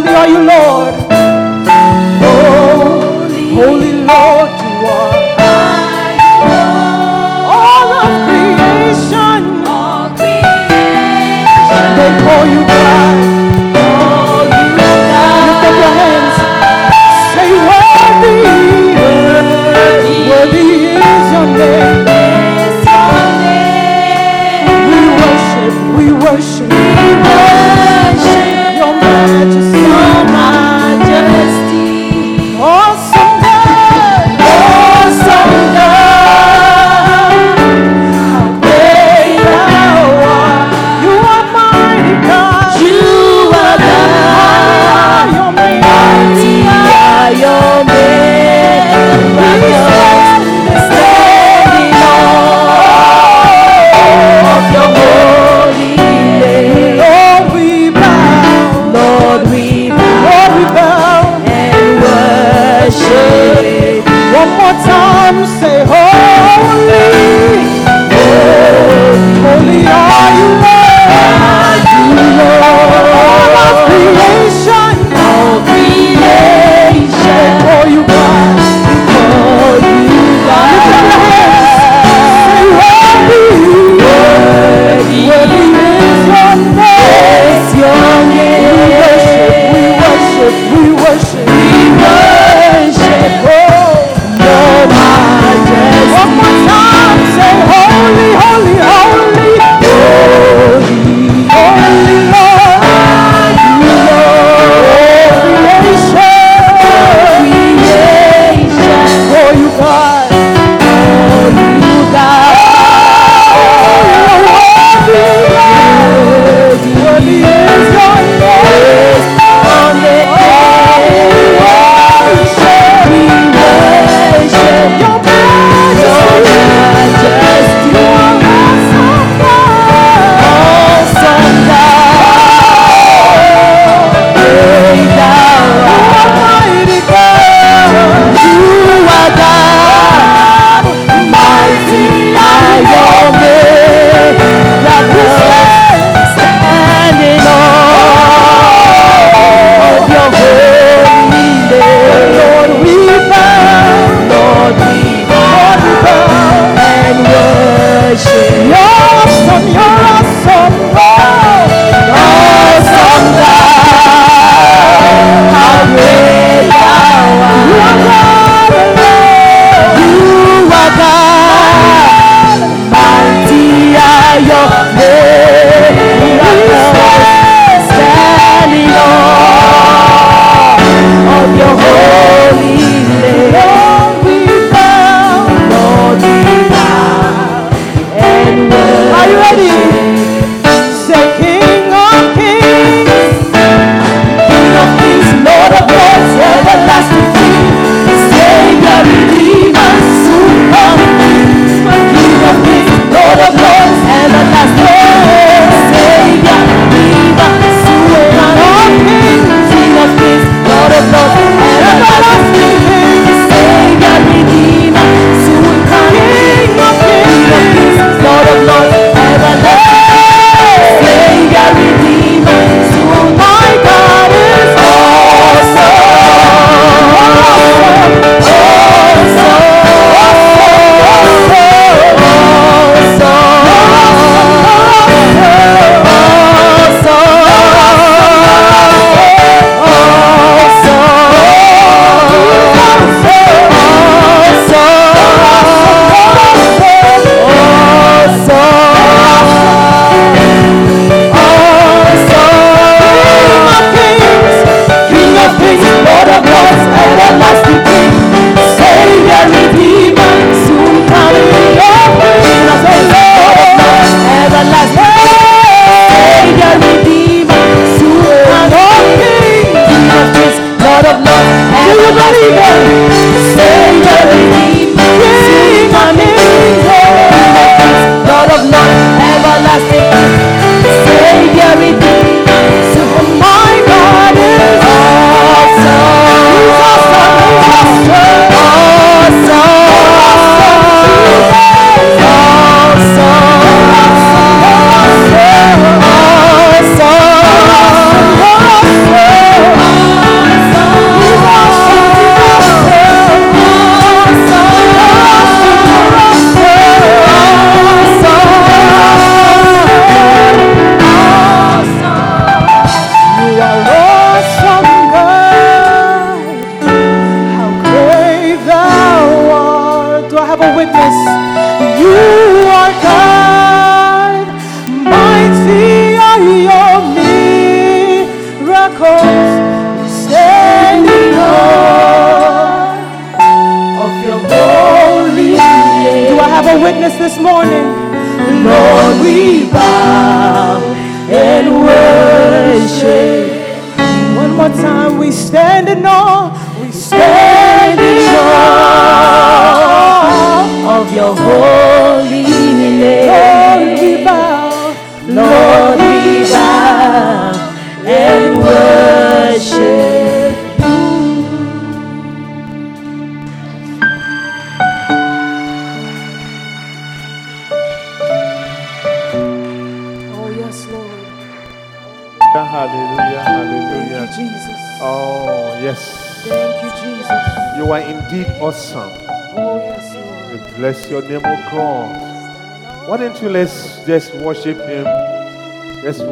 Holy 0.00 0.14
are 0.14 0.28
you, 0.28 0.38
Lord. 0.38 0.59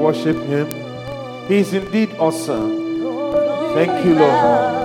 Worship 0.09 0.39
him. 0.47 0.67
He 1.49 1.59
is 1.59 1.75
indeed 1.75 2.17
awesome. 2.19 2.73
Thank 3.75 4.07
you, 4.07 4.15
Lord. 4.15 4.78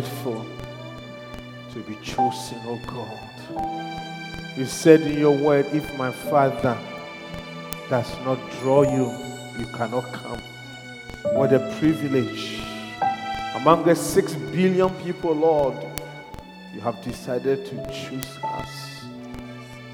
Grateful 0.00 0.46
to 1.74 1.80
be 1.80 1.94
chosen, 1.96 2.58
oh 2.64 2.80
God. 2.86 4.56
You 4.56 4.64
said 4.64 5.02
in 5.02 5.18
your 5.18 5.36
word, 5.36 5.66
if 5.74 5.94
my 5.98 6.10
Father 6.10 6.78
does 7.90 8.10
not 8.24 8.38
draw 8.60 8.82
you, 8.82 9.12
you 9.58 9.66
cannot 9.76 10.10
come. 10.10 10.40
What 11.34 11.52
a 11.52 11.58
privilege. 11.78 12.62
Among 13.56 13.84
the 13.84 13.94
six 13.94 14.34
billion 14.34 14.88
people, 15.02 15.34
Lord, 15.34 15.76
you 16.72 16.80
have 16.80 17.02
decided 17.04 17.66
to 17.66 17.76
choose 17.92 18.38
us. 18.42 19.04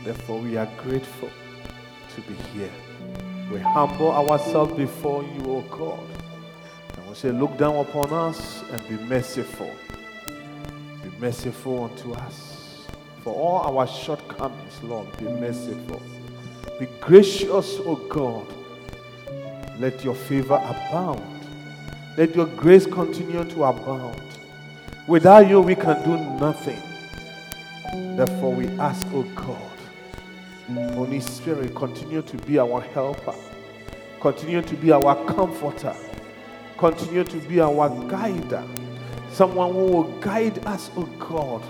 Therefore, 0.05 0.39
we 0.39 0.57
are 0.57 0.69
grateful 0.85 1.31
to 2.15 2.21
be 2.21 2.35
here. 2.55 2.71
We 3.51 3.59
humble 3.59 4.13
ourselves 4.13 4.73
before 4.75 5.25
you, 5.25 5.43
O 5.47 5.61
God. 5.63 6.16
Say, 7.17 7.31
Look 7.31 7.57
down 7.57 7.77
upon 7.77 8.13
us 8.13 8.63
and 8.71 8.89
be 8.91 9.03
merciful. 9.05 9.75
Be 10.27 11.09
merciful 11.19 11.85
unto 11.85 12.13
us. 12.13 12.87
For 13.25 13.33
all 13.33 13.79
our 13.79 13.87
shortcomings, 13.87 14.83
Lord, 14.83 15.07
be 15.17 15.25
merciful. 15.25 16.03
Be 16.79 16.87
gracious, 17.01 17.79
O 17.81 17.97
God. 18.11 18.47
Let 19.81 20.05
your 20.05 20.15
favor 20.15 20.57
abound. 20.57 21.23
Let 22.19 22.37
your 22.37 22.45
grace 22.49 22.85
continue 22.85 23.45
to 23.45 23.65
abound. 23.65 24.21
Without 25.07 25.49
you, 25.49 25.63
we 25.63 25.75
can 25.75 26.05
do 26.05 26.19
nothing. 26.39 26.83
Therefore, 28.19 28.53
we 28.53 28.67
ask, 28.79 29.07
O 29.15 29.23
God, 29.35 30.93
Holy 30.93 31.21
Spirit, 31.21 31.75
continue 31.75 32.21
to 32.21 32.37
be 32.37 32.59
our 32.59 32.83
helper, 32.83 33.35
continue 34.21 34.61
to 34.61 34.77
be 34.77 34.93
our 34.93 35.17
comforter, 35.25 35.97
continue 36.79 37.25
to 37.25 37.37
be 37.49 37.61
our 37.61 37.89
guider, 38.09 38.65
someone 39.33 39.73
who 39.73 39.87
will 39.87 40.21
guide 40.21 40.65
us, 40.67 40.91
oh 40.97 41.05
God, 41.19 41.63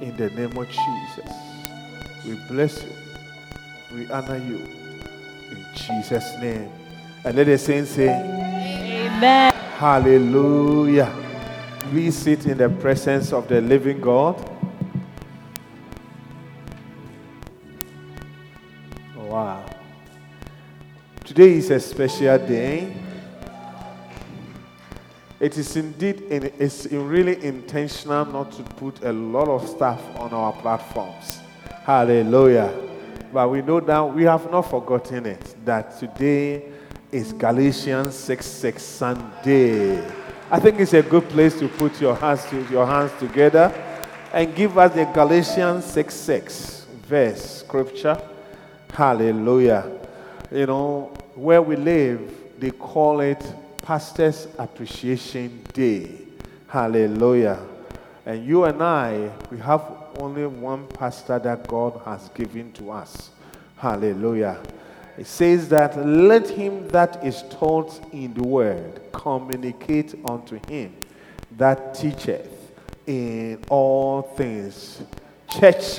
in 0.00 0.16
the 0.16 0.30
name 0.30 0.56
of 0.56 0.68
Jesus. 0.68 1.32
We 2.26 2.34
bless 2.48 2.82
you, 2.82 2.92
we 3.94 4.10
honor 4.10 4.36
you 4.38 4.56
in 5.50 5.66
Jesus' 5.74 6.36
name. 6.40 6.70
And 7.24 7.36
let 7.36 7.44
the 7.44 7.58
saints 7.58 7.90
say, 7.90 8.08
Amen. 8.08 9.52
Hallelujah. 9.76 11.12
Please 11.90 12.16
sit 12.16 12.46
in 12.46 12.58
the 12.58 12.68
presence 12.68 13.32
of 13.32 13.48
the 13.48 13.60
living 13.60 14.00
God. 14.00 14.36
Wow. 19.16 19.64
Today 21.24 21.52
is 21.52 21.70
a 21.70 21.80
special 21.80 22.38
day. 22.38 22.92
It 25.40 25.56
is 25.56 25.74
indeed 25.74 26.20
in, 26.28 26.52
it's 26.58 26.84
really 26.92 27.42
intentional 27.42 28.26
not 28.26 28.52
to 28.52 28.62
put 28.62 29.02
a 29.02 29.10
lot 29.10 29.48
of 29.48 29.66
stuff 29.66 29.98
on 30.16 30.34
our 30.34 30.52
platforms. 30.52 31.40
Hallelujah. 31.84 32.70
But 33.32 33.50
we 33.50 33.62
know 33.62 33.80
that 33.80 34.02
we 34.02 34.24
have 34.24 34.50
not 34.50 34.68
forgotten 34.68 35.24
it 35.24 35.56
that 35.64 35.98
today 35.98 36.64
is 37.10 37.32
Galatians 37.32 38.14
6 38.16 38.44
6 38.44 38.82
Sunday. 38.82 40.06
I 40.50 40.60
think 40.60 40.78
it's 40.78 40.92
a 40.92 41.02
good 41.02 41.26
place 41.30 41.58
to 41.60 41.68
put 41.68 41.98
your 42.02 42.16
hands, 42.16 42.44
to, 42.50 42.62
your 42.70 42.86
hands 42.86 43.12
together 43.18 43.72
and 44.34 44.54
give 44.54 44.76
us 44.76 44.92
the 44.94 45.06
Galatians 45.06 45.86
6 45.86 46.14
6 46.14 46.86
verse 47.08 47.60
scripture. 47.60 48.20
Hallelujah. 48.92 49.90
You 50.52 50.66
know, 50.66 51.14
where 51.34 51.62
we 51.62 51.76
live, 51.76 52.30
they 52.58 52.72
call 52.72 53.20
it 53.20 53.42
Pastor's 53.90 54.46
Appreciation 54.56 55.64
Day. 55.72 56.12
Hallelujah. 56.68 57.58
And 58.24 58.46
you 58.46 58.62
and 58.62 58.80
I, 58.80 59.32
we 59.50 59.58
have 59.58 59.82
only 60.20 60.46
one 60.46 60.86
pastor 60.86 61.40
that 61.40 61.66
God 61.66 62.00
has 62.04 62.28
given 62.28 62.70
to 62.74 62.92
us. 62.92 63.30
Hallelujah. 63.76 64.60
It 65.18 65.26
says 65.26 65.68
that 65.70 66.06
let 66.06 66.48
him 66.48 66.86
that 66.90 67.24
is 67.26 67.42
taught 67.50 68.00
in 68.12 68.32
the 68.32 68.44
word 68.44 69.02
communicate 69.10 70.14
unto 70.24 70.60
him 70.68 70.94
that 71.56 71.92
teacheth 71.92 72.72
in 73.08 73.58
all 73.68 74.22
things. 74.22 75.02
Church, 75.48 75.98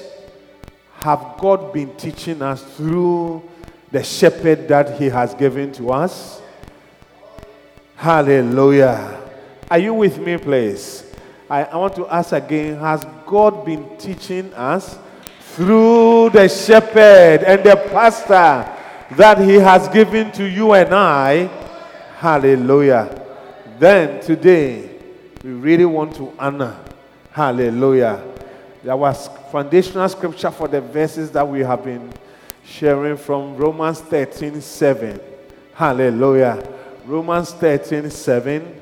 have 0.93 1.36
God 1.38 1.74
been 1.74 1.93
teaching 1.98 2.41
us 2.41 2.63
through 2.77 3.43
the 3.91 4.01
shepherd 4.01 4.69
that 4.69 4.98
he 4.98 5.10
has 5.10 5.33
given 5.33 5.74
to 5.74 5.91
us? 5.91 6.40
Hallelujah. 8.01 9.22
Are 9.70 9.77
you 9.77 9.93
with 9.93 10.17
me, 10.17 10.36
please? 10.36 11.05
I, 11.48 11.65
I 11.65 11.75
want 11.75 11.93
to 11.98 12.08
ask 12.08 12.31
again 12.31 12.79
Has 12.79 13.05
God 13.27 13.63
been 13.63 13.96
teaching 13.98 14.51
us 14.55 14.98
through 15.53 16.31
the 16.31 16.50
shepherd 16.50 17.43
and 17.43 17.63
the 17.63 17.75
pastor 17.91 18.67
that 19.15 19.38
he 19.38 19.53
has 19.53 19.88
given 19.89 20.31
to 20.31 20.46
you 20.50 20.74
and 20.74 20.96
I? 20.96 21.46
Hallelujah. 22.17 23.24
Then 23.77 24.20
today, 24.20 24.98
we 25.43 25.51
really 25.51 25.86
want 25.86 26.15
to 26.15 26.34
honor. 26.39 26.75
Hallelujah. 27.29 28.24
There 28.84 28.98
was 28.98 29.29
foundational 29.51 30.10
scripture 30.10 30.50
for 30.50 30.67
the 30.67 30.81
verses 30.81 31.29
that 31.34 31.48
we 31.48 31.60
have 31.60 31.84
been 31.84 32.12
sharing 32.65 33.15
from 33.15 33.55
Romans 33.58 34.00
13 34.01 34.60
7. 34.60 35.22
Hallelujah. 35.75 36.79
Romans 37.05 37.51
13 37.53 38.10
7, 38.10 38.81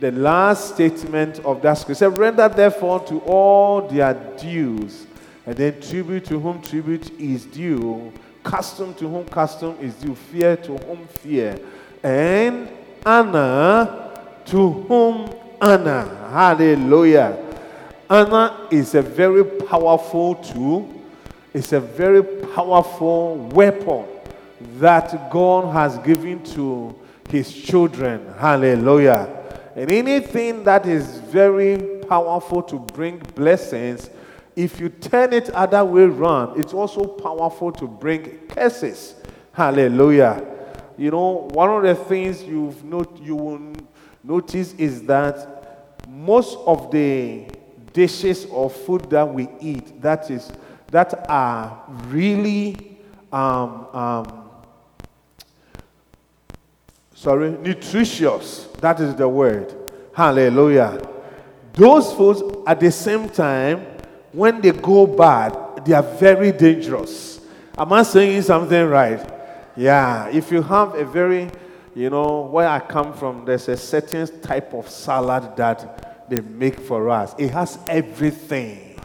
the 0.00 0.10
last 0.12 0.74
statement 0.74 1.40
of 1.40 1.60
that 1.62 1.74
scripture. 1.74 2.10
Render 2.10 2.48
therefore 2.48 3.00
to 3.06 3.18
all 3.20 3.88
their 3.88 4.14
dues, 4.38 5.06
and 5.46 5.56
then 5.56 5.80
tribute 5.80 6.24
to 6.26 6.38
whom 6.38 6.62
tribute 6.62 7.10
is 7.18 7.44
due, 7.44 8.12
custom 8.42 8.94
to 8.94 9.08
whom 9.08 9.26
custom 9.26 9.76
is 9.80 9.94
due, 9.94 10.14
fear 10.14 10.56
to 10.56 10.76
whom 10.78 11.06
fear, 11.06 11.58
and 12.02 12.68
honor 13.04 14.10
to 14.46 14.70
whom 14.70 15.30
honor. 15.60 16.06
Hallelujah. 16.30 17.44
Honor 18.08 18.68
is 18.70 18.94
a 18.94 19.02
very 19.02 19.44
powerful 19.44 20.36
tool, 20.36 20.90
it's 21.52 21.72
a 21.72 21.80
very 21.80 22.22
powerful 22.22 23.36
weapon 23.52 24.06
that 24.78 25.30
God 25.30 25.72
has 25.72 25.98
given 25.98 26.42
to 26.54 26.94
his 27.28 27.52
children. 27.52 28.32
Hallelujah. 28.38 29.34
And 29.76 29.90
anything 29.90 30.64
that 30.64 30.86
is 30.86 31.18
very 31.18 32.02
powerful 32.08 32.62
to 32.64 32.78
bring 32.78 33.18
blessings, 33.34 34.10
if 34.56 34.80
you 34.80 34.88
turn 34.88 35.32
it 35.32 35.50
other 35.50 35.84
way 35.84 36.02
around, 36.02 36.58
it's 36.58 36.74
also 36.74 37.04
powerful 37.04 37.70
to 37.72 37.86
bring 37.86 38.38
curses. 38.48 39.14
Hallelujah. 39.52 40.44
You 40.96 41.12
know, 41.12 41.48
one 41.50 41.70
of 41.70 41.82
the 41.84 41.94
things 42.04 42.42
you've 42.42 42.82
not, 42.84 43.22
you 43.22 43.36
will 43.36 43.72
notice 44.24 44.72
is 44.74 45.02
that 45.02 45.98
most 46.08 46.58
of 46.66 46.90
the 46.90 47.46
dishes 47.92 48.46
or 48.46 48.68
food 48.68 49.08
that 49.10 49.32
we 49.32 49.48
eat 49.60 50.00
that 50.00 50.30
is 50.30 50.50
that 50.90 51.28
are 51.28 51.84
really 52.06 52.98
um, 53.32 53.86
um, 53.92 54.47
sorry, 57.18 57.50
nutritious. 57.50 58.68
That 58.80 59.00
is 59.00 59.14
the 59.16 59.28
word. 59.28 59.74
Hallelujah. 60.14 61.02
Those 61.72 62.12
foods 62.12 62.42
at 62.66 62.78
the 62.78 62.92
same 62.92 63.28
time, 63.28 63.86
when 64.32 64.60
they 64.60 64.70
go 64.70 65.06
bad, 65.06 65.84
they 65.84 65.94
are 65.94 66.02
very 66.02 66.52
dangerous. 66.52 67.40
Am 67.76 67.92
I 67.92 68.02
saying 68.04 68.42
something 68.42 68.86
right? 68.86 69.20
Yeah. 69.76 70.28
If 70.28 70.52
you 70.52 70.62
have 70.62 70.94
a 70.94 71.04
very, 71.04 71.50
you 71.94 72.10
know, 72.10 72.42
where 72.42 72.68
I 72.68 72.78
come 72.78 73.12
from, 73.12 73.44
there's 73.44 73.68
a 73.68 73.76
certain 73.76 74.40
type 74.40 74.72
of 74.72 74.88
salad 74.88 75.56
that 75.56 76.28
they 76.30 76.40
make 76.40 76.78
for 76.78 77.08
us. 77.10 77.34
It 77.38 77.50
has 77.50 77.78
everything. 77.88 79.00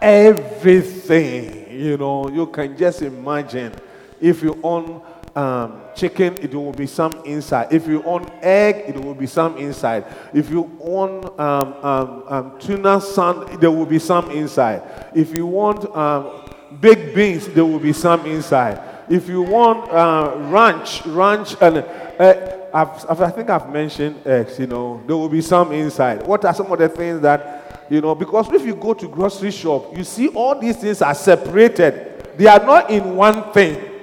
Everything. 0.00 1.70
You 1.70 1.98
know, 1.98 2.28
you 2.28 2.46
can 2.46 2.76
just 2.76 3.02
imagine 3.02 3.74
if 4.20 4.42
you 4.42 4.58
own 4.62 5.02
um, 5.36 5.80
chicken, 5.94 6.36
it 6.36 6.54
will 6.54 6.72
be 6.72 6.86
some 6.86 7.12
inside. 7.24 7.72
If 7.72 7.86
you 7.86 8.02
own 8.04 8.30
egg, 8.42 8.84
it 8.86 9.02
will 9.02 9.14
be 9.14 9.26
some 9.26 9.56
inside. 9.56 10.04
If 10.32 10.50
you 10.50 10.70
own 10.80 11.24
um, 11.40 11.72
um, 11.84 12.24
um 12.28 12.58
tuna 12.60 13.00
sand, 13.00 13.60
there 13.60 13.70
will 13.70 13.86
be 13.86 13.98
some 13.98 14.30
inside. 14.30 14.82
If 15.14 15.34
you 15.34 15.46
want 15.46 15.84
um, 15.96 16.50
baked 16.80 17.14
beans, 17.14 17.48
there 17.48 17.64
will 17.64 17.80
be 17.80 17.92
some 17.92 18.24
inside. 18.26 18.80
If 19.08 19.28
you 19.28 19.42
want 19.42 19.90
uh, 19.90 20.34
ranch, 20.50 21.04
ranch, 21.06 21.56
and 21.60 21.78
uh, 21.78 22.58
I've, 22.72 23.20
i 23.20 23.30
think 23.30 23.50
I've 23.50 23.70
mentioned 23.70 24.26
eggs. 24.26 24.58
You 24.58 24.66
know, 24.66 25.02
there 25.06 25.16
will 25.16 25.28
be 25.28 25.42
some 25.42 25.72
inside. 25.72 26.26
What 26.26 26.44
are 26.44 26.54
some 26.54 26.70
of 26.72 26.78
the 26.78 26.88
things 26.88 27.20
that 27.20 27.86
you 27.90 28.00
know? 28.00 28.14
Because 28.14 28.50
if 28.52 28.64
you 28.64 28.74
go 28.74 28.94
to 28.94 29.08
grocery 29.08 29.50
shop, 29.50 29.96
you 29.96 30.04
see 30.04 30.28
all 30.28 30.58
these 30.58 30.76
things 30.76 31.02
are 31.02 31.14
separated. 31.14 32.36
They 32.36 32.46
are 32.46 32.64
not 32.64 32.90
in 32.90 33.14
one 33.14 33.52
thing. 33.52 33.93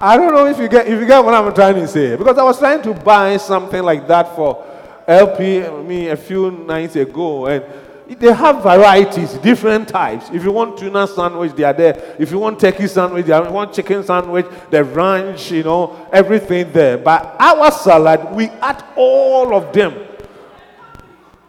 I 0.00 0.16
don't 0.16 0.34
know 0.34 0.46
if 0.46 0.58
you 0.58 0.68
get 0.68 0.86
if 0.86 1.00
you 1.00 1.06
get 1.06 1.24
what 1.24 1.32
I'm 1.34 1.54
trying 1.54 1.76
to 1.76 1.88
say. 1.88 2.16
Because 2.16 2.36
I 2.36 2.42
was 2.42 2.58
trying 2.58 2.82
to 2.82 2.92
buy 2.92 3.36
something 3.38 3.82
like 3.82 4.06
that 4.08 4.34
for 4.36 4.64
LP 5.06 5.60
me 5.84 6.08
a 6.08 6.16
few 6.16 6.50
nights 6.50 6.96
ago, 6.96 7.46
and 7.46 7.64
they 8.08 8.32
have 8.32 8.62
varieties, 8.62 9.32
different 9.34 9.88
types. 9.88 10.28
If 10.32 10.44
you 10.44 10.52
want 10.52 10.78
tuna 10.78 11.06
sandwich, 11.06 11.52
they 11.54 11.64
are 11.64 11.72
there. 11.72 12.14
If 12.18 12.30
you 12.30 12.38
want 12.38 12.60
turkey 12.60 12.86
sandwich, 12.88 13.24
they 13.26 13.32
are. 13.32 13.42
If 13.42 13.48
you 13.48 13.54
want 13.54 13.72
chicken 13.72 14.04
sandwich, 14.04 14.46
the 14.70 14.84
ranch, 14.84 15.50
you 15.50 15.62
know, 15.62 16.08
everything 16.12 16.70
there. 16.72 16.98
But 16.98 17.34
our 17.38 17.70
salad, 17.72 18.32
we 18.36 18.48
add 18.48 18.84
all 18.96 19.54
of 19.54 19.72
them. 19.72 19.94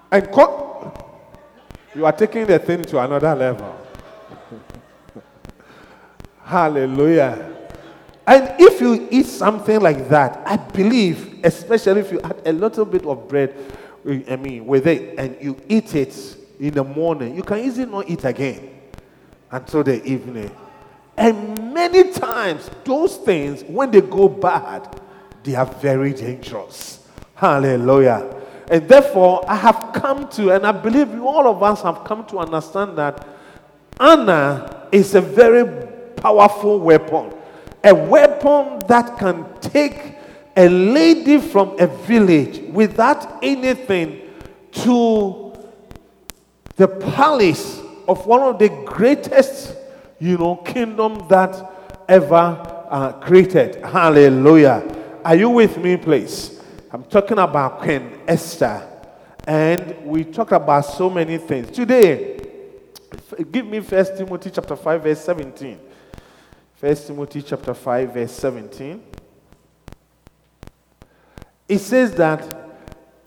And 0.09 0.31
co- 0.31 0.93
you 1.93 2.05
are 2.05 2.13
taking 2.13 2.45
the 2.45 2.59
thing 2.59 2.83
to 2.83 2.99
another 2.99 3.35
level. 3.35 3.75
Hallelujah. 6.43 7.56
And 8.27 8.53
if 8.59 8.81
you 8.81 9.07
eat 9.09 9.25
something 9.25 9.79
like 9.79 10.09
that, 10.09 10.41
I 10.45 10.57
believe, 10.57 11.39
especially 11.45 12.01
if 12.01 12.11
you 12.11 12.19
add 12.19 12.41
a 12.45 12.51
little 12.51 12.83
bit 12.83 13.05
of 13.05 13.25
bread, 13.29 13.55
eh, 14.05 14.21
I 14.29 14.35
mean, 14.35 14.65
with 14.65 14.85
it, 14.85 15.17
and 15.17 15.37
you 15.41 15.55
eat 15.69 15.95
it 15.95 16.13
in 16.59 16.73
the 16.73 16.83
morning, 16.83 17.37
you 17.37 17.41
can 17.41 17.59
easily 17.59 17.89
not 17.89 18.09
eat 18.09 18.25
again 18.25 18.81
until 19.49 19.81
the 19.81 20.03
evening. 20.03 20.51
And 21.15 21.73
many 21.73 22.11
times, 22.11 22.69
those 22.83 23.15
things, 23.15 23.63
when 23.63 23.91
they 23.91 24.01
go 24.01 24.27
bad, 24.27 25.01
they 25.43 25.55
are 25.55 25.65
very 25.65 26.11
dangerous. 26.11 27.07
Hallelujah. 27.33 28.43
And 28.69 28.89
therefore, 28.89 29.49
I 29.49 29.55
have 29.55 29.91
come 29.93 30.27
to, 30.31 30.51
and 30.51 30.67
I 30.67 30.73
believe 30.73 31.17
all 31.21 31.47
of 31.47 31.63
us 31.63 31.81
have 31.81 32.03
come 32.03 32.25
to 32.25 32.39
understand 32.39 32.97
that 32.97 33.25
honor 33.97 34.89
is 34.91 35.15
a 35.15 35.21
very 35.21 35.87
powerful 36.17 36.81
weapon 36.81 37.36
a 37.83 37.93
weapon 37.93 38.85
that 38.87 39.17
can 39.17 39.45
take 39.59 40.15
a 40.55 40.67
lady 40.67 41.39
from 41.39 41.79
a 41.79 41.87
village 41.87 42.59
without 42.71 43.43
anything 43.43 44.21
to 44.71 45.53
the 46.75 46.87
palace 46.87 47.79
of 48.07 48.25
one 48.25 48.41
of 48.41 48.59
the 48.59 48.69
greatest, 48.85 49.75
you 50.19 50.37
know, 50.37 50.55
kingdom 50.57 51.27
that 51.27 51.71
ever 52.07 52.85
uh, 52.89 53.11
created. 53.13 53.75
Hallelujah. 53.83 54.83
Are 55.23 55.35
you 55.35 55.49
with 55.49 55.77
me, 55.77 55.97
please? 55.97 56.61
I'm 56.91 57.03
talking 57.03 57.37
about 57.37 57.79
Queen 57.79 58.19
Esther. 58.27 58.87
And 59.45 60.05
we 60.05 60.23
talked 60.23 60.51
about 60.51 60.81
so 60.81 61.09
many 61.09 61.37
things. 61.37 61.71
Today, 61.71 62.39
give 63.51 63.65
me 63.65 63.79
First 63.79 64.17
Timothy 64.17 64.49
chapter 64.49 64.75
5, 64.75 65.03
verse 65.03 65.23
17. 65.23 65.79
First 66.77 67.07
Timothy 67.07 67.41
chapter 67.41 67.73
5, 67.73 68.13
verse 68.13 68.31
17. 68.33 69.01
it 71.67 71.79
says 71.79 72.13
that 72.13 72.69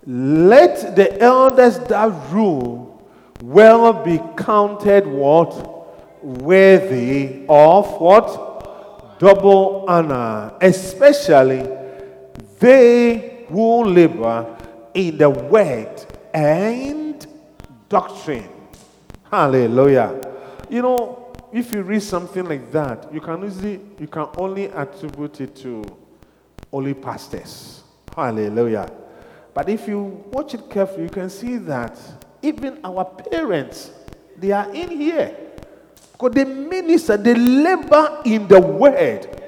let 0.06 0.94
the 0.94 1.20
elders 1.20 1.80
that 1.80 2.12
rule 2.30 3.10
well 3.42 4.04
be 4.04 4.20
counted 4.36 5.04
what? 5.04 6.24
Worthy 6.24 7.44
of 7.48 8.00
what? 8.00 9.18
Double 9.18 9.84
honor, 9.88 10.54
especially 10.60 11.68
they 12.60 13.46
who 13.48 13.82
labor 13.84 14.56
in 14.94 15.18
the 15.18 15.28
word 15.28 16.06
and 16.32 17.26
doctrine. 17.88 18.48
Hallelujah. 19.28 20.20
You 20.68 20.82
know, 20.82 21.19
if 21.52 21.72
you 21.72 21.82
read 21.82 22.02
something 22.02 22.44
like 22.44 22.70
that, 22.72 23.12
you 23.12 23.20
can 23.20 23.44
easily 23.44 23.80
you 23.98 24.06
can 24.06 24.28
only 24.36 24.66
attribute 24.66 25.40
it 25.40 25.56
to 25.56 25.84
only 26.72 26.94
pastors. 26.94 27.82
Hallelujah. 28.14 28.90
But 29.52 29.68
if 29.68 29.88
you 29.88 30.24
watch 30.30 30.54
it 30.54 30.70
carefully, 30.70 31.04
you 31.04 31.08
can 31.08 31.28
see 31.28 31.56
that 31.58 31.98
even 32.42 32.78
our 32.84 33.04
parents, 33.04 33.90
they 34.36 34.52
are 34.52 34.72
in 34.72 34.90
here. 34.90 35.36
Because 36.12 36.32
they 36.32 36.44
minister, 36.44 37.16
they 37.16 37.34
labor 37.34 38.22
in 38.24 38.46
the 38.46 38.60
word. 38.60 39.42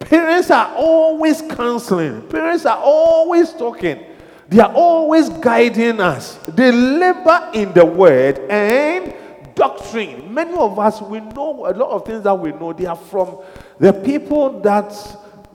Parents 0.00 0.50
are 0.50 0.74
always 0.74 1.42
counseling, 1.42 2.22
parents 2.28 2.64
are 2.64 2.78
always 2.78 3.52
talking, 3.52 4.04
they 4.48 4.60
are 4.60 4.72
always 4.72 5.28
guiding 5.28 6.00
us. 6.00 6.36
They 6.48 6.72
labor 6.72 7.50
in 7.52 7.72
the 7.72 7.84
word 7.84 8.38
and 8.50 9.14
doctrine. 9.58 10.32
Many 10.32 10.54
of 10.54 10.78
us, 10.78 11.02
we 11.02 11.20
know 11.20 11.66
a 11.66 11.74
lot 11.74 11.90
of 11.90 12.06
things 12.06 12.22
that 12.22 12.34
we 12.34 12.52
know, 12.52 12.72
they 12.72 12.86
are 12.86 12.96
from 12.96 13.38
the 13.78 13.92
people 13.92 14.60
that 14.60 14.92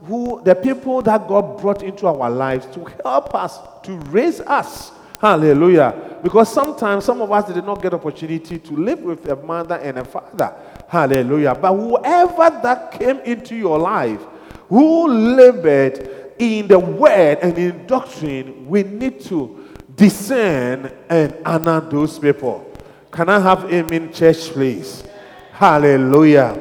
who 0.05 0.41
the 0.43 0.53
people 0.53 1.01
that 1.01 1.27
God 1.27 1.61
brought 1.61 1.81
into 1.81 2.07
our 2.07 2.29
lives 2.29 2.65
to 2.75 2.83
help 3.03 3.33
us, 3.33 3.59
to 3.83 3.93
raise 4.11 4.41
us. 4.41 4.91
Hallelujah. 5.19 6.19
Because 6.21 6.51
sometimes 6.51 7.05
some 7.05 7.21
of 7.21 7.31
us 7.31 7.51
did 7.51 7.63
not 7.63 7.81
get 7.81 7.93
opportunity 7.93 8.59
to 8.59 8.73
live 8.75 8.99
with 8.99 9.25
a 9.29 9.37
mother 9.37 9.75
and 9.75 9.99
a 9.99 10.03
father. 10.03 10.53
Hallelujah. 10.89 11.55
But 11.55 11.73
whoever 11.73 12.61
that 12.61 12.91
came 12.91 13.19
into 13.19 13.55
your 13.55 13.79
life, 13.79 14.19
who 14.67 15.07
labored 15.07 16.33
in 16.37 16.67
the 16.67 16.77
word 16.77 17.39
and 17.41 17.57
in 17.57 17.87
doctrine, 17.87 18.67
we 18.67 18.83
need 18.83 19.21
to 19.21 19.69
discern 19.95 20.91
and 21.09 21.37
honor 21.45 21.79
those 21.79 22.19
people. 22.19 22.72
Can 23.13 23.29
I 23.29 23.39
have 23.39 23.71
amen, 23.71 24.11
church, 24.11 24.49
please? 24.49 25.03
Hallelujah. 25.51 26.57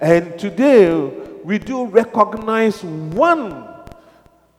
And 0.00 0.38
today 0.38 0.94
we 1.44 1.58
do 1.58 1.84
recognize 1.84 2.82
one 2.82 3.68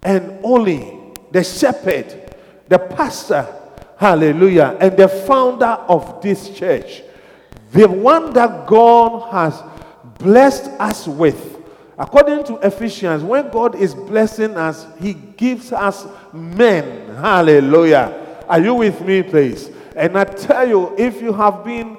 and 0.04 0.40
only 0.44 1.00
the 1.32 1.44
shepherd, 1.44 2.36
the 2.68 2.78
pastor, 2.78 3.48
hallelujah, 3.98 4.78
and 4.80 4.96
the 4.96 5.08
founder 5.08 5.66
of 5.66 6.22
this 6.22 6.48
church. 6.52 7.02
The 7.72 7.90
one 7.90 8.34
that 8.34 8.68
God 8.68 9.32
has 9.32 9.64
blessed 10.20 10.70
us 10.80 11.08
with. 11.08 11.58
According 11.98 12.44
to 12.46 12.58
Ephesians, 12.58 13.24
when 13.24 13.50
God 13.50 13.74
is 13.74 13.96
blessing 13.96 14.58
us, 14.58 14.86
He 15.00 15.16
gives 15.16 15.72
us 15.72 16.06
men. 16.34 17.16
Hallelujah. 17.16 18.44
Are 18.48 18.60
you 18.60 18.76
with 18.76 19.02
me, 19.02 19.24
please? 19.24 19.72
And 19.96 20.18
I 20.18 20.24
tell 20.24 20.68
you, 20.68 20.96
if 20.98 21.22
you 21.22 21.34
have 21.34 21.64
been, 21.64 21.98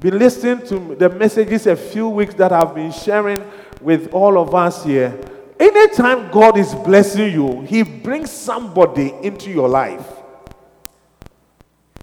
been 0.00 0.18
listening 0.18 0.66
to 0.68 0.94
the 0.94 1.08
messages 1.08 1.66
a 1.66 1.76
few 1.76 2.08
weeks 2.08 2.34
that 2.34 2.52
I've 2.52 2.74
been 2.74 2.92
sharing 2.92 3.44
with 3.80 4.12
all 4.12 4.38
of 4.38 4.54
us 4.54 4.84
here, 4.84 5.18
anytime 5.60 6.30
God 6.30 6.58
is 6.58 6.74
blessing 6.74 7.32
you, 7.32 7.62
He 7.62 7.82
brings 7.82 8.30
somebody 8.30 9.12
into 9.22 9.50
your 9.50 9.68
life. 9.68 10.06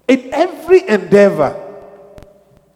In 0.08 0.34
every 0.34 0.88
endeavor, 0.88 1.60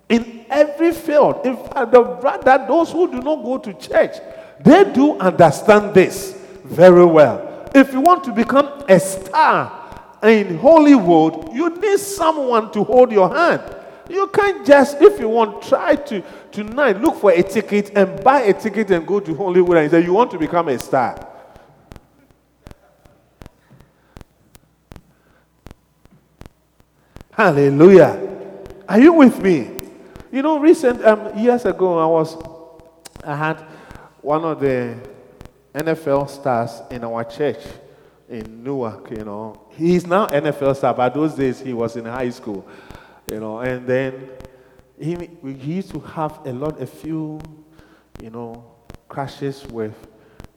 in 0.09 0.45
every 0.49 0.91
field. 0.91 1.45
In 1.45 1.57
fact, 1.57 1.91
the 1.91 2.01
brother, 2.01 2.65
those 2.67 2.91
who 2.91 3.11
do 3.11 3.19
not 3.21 3.43
go 3.43 3.57
to 3.57 3.73
church, 3.73 4.17
they 4.61 4.91
do 4.91 5.17
understand 5.19 5.93
this 5.93 6.33
very 6.63 7.05
well. 7.05 7.69
If 7.75 7.93
you 7.93 8.01
want 8.01 8.23
to 8.25 8.31
become 8.31 8.85
a 8.87 8.99
star 8.99 9.86
in 10.23 10.57
Hollywood, 10.57 11.53
you 11.53 11.69
need 11.79 11.99
someone 11.99 12.71
to 12.71 12.83
hold 12.83 13.11
your 13.11 13.33
hand. 13.33 13.61
You 14.09 14.27
can't 14.27 14.65
just, 14.65 15.01
if 15.01 15.19
you 15.19 15.27
want, 15.29 15.61
try 15.61 15.95
to 15.95 16.23
tonight 16.51 17.01
look 17.01 17.17
for 17.17 17.31
a 17.31 17.43
ticket 17.43 17.91
and 17.95 18.23
buy 18.23 18.41
a 18.41 18.53
ticket 18.53 18.89
and 18.91 19.05
go 19.05 19.19
to 19.19 19.35
Hollywood 19.35 19.77
and 19.77 19.91
say 19.91 20.03
you 20.03 20.13
want 20.13 20.31
to 20.31 20.39
become 20.39 20.69
a 20.69 20.79
star. 20.79 21.27
Hallelujah. 27.31 28.27
Are 28.89 28.99
you 28.99 29.13
with 29.13 29.39
me? 29.39 29.69
You 30.31 30.41
know, 30.41 30.59
recent 30.59 31.05
um, 31.05 31.37
years 31.37 31.65
ago, 31.65 31.99
I 31.99 32.05
was, 32.05 32.35
I 33.23 33.35
had 33.35 33.57
one 34.21 34.43
of 34.43 34.59
the 34.59 34.97
NFL 35.75 36.29
stars 36.29 36.81
in 36.89 37.03
our 37.03 37.23
church 37.23 37.59
in 38.27 38.63
Newark. 38.63 39.11
You 39.11 39.23
know, 39.23 39.66
he's 39.77 40.05
now 40.05 40.27
NFL 40.27 40.75
star, 40.75 40.93
but 40.93 41.13
those 41.13 41.35
days 41.35 41.61
he 41.61 41.73
was 41.73 41.95
in 41.95 42.05
high 42.05 42.29
school 42.29 42.67
you 43.29 43.39
know, 43.41 43.59
and 43.59 43.85
then 43.85 44.29
he, 44.99 45.15
he 45.43 45.73
used 45.75 45.91
to 45.91 45.99
have 45.99 46.39
a 46.45 46.53
lot, 46.53 46.81
a 46.81 46.87
few, 46.87 47.39
you 48.21 48.29
know, 48.29 48.63
crashes 49.09 49.65
with 49.67 49.93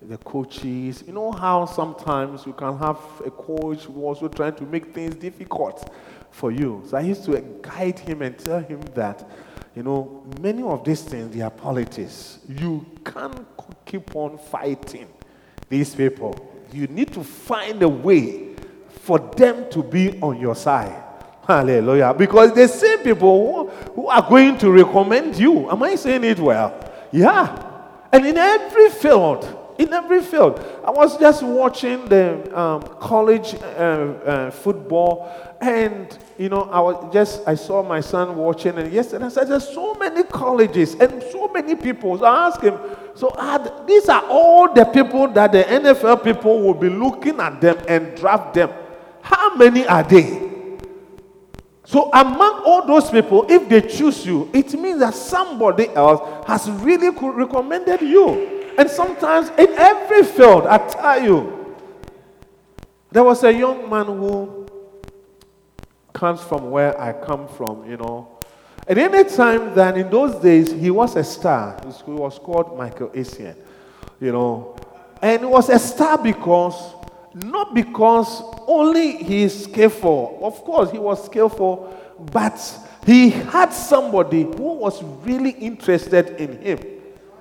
the 0.01 0.17
coaches. 0.19 1.03
You 1.07 1.13
know 1.13 1.33
how 1.33 1.67
sometimes 1.67 2.47
you 2.47 2.53
can 2.53 2.79
have 2.79 2.99
a 3.25 3.31
coach 3.31 3.85
who 3.85 4.05
also 4.05 4.29
trying 4.29 4.55
to 4.55 4.65
make 4.65 4.95
things 4.95 5.17
difficult 5.17 5.93
for 6.31 6.53
you. 6.53 6.83
So 6.87 6.97
I 6.97 7.01
used 7.01 7.25
to 7.25 7.41
guide 7.61 7.99
him 7.99 8.23
and 8.23 8.39
tell 8.39 8.61
him 8.61 8.81
that, 8.95 9.29
you 9.75 9.83
know, 9.83 10.25
many 10.41 10.63
of 10.63 10.85
these 10.85 11.03
things, 11.03 11.35
they 11.35 11.43
are 11.43 11.51
politics. 11.51 12.39
You 12.49 12.87
can't 13.05 13.47
keep 13.85 14.15
on 14.15 14.39
fighting 14.39 15.09
these 15.69 15.95
people. 15.95 16.55
You 16.73 16.87
need 16.87 17.13
to 17.15 17.25
find 17.25 17.83
a 17.83 17.89
way 17.89 18.50
for 19.03 19.19
them 19.19 19.71
to 19.71 19.83
be 19.83 20.21
on 20.21 20.39
your 20.41 20.55
side. 20.55 21.05
Hallelujah. 21.47 22.15
Because 22.17 22.53
the 22.55 22.69
same 22.69 22.99
people 22.99 23.69
who, 23.69 23.69
who 23.93 24.07
are 24.07 24.29
going 24.29 24.57
to 24.59 24.71
recommend 24.71 25.37
you. 25.37 25.69
Am 25.71 25.83
I 25.83 25.97
saying 25.97 26.25
it 26.25 26.39
well? 26.39 26.79
Yeah. 27.11 27.67
And 28.13 28.27
in 28.27 28.37
every 28.37 28.91
field, 28.91 29.60
in 29.81 29.95
every 29.95 30.21
field. 30.21 30.61
I 30.85 30.91
was 30.91 31.17
just 31.17 31.43
watching 31.43 32.05
the 32.07 32.59
um, 32.59 32.83
college 33.01 33.55
uh, 33.55 33.57
uh, 33.57 34.51
football, 34.51 35.33
and 35.59 36.17
you 36.37 36.51
know, 36.51 36.65
I 36.65 36.81
was 36.81 37.13
just 37.13 37.49
I 37.49 37.55
saw 37.55 37.83
my 37.83 38.01
son 38.01 38.37
watching, 38.37 38.77
and 38.77 38.93
yesterday 38.93 39.25
I 39.25 39.29
said, 39.31 39.49
"There's 39.49 39.67
so 39.67 39.95
many 39.95 40.23
colleges 40.25 40.95
and 40.97 41.23
so 41.33 41.49
many 41.49 41.75
people." 41.75 42.19
So 42.19 42.27
I 42.27 42.49
asked 42.49 42.61
him, 42.61 42.79
"So 43.15 43.31
are, 43.31 43.87
these 43.87 44.09
are 44.11 44.23
all 44.29 44.73
the 44.75 44.85
people 44.85 45.29
that 45.29 45.53
the 45.53 45.65
NFL 45.65 46.23
people 46.23 46.61
will 46.61 46.75
be 46.75 46.91
looking 46.91 47.41
at 47.41 47.61
them 47.61 47.79
and 47.89 48.15
draft 48.17 48.53
them? 48.53 48.71
How 49.23 49.57
many 49.57 49.87
are 49.87 50.03
they?" 50.03 50.49
So, 51.87 52.09
among 52.13 52.63
all 52.65 52.87
those 52.87 53.11
people, 53.11 53.47
if 53.49 53.69
they 53.69 53.81
choose 53.81 54.25
you, 54.25 54.49
it 54.53 54.73
means 54.75 55.01
that 55.01 55.15
somebody 55.15 55.89
else 55.89 56.47
has 56.47 56.71
really 56.71 57.09
recommended 57.09 58.03
you. 58.03 58.60
And 58.79 58.89
sometimes, 58.89 59.51
in 59.51 59.69
every 59.75 60.23
field, 60.25 60.67
I 60.67 60.79
tell 60.79 61.23
you, 61.23 61.77
there 63.11 63.25
was 63.25 63.43
a 63.45 63.53
young 63.53 63.91
man 63.91 64.07
who 64.07 64.67
comes 66.13 66.41
from 66.41 66.71
where 66.71 66.99
I 67.01 67.13
come 67.13 67.49
from, 67.49 67.89
you 67.89 67.97
know. 67.97 68.39
And 68.87 68.99
any 68.99 69.25
time 69.29 69.75
that 69.75 69.97
in 69.97 70.11
those 70.11 70.41
days 70.43 70.73
he 70.73 70.91
was 70.91 71.17
a 71.17 71.25
star, 71.25 71.81
he 72.05 72.13
was 72.13 72.39
called 72.39 72.77
Michael 72.77 73.09
Essien, 73.09 73.57
you 74.21 74.33
know. 74.33 74.77
And 75.21 75.41
he 75.41 75.47
was 75.47 75.69
a 75.69 75.79
star 75.79 76.19
because 76.19 76.95
not 77.35 77.75
because 77.75 78.43
only 78.67 79.17
he 79.23 79.43
is 79.43 79.65
skillful. 79.65 80.39
Of 80.43 80.65
course, 80.65 80.91
he 80.91 80.99
was 80.99 81.25
skillful, 81.25 81.97
but 82.33 82.61
he 83.07 83.31
had 83.31 83.73
somebody 83.73 84.43
who 84.43 84.75
was 84.75 85.03
really 85.25 85.51
interested 85.51 86.41
in 86.41 86.61
him 86.61 87.00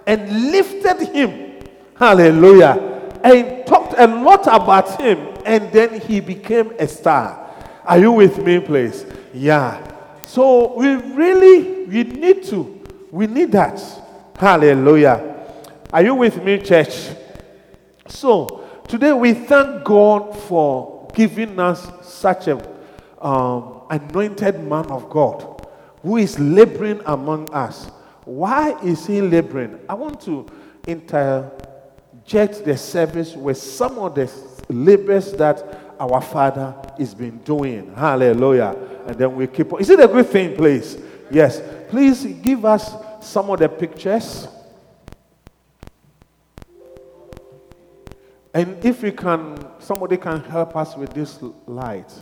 and 0.09 0.51
lifted 0.51 1.07
him. 1.13 1.63
Hallelujah. 1.95 3.11
And 3.23 3.65
talked 3.67 3.93
a 3.97 4.07
lot 4.07 4.47
about 4.47 4.99
him. 4.99 5.19
And 5.45 5.71
then 5.71 6.01
he 6.01 6.19
became 6.19 6.71
a 6.79 6.87
star. 6.87 7.53
Are 7.85 7.99
you 7.99 8.11
with 8.11 8.37
me, 8.43 8.59
please? 8.59 9.05
Yeah. 9.33 9.85
So 10.25 10.75
we 10.75 10.95
really, 10.95 11.85
we 11.85 12.03
need 12.03 12.43
to, 12.45 12.83
we 13.11 13.27
need 13.27 13.51
that. 13.51 13.79
Hallelujah. 14.37 15.45
Are 15.93 16.03
you 16.03 16.15
with 16.15 16.43
me, 16.43 16.59
church? 16.59 17.09
So, 18.07 18.59
Today 18.89 19.13
we 19.13 19.35
thank 19.35 19.83
God 19.83 20.35
for 20.35 21.07
giving 21.13 21.59
us 21.59 21.87
such 22.01 22.47
a 22.47 22.57
um, 23.21 23.83
anointed 23.87 24.63
man 24.63 24.87
of 24.87 25.11
God 25.11 25.63
who 26.01 26.17
is 26.17 26.39
laboring 26.39 26.99
among 27.05 27.53
us. 27.53 27.91
Why 28.29 28.79
is 28.81 29.07
he 29.07 29.21
laboring? 29.21 29.79
I 29.89 29.95
want 29.95 30.21
to 30.21 30.45
interject 30.85 32.63
the 32.63 32.77
service 32.77 33.35
with 33.35 33.57
some 33.57 33.97
of 33.97 34.13
the 34.13 34.31
labors 34.69 35.31
that 35.33 35.95
our 35.99 36.21
Father 36.21 36.75
has 36.99 37.15
been 37.15 37.39
doing. 37.39 37.91
Hallelujah. 37.95 38.77
And 39.07 39.17
then 39.17 39.35
we 39.35 39.47
keep 39.47 39.73
on. 39.73 39.81
Is 39.81 39.89
it 39.89 39.99
a 39.99 40.07
good 40.07 40.27
thing, 40.27 40.55
please? 40.55 40.99
Yes. 41.31 41.59
Please 41.89 42.23
give 42.23 42.65
us 42.65 42.93
some 43.19 43.49
of 43.49 43.57
the 43.57 43.67
pictures. 43.67 44.47
And 48.53 48.85
if 48.85 49.01
we 49.01 49.11
can, 49.11 49.57
somebody 49.79 50.17
can 50.17 50.43
help 50.43 50.75
us 50.75 50.95
with 50.95 51.15
this 51.15 51.39
light. 51.65 52.13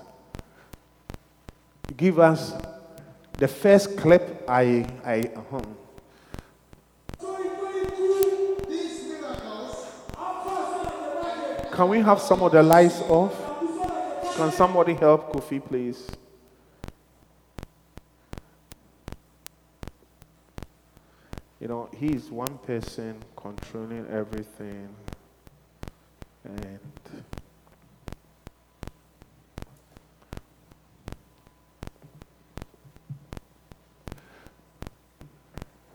Give 1.97 2.17
us 2.17 2.53
the 3.37 3.49
first 3.49 3.97
clip. 3.97 4.45
I, 4.47 4.87
I, 5.03 5.31
uh-huh. 5.35 5.61
Can 11.77 11.89
we 11.89 11.99
have 11.99 12.19
some 12.19 12.41
of 12.41 12.51
the 12.51 12.63
lights 12.63 13.01
off? 13.01 13.35
Can 14.35 14.51
somebody 14.51 14.95
help 14.95 15.31
Kofi, 15.31 15.63
please? 15.63 16.09
You 21.59 21.67
know, 21.67 21.87
he's 21.95 22.31
one 22.31 22.57
person 22.65 23.21
controlling 23.35 24.07
everything. 24.07 24.89
And 26.43 26.79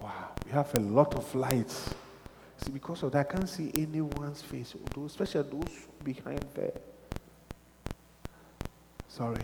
wow, 0.00 0.28
we 0.46 0.52
have 0.52 0.72
a 0.76 0.80
lot 0.80 1.16
of 1.16 1.34
lights. 1.34 1.92
See, 2.64 2.70
because 2.72 3.02
of 3.02 3.12
that, 3.12 3.28
I 3.28 3.32
can't 3.32 3.48
see 3.48 3.70
anyone's 3.74 4.42
face, 4.42 4.74
especially 5.04 5.50
those 5.50 5.86
behind 6.04 6.44
there. 6.54 6.72
Sorry. 9.08 9.42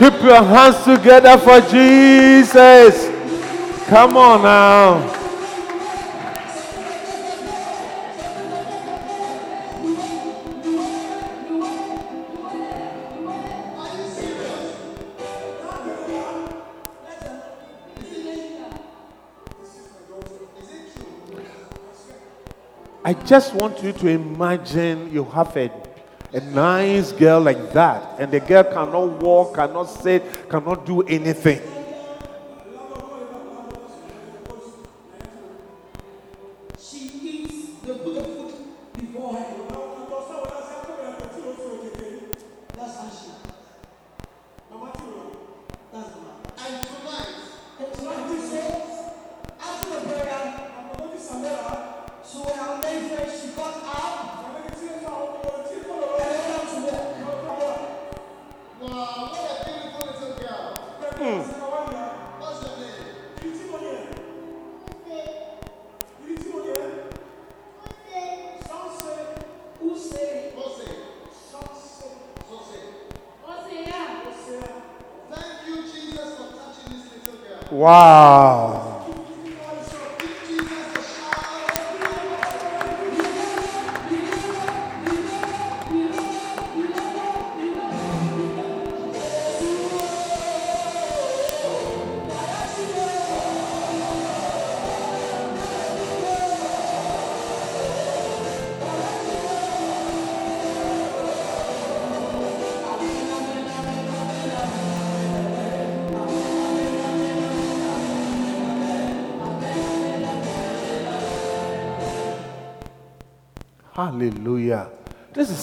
Keep 0.00 0.22
your 0.22 0.42
hands 0.42 0.82
together 0.82 1.36
for 1.36 1.60
Jesus. 1.68 3.06
Come 3.86 4.16
on 4.16 4.42
now. 4.42 5.16
I 23.04 23.12
just 23.12 23.52
want 23.52 23.82
you 23.82 23.92
to 23.92 24.08
imagine 24.08 25.12
you 25.12 25.24
have 25.24 25.54
a 25.58 25.79
a 26.32 26.40
nice 26.40 27.12
girl 27.12 27.40
like 27.40 27.72
that, 27.72 28.20
and 28.20 28.30
the 28.30 28.40
girl 28.40 28.64
cannot 28.64 29.22
walk, 29.22 29.54
cannot 29.54 29.84
sit, 29.84 30.48
cannot 30.48 30.86
do 30.86 31.02
anything. 31.02 31.60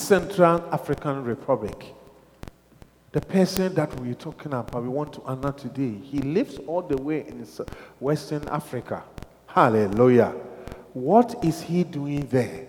Central 0.07 0.63
African 0.71 1.25
Republic. 1.25 1.93
The 3.11 3.19
person 3.19 3.73
that 3.75 3.93
we're 3.99 4.13
talking 4.13 4.53
about, 4.53 4.81
we 4.81 4.87
want 4.87 5.11
to 5.13 5.21
honor 5.23 5.51
today, 5.51 5.95
he 6.01 6.19
lives 6.19 6.59
all 6.65 6.81
the 6.81 6.95
way 6.95 7.27
in 7.27 7.45
Western 7.99 8.47
Africa. 8.47 9.03
Hallelujah. 9.47 10.33
What 10.93 11.43
is 11.43 11.61
he 11.61 11.83
doing 11.83 12.25
there? 12.27 12.67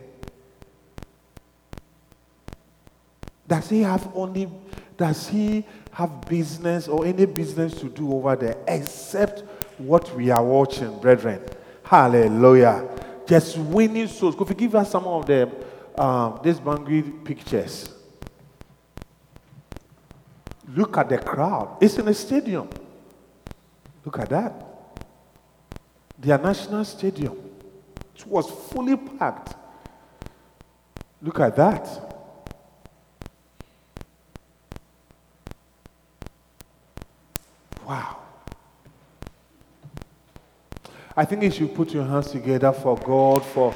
Does 3.46 3.68
he 3.68 3.82
have 3.82 4.10
only, 4.16 4.50
does 4.96 5.28
he 5.28 5.64
have 5.92 6.22
business 6.22 6.88
or 6.88 7.06
any 7.06 7.24
business 7.24 7.74
to 7.74 7.88
do 7.88 8.14
over 8.14 8.34
there 8.34 8.56
except 8.66 9.44
what 9.78 10.12
we 10.16 10.30
are 10.30 10.42
watching, 10.42 10.98
brethren? 10.98 11.40
Hallelujah 11.84 12.98
just 13.28 13.58
winning 13.58 14.08
souls. 14.08 14.34
Could 14.34 14.48
you 14.48 14.54
give 14.54 14.74
us 14.74 14.90
some 14.90 15.04
of 15.04 15.26
them, 15.26 15.52
um, 15.98 16.40
these 16.42 16.60
Bangui 16.60 17.24
pictures? 17.24 17.90
Look 20.74 20.96
at 20.98 21.08
the 21.08 21.18
crowd. 21.18 21.78
It's 21.80 21.98
in 21.98 22.06
a 22.08 22.14
stadium. 22.14 22.68
Look 24.04 24.18
at 24.18 24.28
that. 24.30 24.64
their 26.18 26.38
national 26.38 26.84
stadium. 26.84 27.36
It 28.16 28.26
was 28.26 28.50
fully 28.50 28.96
packed. 28.96 29.54
Look 31.22 31.38
at 31.40 31.54
that. 31.56 31.86
Wow. 37.86 38.16
I 41.16 41.24
think 41.24 41.42
you 41.42 41.50
should 41.50 41.74
put 41.74 41.92
your 41.92 42.04
hands 42.04 42.30
together 42.30 42.72
for 42.72 42.96
God 42.96 43.44
for 43.44 43.72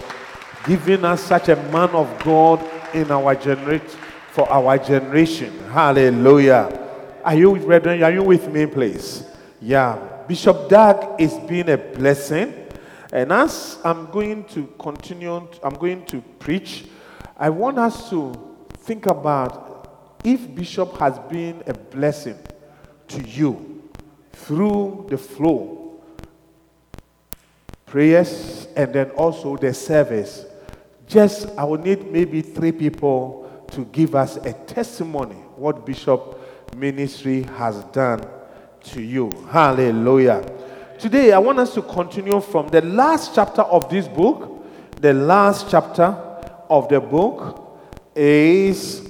giving 0.67 1.05
us 1.05 1.23
such 1.23 1.49
a 1.49 1.57
man 1.57 1.91
of 1.91 2.23
God 2.25 2.63
in 2.95 3.11
our 3.11 3.35
generation 3.35 3.99
for 4.33 4.51
our 4.51 4.79
generation. 4.79 5.53
Hallelujah. 5.69 6.79
Are 7.23 7.35
you 7.35 7.55
brethren? 7.57 8.03
Are 8.03 8.11
you 8.11 8.23
with 8.23 8.51
me, 8.51 8.65
please? 8.65 9.25
Yeah. 9.61 9.99
Bishop 10.27 10.71
Dag 10.71 11.21
is 11.21 11.35
being 11.47 11.69
a 11.69 11.77
blessing. 11.77 12.55
And 13.13 13.31
as 13.31 13.79
I'm 13.85 14.11
going 14.11 14.45
to 14.45 14.73
continue, 14.79 15.47
I'm 15.63 15.75
going 15.75 16.07
to 16.07 16.23
preach, 16.39 16.87
I 17.37 17.51
want 17.51 17.79
us 17.79 18.09
to 18.09 18.33
think 18.79 19.05
about 19.05 20.19
if 20.25 20.55
Bishop 20.55 20.97
has 20.97 21.19
been 21.19 21.63
a 21.67 21.75
blessing 21.75 22.39
to 23.09 23.21
you 23.21 23.83
through 24.33 25.09
the 25.11 25.19
flow, 25.19 26.03
prayers, 27.85 28.67
and 28.75 28.95
then 28.95 29.11
also 29.11 29.59
the 29.59 29.75
service. 29.75 30.47
Just, 31.13 31.47
I 31.59 31.65
will 31.65 31.77
need 31.77 32.11
maybe 32.11 32.41
three 32.41 32.73
people 32.73 33.67
to 33.73 33.85
give 33.85 34.15
us 34.15 34.37
a 34.37 34.55
testimony 34.55 35.35
what 35.57 35.85
Bishop 35.85 36.41
ministry 36.75 37.43
has 37.43 37.85
done 37.93 38.27
to 38.85 39.03
you. 39.03 39.31
Hallelujah. 39.51 40.43
Today, 40.99 41.33
I 41.33 41.39
want 41.39 41.59
us 41.59 41.75
to 41.75 41.83
continue 41.83 42.41
from 42.41 42.69
the 42.69 42.81
last 42.81 43.35
chapter 43.35 43.61
of 43.61 43.91
this 43.91 44.09
book. 44.09 44.65
The 45.03 45.13
last 45.13 45.69
chapter 45.71 46.17
of 46.71 46.89
the 46.89 46.99
book 46.99 47.79
is 48.15 49.07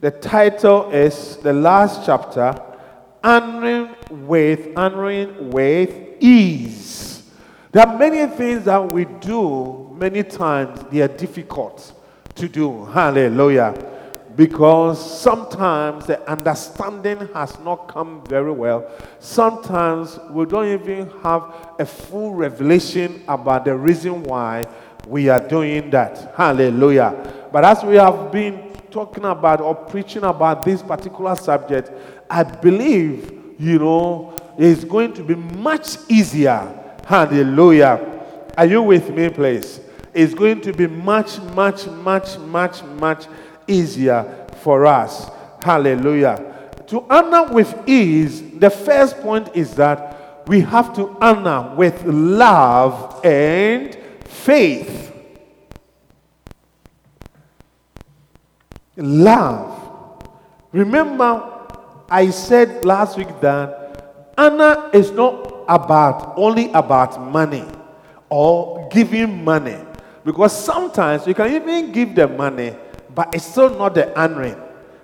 the 0.00 0.10
title 0.10 0.90
is 0.90 1.36
the 1.36 1.52
last 1.52 2.04
chapter, 2.04 2.60
honoring 3.22 3.94
with 4.26 4.76
honoring 4.76 5.52
with 5.52 6.16
ease. 6.18 7.30
There 7.70 7.86
are 7.86 7.96
many 7.96 8.26
things 8.34 8.64
that 8.64 8.92
we 8.92 9.04
do, 9.04 9.91
many 10.02 10.24
times 10.24 10.84
they 10.90 11.00
are 11.00 11.08
difficult 11.08 11.94
to 12.34 12.48
do. 12.48 12.84
Hallelujah 12.86 13.72
because 14.34 14.98
sometimes 15.20 16.06
the 16.06 16.18
understanding 16.30 17.18
has 17.34 17.58
not 17.60 17.88
come 17.88 18.24
very 18.26 18.50
well. 18.50 18.90
Sometimes 19.20 20.18
we 20.30 20.46
don't 20.46 20.68
even 20.68 21.10
have 21.22 21.74
a 21.78 21.84
full 21.84 22.32
revelation 22.32 23.22
about 23.28 23.64
the 23.64 23.76
reason 23.76 24.22
why 24.22 24.66
we 25.06 25.28
are 25.28 25.46
doing 25.46 25.90
that. 25.90 26.32
Hallelujah. 26.34 27.48
But 27.52 27.64
as 27.64 27.84
we 27.84 27.96
have 27.96 28.32
been 28.32 28.72
talking 28.90 29.24
about 29.24 29.60
or 29.60 29.74
preaching 29.74 30.24
about 30.24 30.62
this 30.64 30.82
particular 30.82 31.36
subject, 31.36 31.90
I 32.30 32.42
believe, 32.42 33.54
you 33.58 33.78
know, 33.78 34.54
it's 34.58 34.84
going 34.84 35.12
to 35.14 35.22
be 35.22 35.34
much 35.34 35.98
easier. 36.08 36.96
Hallelujah. 37.06 38.08
Are 38.56 38.66
you 38.66 38.82
with 38.82 39.10
me, 39.10 39.28
please? 39.28 39.81
It's 40.14 40.34
going 40.34 40.60
to 40.62 40.72
be 40.72 40.86
much, 40.86 41.40
much, 41.40 41.86
much, 41.86 42.38
much, 42.38 42.82
much 42.82 43.26
easier 43.66 44.46
for 44.60 44.86
us. 44.86 45.30
Hallelujah. 45.60 46.70
To 46.88 47.06
honor 47.08 47.52
with 47.52 47.88
ease, 47.88 48.42
the 48.58 48.68
first 48.68 49.18
point 49.20 49.50
is 49.54 49.74
that 49.76 50.46
we 50.46 50.60
have 50.60 50.94
to 50.96 51.16
honor 51.20 51.74
with 51.74 52.04
love 52.04 53.24
and 53.24 53.96
faith. 54.24 55.12
Love. 58.96 60.26
Remember, 60.72 61.66
I 62.10 62.28
said 62.30 62.84
last 62.84 63.16
week 63.16 63.40
that 63.40 64.34
honor 64.36 64.90
is 64.92 65.10
not 65.10 65.64
about 65.68 66.34
only 66.36 66.70
about 66.72 67.20
money 67.20 67.64
or 68.28 68.88
giving 68.90 69.44
money. 69.44 69.78
Because 70.24 70.64
sometimes 70.64 71.26
you 71.26 71.34
can 71.34 71.52
even 71.52 71.92
give 71.92 72.14
the 72.14 72.28
money 72.28 72.74
but 73.14 73.34
it's 73.34 73.44
still 73.44 73.70
not 73.76 73.94
the 73.94 74.18
honoring. 74.18 74.56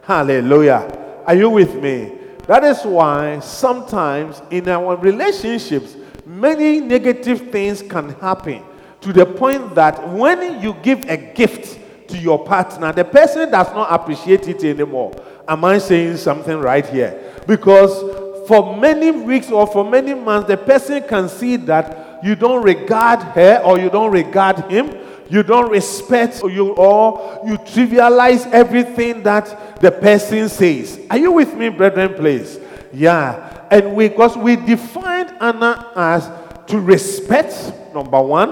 Hallelujah. 0.03 1.23
Are 1.27 1.35
you 1.35 1.51
with 1.51 1.75
me? 1.75 2.13
That 2.47 2.65
is 2.65 2.83
why 2.85 3.41
sometimes 3.41 4.41
in 4.51 4.69
our 4.69 4.97
relationships, 4.97 5.97
many 6.25 6.81
negative 6.81 7.51
things 7.51 7.83
can 7.83 8.11
happen 8.15 8.63
to 9.03 9.13
the 9.13 9.27
point 9.27 9.75
that 9.75 10.09
when 10.09 10.63
you 10.63 10.75
give 10.83 11.05
a 11.09 11.17
gift 11.17 11.79
to 12.09 12.17
your 12.17 12.43
partner, 12.43 12.93
the 12.93 13.05
person 13.05 13.51
does 13.51 13.69
not 13.75 13.93
appreciate 13.93 14.49
it 14.49 14.65
anymore. 14.65 15.15
Am 15.47 15.65
I 15.65 15.79
saying 15.79 16.17
something 16.17 16.57
right 16.59 16.87
here? 16.87 17.35
Because 17.47 18.49
for 18.49 18.75
many 18.77 19.11
weeks 19.11 19.51
or 19.51 19.67
for 19.67 19.85
many 19.89 20.15
months, 20.15 20.49
the 20.49 20.57
person 20.57 21.03
can 21.07 21.29
see 21.29 21.57
that 21.57 22.25
you 22.25 22.35
don't 22.35 22.63
regard 22.63 23.21
her 23.21 23.61
or 23.63 23.79
you 23.79 23.91
don't 23.91 24.11
regard 24.11 24.59
him 24.71 25.08
you 25.31 25.43
don't 25.43 25.71
respect 25.71 26.43
you 26.43 26.71
or 26.73 27.43
you 27.47 27.59
trivialize 27.59 28.51
everything 28.51 29.23
that 29.23 29.81
the 29.81 29.91
person 29.91 30.49
says. 30.49 31.01
Are 31.11 31.19
you 31.19 31.33
with 31.33 31.55
me, 31.55 31.69
brethren, 31.69 32.15
please? 32.15 32.59
Yeah. 32.93 33.67
And 33.71 33.95
we 33.95 34.09
because 34.09 34.37
we 34.37 34.57
defined 34.57 35.35
honor 35.41 35.87
as 35.95 36.31
to 36.69 36.81
respect, 36.81 37.73
number 37.95 38.21
one, 38.21 38.49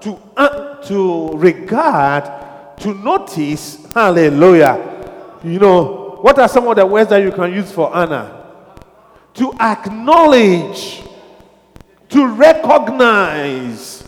to 0.00 0.18
uh, 0.36 0.80
to 0.82 1.30
regard, 1.32 2.78
to 2.78 2.94
notice, 2.94 3.84
hallelujah. 3.92 5.38
You 5.42 5.58
know, 5.58 6.18
what 6.20 6.38
are 6.38 6.48
some 6.48 6.68
of 6.68 6.76
the 6.76 6.86
words 6.86 7.10
that 7.10 7.22
you 7.22 7.32
can 7.32 7.52
use 7.52 7.72
for 7.72 7.92
honor? 7.92 8.36
To 9.34 9.52
acknowledge, 9.54 11.02
to 12.10 12.26
recognize, 12.28 14.06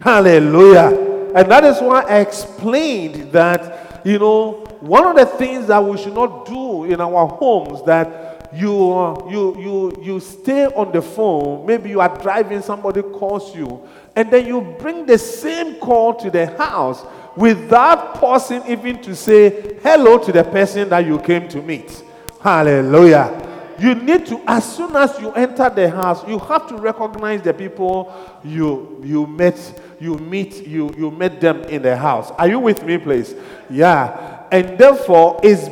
hallelujah 0.00 1.09
and 1.34 1.50
that 1.50 1.64
is 1.64 1.80
why 1.80 2.02
I 2.02 2.20
explained 2.20 3.32
that, 3.32 4.00
you 4.04 4.18
know, 4.18 4.64
one 4.80 5.06
of 5.06 5.16
the 5.16 5.26
things 5.26 5.66
that 5.66 5.84
we 5.84 5.96
should 5.98 6.14
not 6.14 6.46
do 6.46 6.84
in 6.84 7.00
our 7.00 7.26
homes 7.26 7.84
that 7.84 8.48
you, 8.52 9.16
you, 9.30 9.56
you, 9.60 10.02
you 10.02 10.20
stay 10.20 10.66
on 10.66 10.90
the 10.92 11.02
phone, 11.02 11.66
maybe 11.66 11.90
you 11.90 12.00
are 12.00 12.16
driving, 12.20 12.62
somebody 12.62 13.02
calls 13.02 13.54
you, 13.54 13.86
and 14.16 14.30
then 14.30 14.46
you 14.46 14.60
bring 14.80 15.06
the 15.06 15.18
same 15.18 15.76
call 15.76 16.14
to 16.14 16.30
the 16.30 16.46
house 16.56 17.04
without 17.36 18.14
pausing 18.14 18.62
even 18.66 19.00
to 19.02 19.14
say 19.14 19.78
hello 19.82 20.18
to 20.18 20.32
the 20.32 20.42
person 20.44 20.88
that 20.88 21.06
you 21.06 21.18
came 21.20 21.48
to 21.48 21.62
meet. 21.62 22.02
Hallelujah. 22.40 23.46
You 23.78 23.94
need 23.94 24.26
to, 24.26 24.42
as 24.46 24.76
soon 24.76 24.94
as 24.94 25.18
you 25.20 25.30
enter 25.32 25.70
the 25.70 25.88
house, 25.88 26.26
you 26.28 26.38
have 26.38 26.68
to 26.68 26.76
recognize 26.76 27.40
the 27.40 27.54
people 27.54 28.12
you 28.44 29.00
you 29.02 29.26
met, 29.26 29.56
you 30.00 30.16
meet, 30.16 30.66
you 30.66 30.94
you 30.96 31.10
met 31.10 31.40
them 31.40 31.62
in 31.64 31.82
the 31.82 31.96
house. 31.96 32.30
Are 32.32 32.48
you 32.48 32.58
with 32.58 32.84
me, 32.84 32.98
please? 32.98 33.34
Yeah. 33.68 34.46
And 34.50 34.78
therefore, 34.78 35.40
it's 35.42 35.68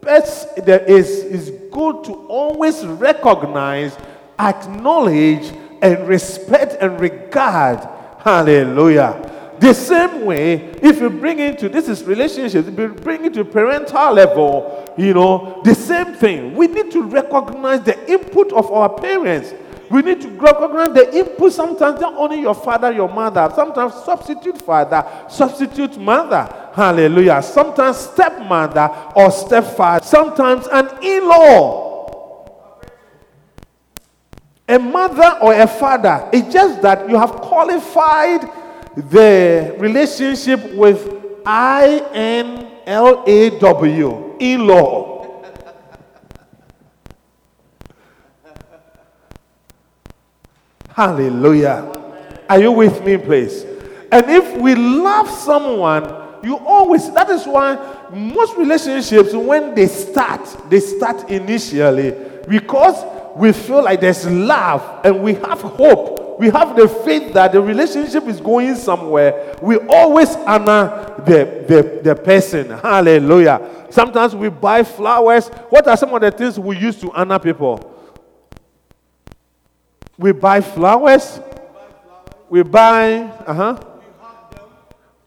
best 0.00 0.64
there 0.64 0.84
is 0.84 1.08
is 1.08 1.50
good 1.70 2.04
to 2.04 2.14
always 2.28 2.84
recognize, 2.86 3.96
acknowledge, 4.38 5.52
and 5.82 6.08
respect 6.08 6.76
and 6.80 6.98
regard. 7.00 7.86
Hallelujah 8.20 9.34
the 9.58 9.72
same 9.72 10.24
way, 10.24 10.54
if 10.82 11.00
you 11.00 11.08
bring 11.10 11.38
it 11.38 11.58
to 11.60 11.68
this 11.68 11.88
is 11.88 12.04
relationships, 12.04 12.68
if 12.68 12.78
you 12.78 12.88
bring 12.88 13.24
it 13.24 13.34
to 13.34 13.44
parental 13.44 14.12
level, 14.12 14.94
you 14.98 15.14
know, 15.14 15.62
the 15.64 15.74
same 15.74 16.14
thing. 16.14 16.54
We 16.54 16.66
need 16.66 16.90
to 16.92 17.02
recognize 17.02 17.82
the 17.82 18.10
input 18.10 18.52
of 18.52 18.70
our 18.70 18.88
parents. 18.88 19.54
We 19.90 20.02
need 20.02 20.20
to 20.22 20.28
recognize 20.30 20.94
the 20.94 21.16
input 21.16 21.52
sometimes 21.52 22.00
not 22.00 22.14
only 22.14 22.40
your 22.40 22.54
father, 22.54 22.92
your 22.92 23.08
mother, 23.08 23.50
sometimes 23.54 23.94
substitute 24.04 24.58
father, 24.58 25.04
substitute 25.28 25.96
mother. 25.98 26.70
Hallelujah. 26.74 27.40
Sometimes 27.42 27.96
stepmother 27.96 28.90
or 29.14 29.30
stepfather, 29.30 30.04
sometimes 30.04 30.66
an 30.66 30.88
in 31.02 31.28
law. 31.28 32.80
A 34.68 34.78
mother 34.78 35.38
or 35.42 35.54
a 35.54 35.66
father. 35.66 36.28
It's 36.32 36.52
just 36.52 36.82
that 36.82 37.08
you 37.08 37.16
have 37.16 37.36
qualified 37.36 38.50
the 38.96 39.76
relationship 39.78 40.74
with 40.74 41.08
I 41.46 42.02
N 42.12 42.72
L 42.86 43.22
A 43.26 43.58
W, 43.60 44.36
in 44.40 44.66
law. 44.66 45.15
Hallelujah. 50.96 51.92
Are 52.48 52.58
you 52.58 52.72
with 52.72 53.04
me, 53.04 53.18
please? 53.18 53.64
And 54.10 54.30
if 54.30 54.56
we 54.56 54.74
love 54.74 55.28
someone, 55.28 56.04
you 56.42 56.56
always, 56.56 57.12
that 57.12 57.28
is 57.28 57.44
why 57.44 57.76
most 58.10 58.56
relationships, 58.56 59.34
when 59.34 59.74
they 59.74 59.88
start, 59.88 60.40
they 60.70 60.80
start 60.80 61.28
initially 61.28 62.14
because 62.48 63.04
we 63.36 63.52
feel 63.52 63.84
like 63.84 64.00
there's 64.00 64.26
love 64.26 65.04
and 65.04 65.22
we 65.22 65.34
have 65.34 65.60
hope 65.60 66.16
we 66.38 66.50
have 66.50 66.76
the 66.76 66.88
faith 66.88 67.32
that 67.32 67.52
the 67.52 67.60
relationship 67.60 68.24
is 68.26 68.40
going 68.40 68.74
somewhere, 68.76 69.56
we 69.62 69.76
always 69.88 70.34
honor 70.36 71.14
the, 71.24 71.64
the, 71.66 72.00
the 72.02 72.14
person. 72.14 72.70
Hallelujah. 72.70 73.86
Sometimes 73.90 74.34
we 74.34 74.50
buy 74.50 74.82
flowers. 74.82 75.48
What 75.70 75.88
are 75.88 75.96
some 75.96 76.12
of 76.12 76.20
the 76.20 76.30
things 76.30 76.58
we 76.58 76.76
use 76.76 77.00
to 77.00 77.10
honor 77.12 77.38
people? 77.38 77.95
We 80.18 80.32
buy 80.32 80.60
flowers. 80.60 81.40
We 82.48 82.62
buy, 82.62 83.22
uh 83.46 83.54
huh. 83.54 83.80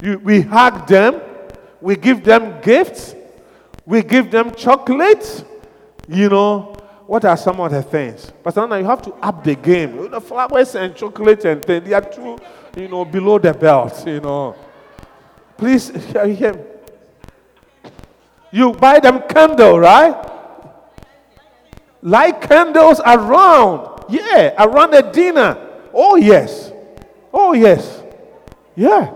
We 0.01 0.15
we 0.15 0.41
hug 0.41 0.87
them. 0.87 1.21
We 1.81 1.95
give 1.95 2.23
them 2.23 2.61
gifts. 2.61 3.15
We 3.85 4.01
give 4.01 4.31
them 4.31 4.53
chocolate. 4.55 5.45
You 6.07 6.29
know, 6.29 6.75
what 7.05 7.25
are 7.25 7.37
some 7.37 7.59
of 7.59 7.71
the 7.71 7.83
things? 7.83 8.31
But 8.43 8.55
now 8.55 8.75
you 8.75 8.85
have 8.85 9.01
to 9.03 9.13
up 9.15 9.43
the 9.43 9.55
game. 9.55 10.09
The 10.09 10.21
flowers 10.21 10.75
and 10.75 10.95
chocolate 10.95 11.45
and 11.45 11.63
things, 11.63 11.87
they 11.87 11.93
are 11.93 12.01
too, 12.01 12.37
you 12.75 12.87
know, 12.87 13.05
below 13.05 13.37
the 13.37 13.53
belt, 13.53 14.07
you 14.07 14.19
know. 14.19 14.55
Please 15.57 15.89
hear 15.89 16.53
me. 16.53 16.61
You 18.51 18.71
buy 18.71 18.99
them 18.99 19.21
candle, 19.27 19.79
right? 19.79 20.15
Light 22.01 22.41
candles 22.41 23.01
around. 23.05 23.98
Yeah, 24.09 24.53
around 24.57 24.91
the 24.91 25.01
dinner. 25.01 25.57
Oh, 25.93 26.15
yes. 26.15 26.71
Oh, 27.33 27.53
yes. 27.53 28.03
Yeah. 28.75 29.13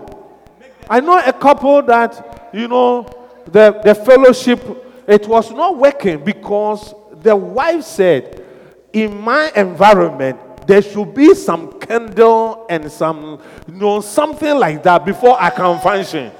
I 0.88 1.00
know 1.00 1.18
a 1.18 1.32
couple 1.32 1.82
that, 1.82 2.50
you 2.52 2.68
know, 2.68 3.06
the, 3.46 3.80
the 3.84 3.94
fellowship, 3.94 4.60
it 5.06 5.26
was 5.26 5.50
not 5.50 5.76
working 5.76 6.22
because 6.24 6.94
the 7.22 7.34
wife 7.34 7.82
said, 7.84 8.44
in 8.92 9.20
my 9.20 9.50
environment, 9.56 10.38
there 10.66 10.80
should 10.80 11.14
be 11.14 11.34
some 11.34 11.78
candle 11.80 12.66
and 12.70 12.90
some, 12.90 13.40
you 13.66 13.74
know, 13.74 14.00
something 14.00 14.54
like 14.56 14.82
that 14.84 15.04
before 15.04 15.40
I 15.40 15.50
can 15.50 15.80
function. 15.80 16.30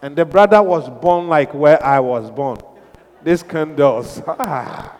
And 0.00 0.14
the 0.14 0.24
brother 0.24 0.62
was 0.62 0.88
born 0.88 1.26
like 1.26 1.52
where 1.52 1.82
I 1.82 1.98
was 1.98 2.30
born. 2.30 2.58
These 3.24 3.42
candles. 3.42 4.22
Ah. 4.28 4.97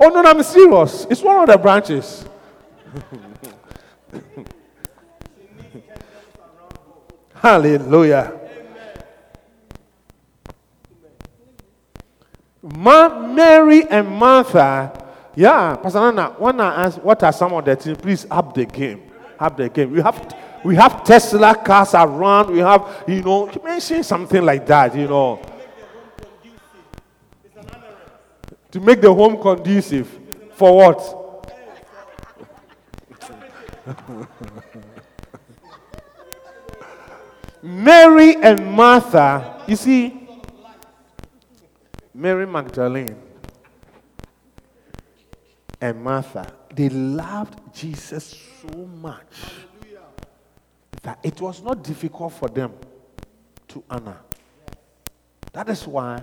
Oh, 0.00 0.08
no, 0.08 0.22
I'm 0.24 0.42
serious. 0.42 1.06
It's 1.10 1.22
one 1.22 1.40
of 1.42 1.46
the 1.48 1.58
branches. 1.58 2.24
Hallelujah. 7.34 8.40
Ma- 12.62 13.08
Mary 13.28 13.88
and 13.88 14.06
Martha, 14.08 14.92
yeah, 15.34 15.76
Pastor 15.76 16.00
Nana, 16.00 16.34
when 16.38 16.60
I 16.60 16.84
ask 16.84 17.02
what 17.02 17.22
are 17.22 17.32
some 17.32 17.54
of 17.54 17.64
the 17.64 17.76
things, 17.76 17.96
please 17.96 18.26
up 18.30 18.52
the 18.54 18.66
game. 18.66 19.02
Up 19.38 19.56
the 19.56 19.70
game. 19.70 19.92
We 19.92 20.02
have 20.02 20.34
we 20.62 20.76
have 20.76 21.02
Tesla 21.04 21.54
cars 21.54 21.94
around, 21.94 22.50
we 22.50 22.58
have, 22.58 23.04
you 23.06 23.22
know, 23.22 23.50
mention 23.64 24.02
something 24.02 24.44
like 24.44 24.66
that, 24.66 24.94
you 24.94 25.08
know. 25.08 25.40
To 28.72 28.80
make 28.80 29.00
the 29.00 29.12
home 29.12 29.40
conducive. 29.40 30.08
For 30.54 30.76
what? 30.76 31.16
Mary 37.62 38.36
and 38.36 38.72
Martha, 38.72 39.62
you 39.66 39.76
see, 39.76 40.28
Mary 42.14 42.46
Magdalene 42.46 43.16
and 45.80 46.02
Martha, 46.02 46.52
they 46.74 46.88
loved 46.88 47.58
Jesus 47.74 48.36
so 48.62 48.86
much 48.86 49.34
that 51.02 51.18
it 51.22 51.40
was 51.40 51.62
not 51.62 51.82
difficult 51.82 52.32
for 52.32 52.48
them 52.48 52.72
to 53.68 53.82
honor. 53.90 54.18
That 55.52 55.68
is 55.68 55.86
why 55.86 56.22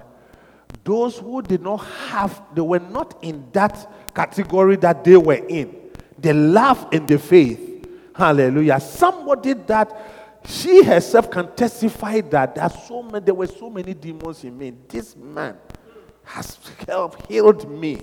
those 0.83 1.17
who 1.17 1.41
did 1.41 1.61
not 1.61 1.77
have, 1.77 2.41
they 2.53 2.61
were 2.61 2.79
not 2.79 3.17
in 3.21 3.45
that 3.51 4.15
category 4.15 4.77
that 4.77 5.03
they 5.03 5.17
were 5.17 5.33
in. 5.33 5.75
They 6.17 6.33
love 6.33 6.87
in 6.91 7.05
the 7.05 7.19
faith. 7.19 7.85
Hallelujah. 8.15 8.79
Somebody 8.79 9.53
that 9.53 10.41
she 10.45 10.83
herself 10.83 11.29
can 11.29 11.53
testify 11.55 12.21
that 12.21 12.55
there, 12.55 12.69
so 12.69 13.03
many, 13.03 13.25
there 13.25 13.33
were 13.33 13.47
so 13.47 13.69
many 13.69 13.93
demons 13.93 14.43
in 14.43 14.57
me. 14.57 14.73
This 14.87 15.15
man 15.15 15.57
has 16.23 16.57
helped, 16.87 17.29
healed 17.29 17.69
me, 17.69 18.01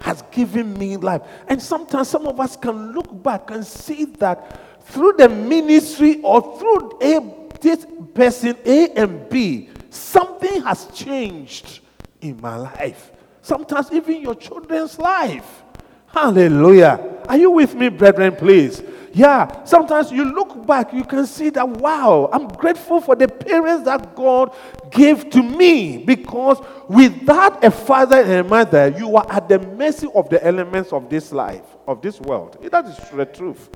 has 0.00 0.22
given 0.32 0.76
me 0.76 0.96
life. 0.96 1.22
And 1.46 1.62
sometimes 1.62 2.08
some 2.08 2.26
of 2.26 2.40
us 2.40 2.56
can 2.56 2.92
look 2.92 3.22
back 3.22 3.50
and 3.50 3.64
see 3.64 4.06
that 4.06 4.82
through 4.86 5.14
the 5.18 5.28
ministry 5.28 6.20
or 6.22 6.58
through 6.58 6.98
a, 7.00 7.48
this 7.60 7.86
person, 8.12 8.56
A 8.64 8.88
and 8.90 9.28
B, 9.28 9.68
something 9.90 10.62
has 10.62 10.86
changed 10.88 11.80
in 12.20 12.40
my 12.40 12.56
life. 12.56 13.12
Sometimes 13.42 13.92
even 13.92 14.20
your 14.20 14.34
children's 14.34 14.98
life. 14.98 15.62
Hallelujah. 16.06 17.22
Are 17.28 17.36
you 17.36 17.50
with 17.50 17.74
me, 17.74 17.88
brethren, 17.88 18.34
please? 18.34 18.82
Yeah, 19.12 19.64
sometimes 19.64 20.12
you 20.12 20.24
look 20.24 20.66
back, 20.66 20.92
you 20.92 21.04
can 21.04 21.26
see 21.26 21.50
that, 21.50 21.68
wow, 21.68 22.28
I'm 22.32 22.46
grateful 22.46 23.00
for 23.00 23.16
the 23.16 23.26
parents 23.26 23.84
that 23.84 24.14
God 24.14 24.54
gave 24.90 25.30
to 25.30 25.42
me 25.42 25.98
because 25.98 26.58
without 26.88 27.64
a 27.64 27.70
father 27.70 28.20
and 28.20 28.32
a 28.32 28.44
mother, 28.44 28.94
you 28.96 29.16
are 29.16 29.26
at 29.30 29.48
the 29.48 29.58
mercy 29.58 30.08
of 30.14 30.28
the 30.28 30.44
elements 30.46 30.92
of 30.92 31.08
this 31.08 31.32
life, 31.32 31.64
of 31.86 32.00
this 32.02 32.20
world. 32.20 32.58
That 32.70 32.84
is 32.86 32.96
the 33.10 33.26
truth. 33.26 33.70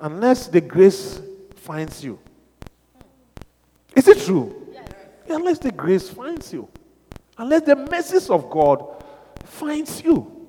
Unless 0.00 0.48
the 0.48 0.60
grace 0.60 1.20
finds 1.56 2.02
you. 2.02 2.18
Is 3.94 4.08
it 4.08 4.20
true? 4.20 4.68
Yes. 4.72 4.88
Unless 5.28 5.58
the 5.58 5.72
grace 5.72 6.08
finds 6.08 6.52
you. 6.52 6.68
Unless 7.42 7.62
the 7.62 7.74
mercies 7.74 8.30
of 8.30 8.48
God 8.48 9.02
finds 9.42 10.00
you. 10.04 10.46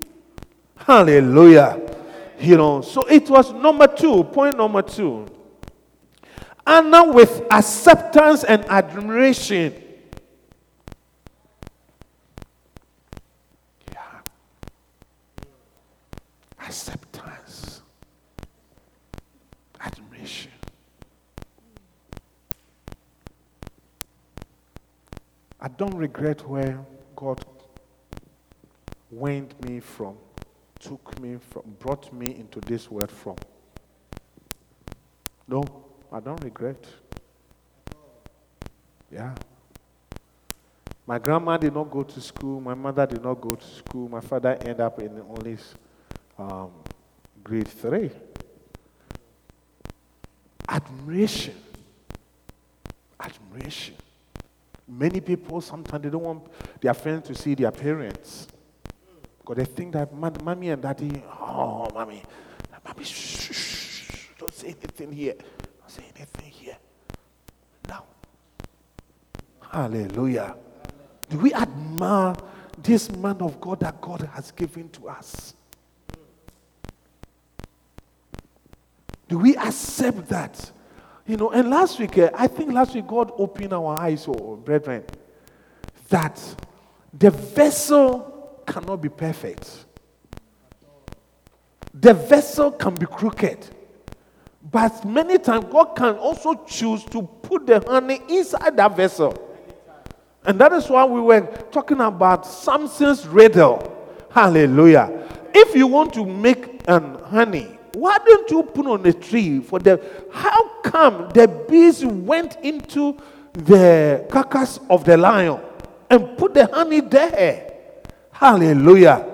Hallelujah. 0.76 1.80
You 2.38 2.56
know, 2.56 2.82
so 2.82 3.02
it 3.08 3.28
was 3.28 3.52
number 3.52 3.88
two, 3.88 4.22
point 4.22 4.56
number 4.56 4.80
two. 4.80 5.26
Honor 6.64 7.12
with 7.12 7.42
acceptance 7.50 8.44
and 8.44 8.64
admiration. 8.66 9.74
Yeah. 13.92 14.20
Acceptance. 16.60 17.82
Admiration. 19.80 20.52
I 25.64 25.68
don't 25.68 25.96
regret 25.96 26.46
where 26.46 26.78
God 27.16 27.42
went 29.10 29.64
me 29.64 29.80
from 29.80 30.16
took 30.84 31.18
me 31.18 31.38
from, 31.50 31.62
brought 31.78 32.12
me 32.12 32.36
into 32.36 32.60
this 32.60 32.90
world 32.90 33.10
from. 33.10 33.36
No, 35.48 35.64
I 36.12 36.20
don't 36.20 36.42
regret. 36.44 36.84
Yeah. 39.10 39.34
My 41.06 41.18
grandma 41.18 41.56
did 41.56 41.74
not 41.74 41.90
go 41.90 42.02
to 42.02 42.20
school. 42.20 42.60
My 42.60 42.74
mother 42.74 43.06
did 43.06 43.22
not 43.22 43.40
go 43.40 43.54
to 43.54 43.66
school. 43.66 44.08
My 44.08 44.20
father 44.20 44.56
ended 44.60 44.80
up 44.80 44.98
in 45.00 45.20
only 45.20 45.56
um, 46.38 46.70
grade 47.42 47.68
three. 47.68 48.10
Admiration. 50.68 51.54
Admiration. 53.20 53.94
Many 54.86 55.20
people 55.20 55.60
sometimes 55.60 56.02
they 56.02 56.10
don't 56.10 56.22
want 56.22 56.46
their 56.80 56.94
friends 56.94 57.26
to 57.28 57.34
see 57.34 57.54
their 57.54 57.70
parents. 57.70 58.48
Because 59.38 59.56
they 59.56 59.64
think 59.64 59.92
that 59.92 60.12
mommy 60.12 60.70
and 60.70 60.80
daddy, 60.80 61.22
oh, 61.40 61.88
mommy, 61.92 62.22
mommy, 62.84 63.04
shh, 63.04 63.08
shh, 63.08 63.52
shh, 63.52 64.28
don't 64.38 64.52
say 64.52 64.68
anything 64.68 65.12
here. 65.12 65.34
Don't 65.34 65.90
say 65.90 66.04
anything 66.16 66.50
here. 66.50 66.76
Now. 67.88 68.04
Hallelujah. 69.70 70.56
Do 71.28 71.38
we 71.38 71.52
admire 71.54 72.36
this 72.82 73.10
man 73.10 73.36
of 73.40 73.60
God 73.60 73.80
that 73.80 74.00
God 74.00 74.28
has 74.32 74.50
given 74.50 74.88
to 74.90 75.08
us? 75.08 75.54
Do 79.28 79.38
we 79.38 79.56
accept 79.56 80.28
that? 80.28 80.70
You 81.26 81.36
know, 81.38 81.50
and 81.50 81.70
last 81.70 81.98
week, 81.98 82.18
eh, 82.18 82.30
I 82.34 82.46
think 82.46 82.72
last 82.72 82.94
week 82.94 83.06
God 83.06 83.32
opened 83.38 83.72
our 83.72 83.96
eyes, 83.96 84.26
oh, 84.28 84.56
brethren, 84.56 85.04
that 86.10 86.40
the 87.12 87.30
vessel 87.30 88.62
cannot 88.66 89.00
be 89.00 89.08
perfect. 89.08 89.86
The 91.94 92.12
vessel 92.12 92.72
can 92.72 92.94
be 92.94 93.06
crooked. 93.06 93.66
But 94.70 95.04
many 95.04 95.38
times, 95.38 95.66
God 95.70 95.94
can 95.96 96.16
also 96.16 96.54
choose 96.66 97.04
to 97.04 97.22
put 97.22 97.66
the 97.66 97.80
honey 97.80 98.20
inside 98.28 98.76
that 98.76 98.96
vessel. 98.96 99.40
And 100.44 100.58
that 100.58 100.72
is 100.72 100.88
why 100.88 101.04
we 101.04 101.20
were 101.20 101.42
talking 101.70 102.00
about 102.00 102.46
Samson's 102.46 103.26
riddle. 103.26 103.90
Hallelujah. 104.30 105.26
If 105.54 105.74
you 105.76 105.86
want 105.86 106.12
to 106.14 106.26
make 106.26 106.82
an 106.88 107.14
honey, 107.26 107.78
why 107.94 108.18
don't 108.24 108.50
you 108.50 108.62
put 108.62 108.86
on 108.86 109.06
a 109.06 109.12
tree 109.12 109.60
for 109.60 109.78
the 109.78 110.00
how 110.32 110.80
come 110.82 111.28
the 111.30 111.46
bees 111.68 112.04
went 112.04 112.56
into 112.62 113.16
the 113.52 114.26
carcass 114.30 114.80
of 114.90 115.04
the 115.04 115.16
lion 115.16 115.60
and 116.10 116.36
put 116.36 116.54
the 116.54 116.66
honey 116.66 117.00
there? 117.00 117.72
Hallelujah. 118.32 119.26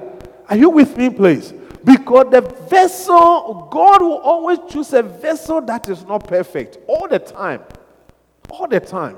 Are 0.49 0.57
you 0.57 0.71
with 0.71 0.97
me, 0.97 1.11
please? 1.11 1.55
Because 1.83 2.27
the 2.31 2.43
vessel, 2.69 3.69
God 3.71 4.03
will 4.03 4.19
always 4.19 4.59
choose 4.69 4.93
a 4.93 5.03
vessel 5.03 5.63
that 5.63 5.89
is 5.89 6.05
not 6.05 6.27
perfect 6.27 6.79
all 6.87 7.09
the 7.09 7.19
time. 7.19 7.63
All 8.51 8.69
the 8.69 8.81
time. 8.81 9.17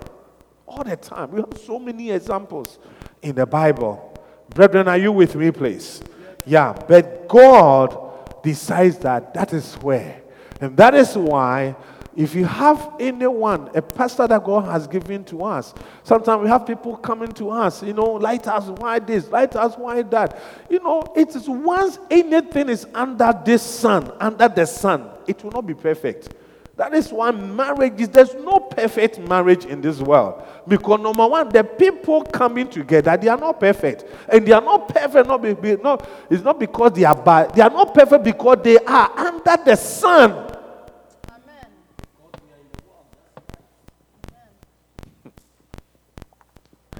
All 0.66 0.84
the 0.84 0.96
time. 0.96 1.32
We 1.32 1.40
have 1.40 1.58
so 1.58 1.78
many 1.78 2.12
examples 2.12 2.78
in 3.22 3.34
the 3.34 3.46
Bible. 3.46 4.16
Brethren, 4.50 4.86
are 4.86 4.98
you 4.98 5.10
with 5.10 5.34
me, 5.34 5.50
please? 5.50 6.02
Yeah, 6.44 6.72
but 6.86 7.26
God 7.28 8.11
decides 8.42 8.98
that 8.98 9.34
that 9.34 9.52
is 9.52 9.74
where. 9.76 10.22
And 10.60 10.76
that 10.76 10.94
is 10.94 11.16
why 11.16 11.76
if 12.14 12.34
you 12.34 12.44
have 12.44 12.94
anyone, 13.00 13.70
a 13.74 13.80
pastor 13.80 14.26
that 14.26 14.44
God 14.44 14.66
has 14.66 14.86
given 14.86 15.24
to 15.24 15.44
us, 15.44 15.72
sometimes 16.02 16.42
we 16.42 16.48
have 16.48 16.66
people 16.66 16.96
coming 16.96 17.32
to 17.32 17.50
us, 17.50 17.82
you 17.82 17.94
know, 17.94 18.04
light 18.04 18.46
us, 18.46 18.66
why 18.66 18.98
this, 18.98 19.28
light 19.30 19.56
us, 19.56 19.76
why 19.76 20.02
that. 20.02 20.40
You 20.68 20.80
know, 20.80 21.04
it 21.16 21.34
is 21.34 21.48
once 21.48 21.98
anything 22.10 22.68
is 22.68 22.86
under 22.94 23.32
this 23.44 23.62
sun, 23.62 24.12
under 24.20 24.48
the 24.48 24.66
sun, 24.66 25.08
it 25.26 25.42
will 25.42 25.52
not 25.52 25.66
be 25.66 25.74
perfect. 25.74 26.34
That 26.76 26.94
is 26.94 27.12
why 27.12 27.30
marriage 27.30 28.00
is 28.00 28.08
there's 28.08 28.34
no 28.34 28.58
perfect 28.58 29.18
marriage 29.18 29.66
in 29.66 29.82
this 29.82 30.00
world. 30.00 30.42
Because 30.66 31.00
number 31.00 31.26
one, 31.26 31.50
the 31.50 31.62
people 31.62 32.22
coming 32.22 32.68
together, 32.68 33.16
they 33.16 33.28
are 33.28 33.36
not 33.36 33.60
perfect. 33.60 34.04
And 34.28 34.46
they 34.46 34.52
are 34.52 34.62
not 34.62 34.88
perfect, 34.88 35.28
not, 35.28 35.42
be, 35.42 35.52
be, 35.52 35.76
not 35.76 36.08
it's 36.30 36.42
not 36.42 36.58
because 36.58 36.92
they 36.92 37.04
are 37.04 37.14
bad. 37.14 37.54
They 37.54 37.62
are 37.62 37.70
not 37.70 37.92
perfect 37.92 38.24
because 38.24 38.58
they 38.62 38.78
are 38.78 39.18
under 39.18 39.56
the 39.64 39.76
sun. 39.76 40.48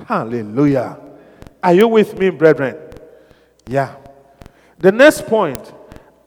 Hallelujah. 0.07 0.99
Are 1.63 1.73
you 1.73 1.89
with 1.89 2.19
me, 2.19 2.29
brethren? 2.29 2.77
Yeah. 3.67 3.97
The 4.79 4.93
next 4.93 5.27
point 5.27 5.73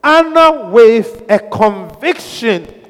honor 0.04 0.72
with 0.72 1.24
a 1.30 1.39
conviction. 1.39 2.85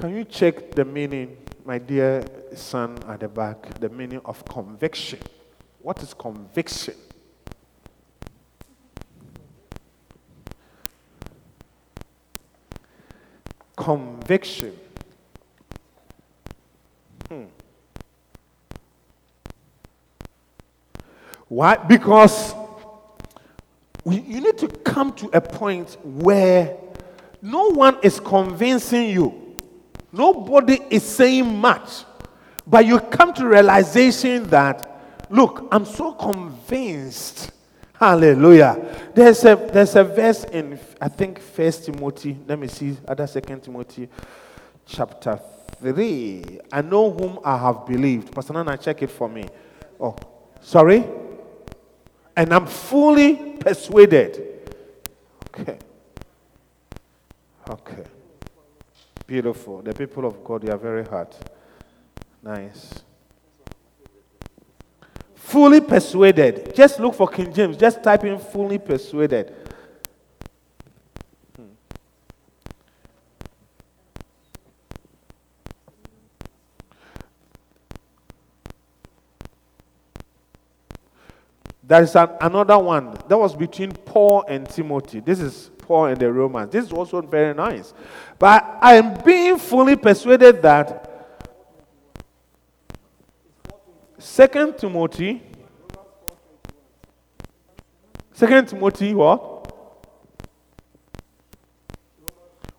Can 0.00 0.14
you 0.14 0.24
check 0.24 0.72
the 0.72 0.84
meaning, 0.84 1.36
my 1.64 1.78
dear 1.78 2.24
son 2.54 2.98
at 3.08 3.20
the 3.20 3.28
back, 3.28 3.78
the 3.80 3.88
meaning 3.88 4.20
of 4.24 4.44
conviction? 4.44 5.18
What 5.80 6.02
is 6.02 6.14
conviction? 6.14 6.94
Conviction 13.76 14.76
Hmm. 17.28 17.44
Why? 21.48 21.76
Because 21.76 22.54
we, 24.04 24.20
you 24.20 24.40
need 24.40 24.58
to 24.58 24.68
come 24.68 25.12
to 25.14 25.28
a 25.32 25.40
point 25.40 25.96
where 26.02 26.76
no 27.42 27.70
one 27.70 27.98
is 28.02 28.18
convincing 28.18 29.10
you, 29.10 29.47
nobody 30.12 30.80
is 30.90 31.02
saying 31.02 31.58
much, 31.58 32.04
but 32.66 32.86
you 32.86 33.00
come 33.00 33.32
to 33.34 33.46
realization 33.46 34.48
that, 34.50 35.26
look, 35.30 35.68
I'm 35.70 35.84
so 35.84 36.12
convinced. 36.12 37.52
Hallelujah. 37.94 39.10
There's 39.12 39.44
a 39.44 39.56
there's 39.56 39.96
a 39.96 40.04
verse 40.04 40.44
in 40.44 40.78
I 41.00 41.08
think 41.08 41.40
First 41.40 41.86
Timothy. 41.86 42.38
Let 42.46 42.58
me 42.58 42.68
see 42.68 42.96
other 43.08 43.26
Second 43.26 43.62
Timothy, 43.62 44.08
chapter 44.86 45.40
3. 45.80 46.60
I 46.72 46.82
know 46.82 47.10
whom 47.10 47.40
I 47.44 47.58
have 47.58 47.84
believed. 47.86 48.32
Pastor 48.32 48.52
Nana, 48.52 48.76
check 48.76 49.02
it 49.02 49.10
for 49.10 49.28
me. 49.28 49.48
Oh, 50.00 50.14
sorry? 50.60 51.04
And 52.36 52.52
I'm 52.54 52.66
fully 52.66 53.56
persuaded. 53.58 54.60
Okay. 55.48 55.78
Okay. 57.68 58.04
Beautiful. 59.28 59.82
The 59.82 59.92
people 59.92 60.24
of 60.24 60.42
God, 60.42 60.62
they 60.62 60.72
are 60.72 60.78
very 60.78 61.04
hard. 61.04 61.28
Nice. 62.42 62.94
Fully 65.34 65.82
persuaded. 65.82 66.74
Just 66.74 66.98
look 66.98 67.14
for 67.14 67.28
King 67.28 67.52
James. 67.52 67.76
Just 67.76 68.02
type 68.02 68.24
in 68.24 68.38
fully 68.38 68.78
persuaded. 68.78 69.54
Hmm. 71.54 71.64
There 81.82 82.02
is 82.02 82.16
an, 82.16 82.30
another 82.40 82.78
one 82.78 83.14
that 83.28 83.36
was 83.36 83.54
between 83.54 83.92
Paul 83.92 84.46
and 84.48 84.66
Timothy. 84.66 85.20
This 85.20 85.40
is 85.40 85.70
Paul 85.88 86.04
and 86.04 86.20
the 86.20 86.30
Romans. 86.30 86.70
This 86.70 86.84
is 86.84 86.92
also 86.92 87.22
very 87.22 87.54
nice. 87.54 87.94
But 88.38 88.76
I 88.82 88.96
am 88.96 89.22
being 89.24 89.58
fully 89.58 89.96
persuaded 89.96 90.60
that 90.60 91.06
Second 94.18 94.76
Timothy, 94.76 95.42
Second 98.34 98.68
Timothy, 98.68 99.14
what? 99.14 99.56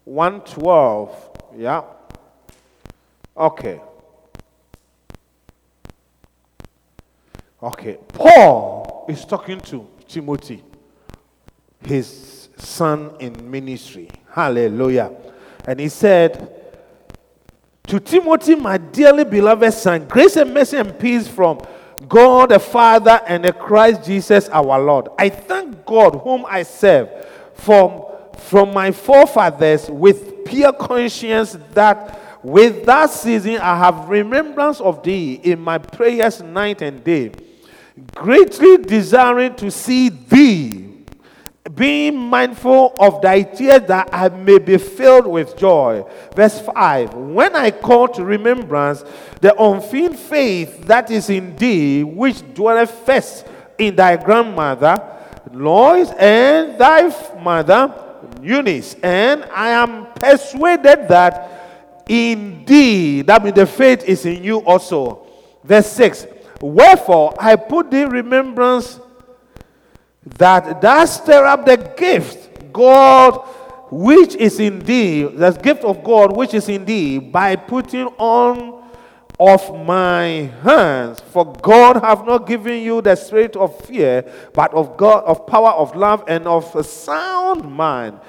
One 0.05 0.41
twelve. 0.41 1.31
Yeah. 1.57 1.81
Okay. 3.35 3.81
Okay. 7.63 7.97
Paul 8.13 9.05
is 9.09 9.25
talking 9.25 9.59
to 9.61 9.87
Timothy, 10.07 10.63
his 11.81 12.38
son 12.59 13.15
in 13.19 13.49
ministry. 13.49 14.09
Hallelujah. 14.31 15.11
And 15.65 15.79
he 15.79 15.89
said, 15.89 16.73
To 17.87 17.99
Timothy, 17.99 18.55
my 18.55 18.77
dearly 18.77 19.23
beloved 19.23 19.73
son, 19.73 20.07
grace 20.07 20.35
and 20.35 20.53
mercy 20.53 20.77
and 20.77 20.97
peace 20.99 21.27
from 21.27 21.61
God 22.07 22.49
the 22.49 22.59
Father 22.59 23.21
and 23.27 23.43
the 23.43 23.53
Christ 23.53 24.05
Jesus 24.05 24.49
our 24.49 24.79
Lord. 24.79 25.09
I 25.17 25.29
thank 25.29 25.85
God 25.85 26.15
whom 26.23 26.45
I 26.45 26.63
serve 26.63 27.09
from, 27.53 28.05
from 28.37 28.73
my 28.73 28.91
forefathers 28.91 29.89
with 29.89 30.45
pure 30.45 30.73
conscience 30.73 31.57
that 31.73 32.17
with 32.41 32.85
that 32.85 33.09
season 33.09 33.57
I 33.57 33.77
have 33.77 34.07
remembrance 34.07 34.79
of 34.79 35.03
thee 35.03 35.41
in 35.43 35.59
my 35.59 35.77
prayers 35.77 36.41
night 36.41 36.81
and 36.81 37.03
day 37.03 37.31
greatly 38.15 38.77
desiring 38.77 39.55
to 39.55 39.71
see 39.71 40.09
thee, 40.09 40.88
being 41.79 42.17
mindful 42.17 42.93
of 42.99 43.21
thy 43.21 43.41
tears 43.41 43.83
that 43.87 44.09
I 44.11 44.27
may 44.27 44.59
be 44.59 44.77
filled 44.77 45.25
with 45.25 45.57
joy. 45.57 46.05
Verse 46.35 46.59
5 46.59 47.13
When 47.13 47.55
I 47.55 47.71
call 47.71 48.09
to 48.09 48.25
remembrance 48.25 49.05
the 49.39 49.59
unfeigned 49.59 50.19
faith 50.19 50.85
that 50.85 51.09
is 51.09 51.29
in 51.29 51.55
thee, 51.55 52.03
which 52.03 52.53
dwelleth 52.53 52.91
first 52.91 53.47
in 53.77 53.95
thy 53.95 54.17
grandmother, 54.17 55.01
Lois, 55.53 56.11
and 56.11 56.77
thy 56.77 57.07
mother, 57.41 57.95
Eunice, 58.41 58.95
and 59.01 59.45
I 59.45 59.69
am 59.69 60.07
persuaded 60.13 61.07
that 61.07 62.03
in 62.09 62.65
thee, 62.65 63.21
that 63.21 63.41
means 63.41 63.55
the 63.55 63.65
faith 63.65 64.03
is 64.03 64.25
in 64.25 64.43
you 64.43 64.57
also. 64.59 65.25
Verse 65.63 65.87
6 65.87 66.27
Wherefore 66.59 67.35
I 67.39 67.55
put 67.55 67.89
thee 67.89 68.03
remembrance 68.03 68.99
that 70.25 70.81
thou 70.81 71.05
stir 71.05 71.45
up 71.45 71.65
the 71.65 71.77
gift, 71.97 72.71
God 72.73 73.37
which 73.91 74.35
is 74.35 74.59
in 74.59 74.79
thee, 74.79 75.23
the 75.23 75.51
gift 75.51 75.83
of 75.83 76.03
God 76.03 76.35
which 76.35 76.53
is 76.53 76.69
in 76.69 76.85
thee, 76.85 77.17
by 77.17 77.55
putting 77.55 78.07
on 78.17 78.83
of 79.39 79.85
my 79.85 80.51
hands. 80.63 81.21
For 81.21 81.53
God 81.53 82.03
have 82.03 82.25
not 82.25 82.45
given 82.45 82.81
you 82.81 83.01
the 83.01 83.15
spirit 83.15 83.55
of 83.55 83.79
fear, 83.85 84.29
but 84.53 84.73
of 84.73 84.97
God 84.97 85.23
of 85.23 85.47
power 85.47 85.71
of 85.71 85.95
love 85.95 86.23
and 86.27 86.45
of 86.47 86.75
a 86.75 86.83
sound 86.83 87.71
mind. 87.71 88.19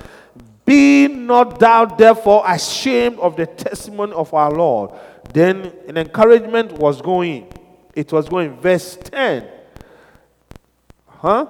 Be 0.64 1.08
not 1.08 1.58
thou 1.58 1.84
therefore 1.84 2.44
ashamed 2.46 3.18
of 3.18 3.36
the 3.36 3.46
testimony 3.46 4.12
of 4.12 4.32
our 4.32 4.52
Lord. 4.52 4.92
Then 5.34 5.72
an 5.88 5.96
encouragement 5.96 6.72
was 6.72 7.02
going 7.02 7.52
it 7.94 8.12
was 8.12 8.28
going. 8.28 8.56
Verse 8.56 8.96
10. 8.96 9.46
Huh? 11.06 11.46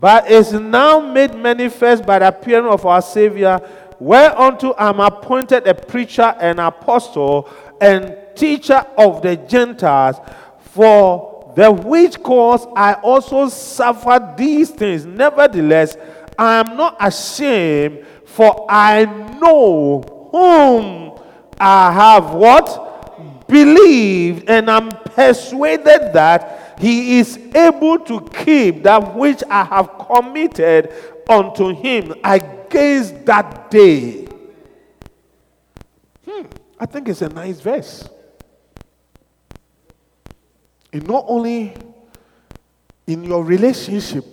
But 0.00 0.30
is 0.30 0.52
now 0.52 1.00
made 1.00 1.34
manifest 1.34 2.06
by 2.06 2.20
the 2.20 2.28
appearing 2.28 2.66
of 2.66 2.86
our 2.86 3.02
Savior, 3.02 3.58
whereunto 3.98 4.74
I'm 4.78 5.00
appointed 5.00 5.66
a 5.66 5.74
preacher 5.74 6.36
and 6.40 6.60
apostle 6.60 7.50
and 7.80 8.16
teacher 8.36 8.84
of 8.96 9.22
the 9.22 9.36
Gentiles, 9.36 10.16
for 10.60 11.52
the 11.56 11.72
which 11.72 12.22
cause 12.22 12.64
I 12.76 12.94
also 12.94 13.48
suffer 13.48 14.34
these 14.38 14.70
things. 14.70 15.04
Nevertheless, 15.04 15.96
I 16.38 16.60
am 16.60 16.76
not 16.76 16.96
ashamed, 17.00 18.06
for 18.24 18.66
I 18.70 19.04
know 19.40 20.28
whom 20.30 21.18
I 21.58 21.90
have 21.90 22.34
what? 22.34 23.48
Believed, 23.48 24.48
and 24.48 24.70
I'm 24.70 24.90
persuaded 24.90 26.12
that 26.12 26.67
he 26.80 27.18
is 27.18 27.36
able 27.54 27.98
to 28.00 28.20
keep 28.44 28.84
that 28.84 29.14
which 29.14 29.42
I 29.50 29.64
have 29.64 29.98
committed 29.98 30.92
unto 31.28 31.74
him 31.74 32.14
against 32.22 33.26
that 33.26 33.70
day. 33.70 34.26
Hmm, 36.28 36.42
I 36.78 36.86
think 36.86 37.08
it's 37.08 37.22
a 37.22 37.28
nice 37.28 37.60
verse. 37.60 38.08
It 40.92 41.06
not 41.06 41.24
only 41.26 41.74
in 43.06 43.24
your 43.24 43.44
relationship, 43.44 44.24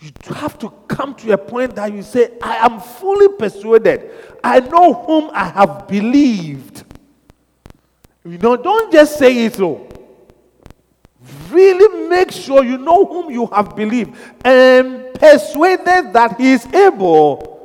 you 0.00 0.12
have 0.34 0.58
to 0.58 0.70
come 0.86 1.14
to 1.16 1.32
a 1.32 1.38
point 1.38 1.74
that 1.74 1.92
you 1.92 2.02
say, 2.02 2.30
I 2.42 2.56
am 2.66 2.80
fully 2.80 3.28
persuaded. 3.36 4.10
I 4.44 4.60
know 4.60 4.94
whom 4.94 5.30
I 5.32 5.48
have 5.48 5.88
believed. 5.88 6.84
You 8.24 8.38
know, 8.38 8.56
don't 8.56 8.92
just 8.92 9.18
say 9.18 9.46
it 9.46 9.54
though. 9.54 9.88
Really 11.50 12.08
make 12.08 12.30
sure 12.30 12.64
you 12.64 12.78
know 12.78 13.04
whom 13.04 13.30
you 13.30 13.46
have 13.46 13.74
believed 13.74 14.16
and 14.44 15.14
persuaded 15.14 16.12
that 16.12 16.36
he 16.38 16.52
is 16.52 16.66
able. 16.66 17.58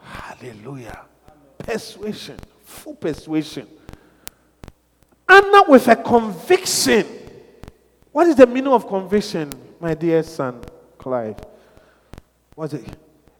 Hallelujah. 0.00 1.00
Persuasion, 1.58 2.38
full 2.64 2.94
persuasion. 2.94 3.66
And 5.28 5.52
not 5.52 5.68
with 5.68 5.88
a 5.88 5.96
conviction. 5.96 7.06
What 8.10 8.26
is 8.26 8.36
the 8.36 8.46
meaning 8.46 8.72
of 8.72 8.86
conviction, 8.86 9.50
my 9.80 9.94
dear 9.94 10.22
son, 10.22 10.62
Clive? 10.98 11.36
What's 12.54 12.74
it? 12.74 12.84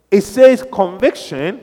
It 0.09 0.21
says 0.21 0.65
conviction 0.71 1.59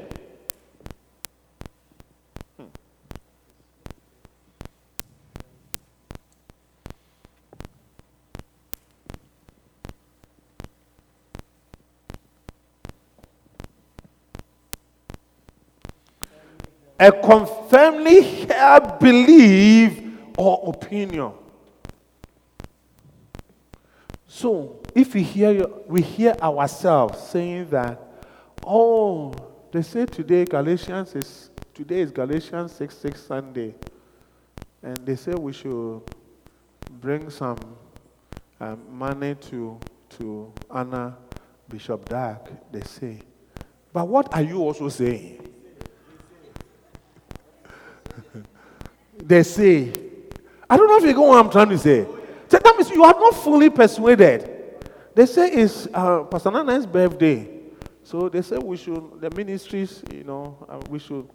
a 17.00 17.10
confirmly 17.10 18.20
held 18.46 18.98
belief 18.98 19.98
or 20.36 20.74
opinion. 20.74 21.32
So, 24.28 24.82
if 24.94 25.14
we 25.14 25.22
hear, 25.22 25.66
we 25.86 26.02
hear 26.02 26.36
ourselves 26.42 27.18
saying 27.28 27.70
that, 27.70 27.98
oh, 28.62 29.34
they 29.72 29.80
say 29.82 30.04
today 30.04 30.44
Galatians 30.44 31.14
is 31.14 31.50
today 31.72 32.00
is 32.00 32.10
Galatians 32.10 32.72
6 32.72 32.96
6 32.98 33.22
Sunday, 33.22 33.74
and 34.82 34.98
they 35.06 35.16
say 35.16 35.32
we 35.32 35.52
should 35.54 36.02
bring 37.00 37.30
some 37.30 37.58
um, 38.60 38.78
money 38.90 39.36
to 39.36 39.78
to 40.18 40.52
honor 40.70 41.14
Bishop 41.68 42.08
Dag. 42.08 42.38
They 42.70 42.82
say, 42.82 43.20
but 43.92 44.06
what 44.06 44.34
are 44.34 44.42
you 44.42 44.58
also 44.58 44.88
saying? 44.90 45.49
They 49.30 49.44
say, 49.44 49.92
I 50.68 50.76
don't 50.76 50.88
know 50.88 50.96
if 50.96 51.04
you 51.04 51.12
get 51.12 51.18
what 51.20 51.44
I'm 51.44 51.52
trying 51.52 51.68
to 51.68 51.78
say. 51.78 52.04
So 52.48 52.58
that 52.58 52.74
means 52.76 52.90
you 52.90 53.04
are 53.04 53.14
not 53.14 53.36
fully 53.36 53.70
persuaded. 53.70 54.50
They 55.14 55.24
say 55.24 55.48
it's 55.52 55.86
uh, 55.94 56.24
Pastor 56.24 56.50
Nana's 56.50 56.84
birthday. 56.84 57.48
So 58.02 58.28
they 58.28 58.42
say 58.42 58.58
we 58.58 58.76
should, 58.76 59.20
the 59.20 59.30
ministries, 59.30 60.02
you 60.12 60.24
know, 60.24 60.66
uh, 60.68 60.80
we 60.90 60.98
should, 60.98 61.28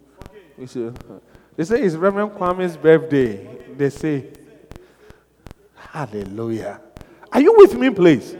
we 0.58 0.68
should. 0.68 0.98
Uh, 1.10 1.20
they 1.56 1.64
say 1.64 1.82
it's 1.84 1.96
Reverend 1.96 2.32
Kwame's 2.32 2.76
birthday. 2.76 3.48
They 3.78 3.90
say, 3.90 4.26
Hallelujah. 5.76 6.82
Are 7.32 7.40
you 7.40 7.56
with 7.56 7.76
me, 7.76 7.92
please? 7.92 8.36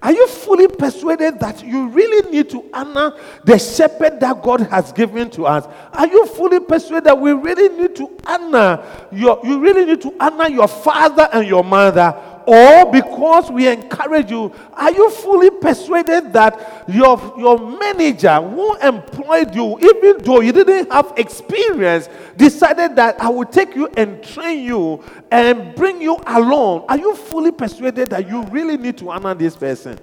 Are 0.00 0.12
you 0.12 0.28
fully 0.28 0.68
persuaded 0.68 1.40
that 1.40 1.64
you 1.64 1.88
really 1.88 2.30
need 2.30 2.48
to 2.50 2.64
honor 2.72 3.14
the 3.44 3.58
shepherd 3.58 4.20
that 4.20 4.40
God 4.42 4.60
has 4.60 4.92
given 4.92 5.28
to 5.30 5.46
us? 5.46 5.66
Are 5.92 6.06
you 6.06 6.24
fully 6.26 6.60
persuaded 6.60 7.04
that 7.04 7.18
we 7.18 7.32
really 7.32 7.68
need 7.76 7.96
to 7.96 8.08
honor 8.24 8.84
your 9.10 9.40
you 9.42 9.58
really 9.58 9.84
need 9.84 10.00
to 10.02 10.14
honor 10.20 10.48
your 10.48 10.68
father 10.68 11.28
and 11.32 11.48
your 11.48 11.64
mother? 11.64 12.14
Or 12.50 12.90
because 12.90 13.50
we 13.50 13.68
encourage 13.68 14.30
you, 14.30 14.50
are 14.72 14.90
you 14.90 15.10
fully 15.10 15.50
persuaded 15.50 16.32
that 16.32 16.82
your, 16.88 17.34
your 17.36 17.58
manager 17.58 18.40
who 18.40 18.74
employed 18.76 19.54
you, 19.54 19.78
even 19.78 20.24
though 20.24 20.40
you 20.40 20.52
didn't 20.52 20.90
have 20.90 21.12
experience, 21.18 22.08
decided 22.38 22.96
that 22.96 23.20
I 23.20 23.28
will 23.28 23.44
take 23.44 23.76
you 23.76 23.88
and 23.98 24.22
train 24.22 24.64
you 24.64 25.04
and 25.30 25.74
bring 25.74 26.00
you 26.00 26.18
along? 26.26 26.86
Are 26.88 26.96
you 26.96 27.14
fully 27.16 27.52
persuaded 27.52 28.08
that 28.08 28.26
you 28.26 28.42
really 28.44 28.78
need 28.78 28.96
to 28.96 29.10
honor 29.10 29.34
this 29.34 29.54
person? 29.54 29.98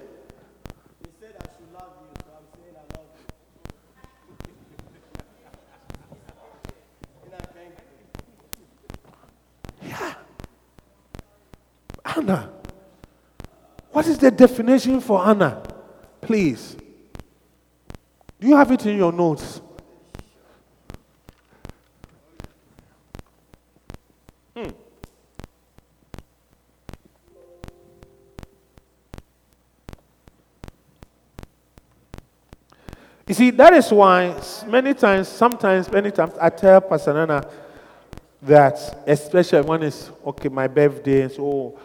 Honor. 12.16 12.48
What 13.90 14.06
is 14.06 14.18
the 14.18 14.30
definition 14.30 15.00
for 15.00 15.20
honor? 15.20 15.62
Please. 16.20 16.76
Do 18.38 18.48
you 18.48 18.56
have 18.56 18.70
it 18.70 18.84
in 18.86 18.96
your 18.96 19.12
notes? 19.12 19.60
Hmm. 24.54 24.70
You 33.26 33.34
see, 33.34 33.50
that 33.50 33.72
is 33.72 33.90
why 33.90 34.38
many 34.66 34.94
times, 34.94 35.28
sometimes, 35.28 35.90
many 35.90 36.10
times, 36.10 36.32
I 36.40 36.50
tell 36.50 36.80
Pastor 36.80 37.14
Nana 37.14 37.48
that, 38.42 39.02
especially 39.06 39.62
when 39.62 39.82
it's, 39.82 40.10
okay, 40.24 40.48
my 40.48 40.68
birthday, 40.68 41.28
so, 41.28 41.78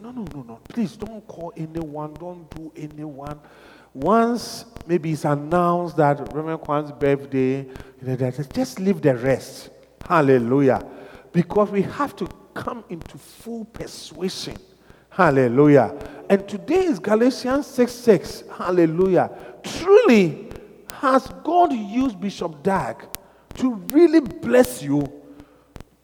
no, 0.00 0.10
no, 0.10 0.24
no, 0.34 0.42
no. 0.42 0.60
Please 0.68 0.96
don't 0.96 1.26
call 1.26 1.52
anyone. 1.56 2.14
Don't 2.14 2.48
do 2.54 2.72
anyone. 2.76 3.40
Once 3.94 4.66
maybe 4.86 5.12
it's 5.12 5.24
announced 5.24 5.96
that 5.96 6.18
Reverend 6.32 6.60
Kwame's 6.60 6.92
birthday, 6.92 7.66
just 8.52 8.78
leave 8.78 9.00
the 9.00 9.16
rest. 9.16 9.70
Hallelujah. 10.06 10.84
Because 11.32 11.70
we 11.70 11.82
have 11.82 12.14
to 12.16 12.28
come 12.54 12.84
into 12.88 13.16
full 13.18 13.64
persuasion. 13.64 14.56
Hallelujah. 15.08 15.94
And 16.28 16.48
today 16.48 16.84
is 16.84 16.98
Galatians 16.98 17.66
6 17.66 17.92
6. 17.92 18.44
Hallelujah. 18.56 19.30
Truly, 19.62 20.48
has 20.92 21.26
God 21.42 21.72
used 21.72 22.20
Bishop 22.20 22.62
Dag 22.62 23.08
to 23.54 23.74
really 23.74 24.20
bless 24.20 24.82
you 24.82 25.19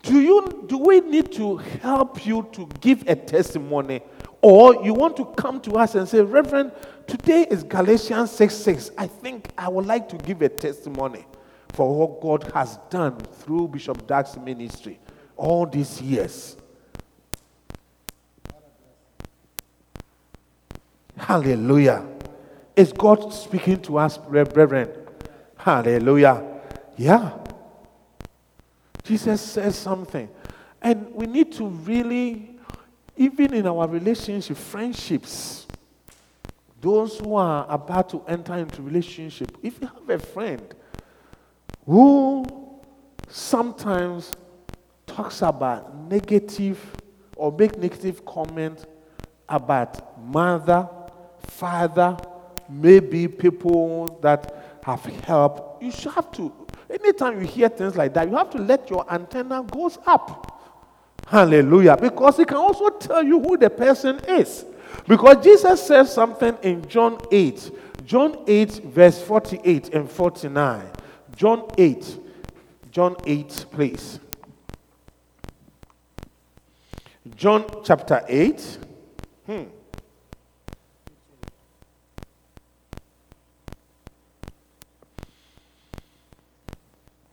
do 0.06 0.20
you 0.20 0.64
do 0.66 0.78
we 0.78 1.00
need 1.00 1.32
to 1.32 1.56
help 1.56 2.24
you 2.24 2.48
to 2.52 2.68
give 2.80 3.06
a 3.08 3.16
testimony? 3.16 4.00
Or 4.40 4.84
you 4.84 4.94
want 4.94 5.16
to 5.16 5.24
come 5.24 5.60
to 5.62 5.72
us 5.72 5.96
and 5.96 6.08
say, 6.08 6.20
Reverend, 6.20 6.70
today 7.08 7.46
is 7.50 7.64
Galatians 7.64 8.30
6 8.30 8.54
6. 8.54 8.90
I 8.96 9.08
think 9.08 9.48
I 9.58 9.68
would 9.68 9.86
like 9.86 10.08
to 10.10 10.16
give 10.18 10.42
a 10.42 10.48
testimony 10.48 11.26
for 11.72 11.92
what 11.94 12.20
God 12.20 12.52
has 12.54 12.78
done 12.88 13.18
through 13.18 13.68
Bishop 13.68 14.06
Dag's 14.06 14.36
ministry 14.36 15.00
all 15.36 15.66
these 15.66 16.00
years. 16.00 16.56
Hallelujah. 21.16 22.06
Is 22.76 22.92
God 22.92 23.32
speaking 23.32 23.80
to 23.82 23.98
us, 23.98 24.18
brethren? 24.18 24.90
Hallelujah. 25.56 26.44
Yeah. 26.96 27.45
Jesus 29.06 29.40
says 29.40 29.76
something. 29.76 30.28
And 30.82 31.12
we 31.14 31.26
need 31.26 31.52
to 31.52 31.66
really, 31.66 32.58
even 33.16 33.54
in 33.54 33.66
our 33.66 33.86
relationship, 33.88 34.56
friendships, 34.56 35.66
those 36.80 37.18
who 37.18 37.34
are 37.36 37.66
about 37.68 38.08
to 38.10 38.22
enter 38.28 38.54
into 38.54 38.82
relationship, 38.82 39.56
if 39.62 39.80
you 39.80 39.86
have 39.88 40.10
a 40.10 40.18
friend 40.18 40.74
who 41.84 42.44
sometimes 43.28 44.32
talks 45.06 45.42
about 45.42 45.96
negative 45.96 46.78
or 47.36 47.52
make 47.52 47.78
negative 47.78 48.24
comment 48.24 48.86
about 49.48 50.20
mother, 50.20 50.88
father, 51.38 52.16
maybe 52.68 53.28
people 53.28 54.18
that 54.20 54.78
have 54.84 55.04
helped. 55.04 55.82
You 55.82 55.90
should 55.90 56.12
have 56.12 56.30
to, 56.32 56.52
anytime 56.90 57.40
you 57.40 57.46
hear 57.46 57.68
things 57.68 57.96
like 57.96 58.14
that, 58.14 58.28
you 58.28 58.36
have 58.36 58.50
to 58.50 58.58
let 58.58 58.88
your 58.90 59.10
antenna 59.12 59.62
goes 59.62 59.98
up. 60.06 60.52
Hallelujah. 61.26 61.96
Because 61.96 62.38
it 62.38 62.48
can 62.48 62.56
also 62.56 62.90
tell 62.90 63.22
you 63.22 63.40
who 63.40 63.56
the 63.56 63.70
person 63.70 64.20
is. 64.28 64.64
Because 65.08 65.42
Jesus 65.42 65.84
says 65.84 66.12
something 66.12 66.56
in 66.62 66.86
John 66.88 67.18
8. 67.30 67.70
John 68.06 68.38
8, 68.46 68.70
verse 68.84 69.20
48 69.22 69.94
and 69.94 70.10
49. 70.10 70.86
John 71.34 71.68
8. 71.76 72.18
John 72.92 73.16
8, 73.26 73.66
please. 73.72 74.20
John 77.36 77.66
chapter 77.84 78.24
8. 78.28 78.78
Hmm. 79.46 79.62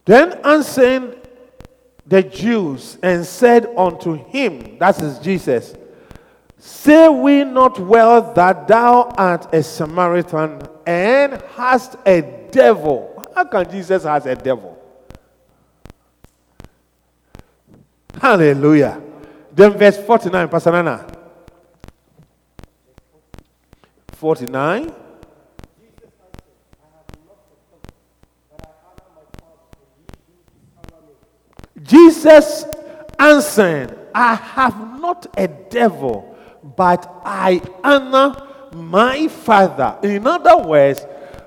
Then 0.06 0.40
answering 0.44 1.16
the 2.06 2.24
Jews 2.24 2.98
and 3.02 3.26
said 3.26 3.68
unto 3.78 4.14
him, 4.14 4.78
that 4.80 5.02
is 5.02 5.20
Jesus, 5.20 5.76
Say 6.58 7.10
we 7.10 7.44
not 7.44 7.78
well 7.78 8.34
that 8.36 8.70
thou 8.70 9.04
art 9.18 9.54
a 9.54 9.62
Samaritan 9.62 10.62
and 10.86 11.42
hast 11.56 11.98
a 12.06 12.22
devil? 12.52 13.22
How 13.36 13.44
can 13.44 13.70
Jesus 13.70 14.04
has 14.04 14.26
a 14.26 14.36
devil? 14.36 14.82
Hallelujah. 18.22 19.02
Then 19.52 19.74
verse 19.74 19.98
49, 19.98 20.48
Pastor 20.48 20.72
Nana. 20.72 21.06
49. 24.14 25.03
Jesus 31.84 32.66
answered, 33.20 33.98
I 34.16 34.36
have 34.36 35.00
not 35.00 35.28
a 35.38 35.48
devil, 35.48 36.36
but 36.76 37.22
I 37.26 37.62
honor 37.84 38.48
my 38.74 39.28
Father. 39.28 39.98
In 40.04 40.26
other 40.26 40.58
words, 40.58 41.06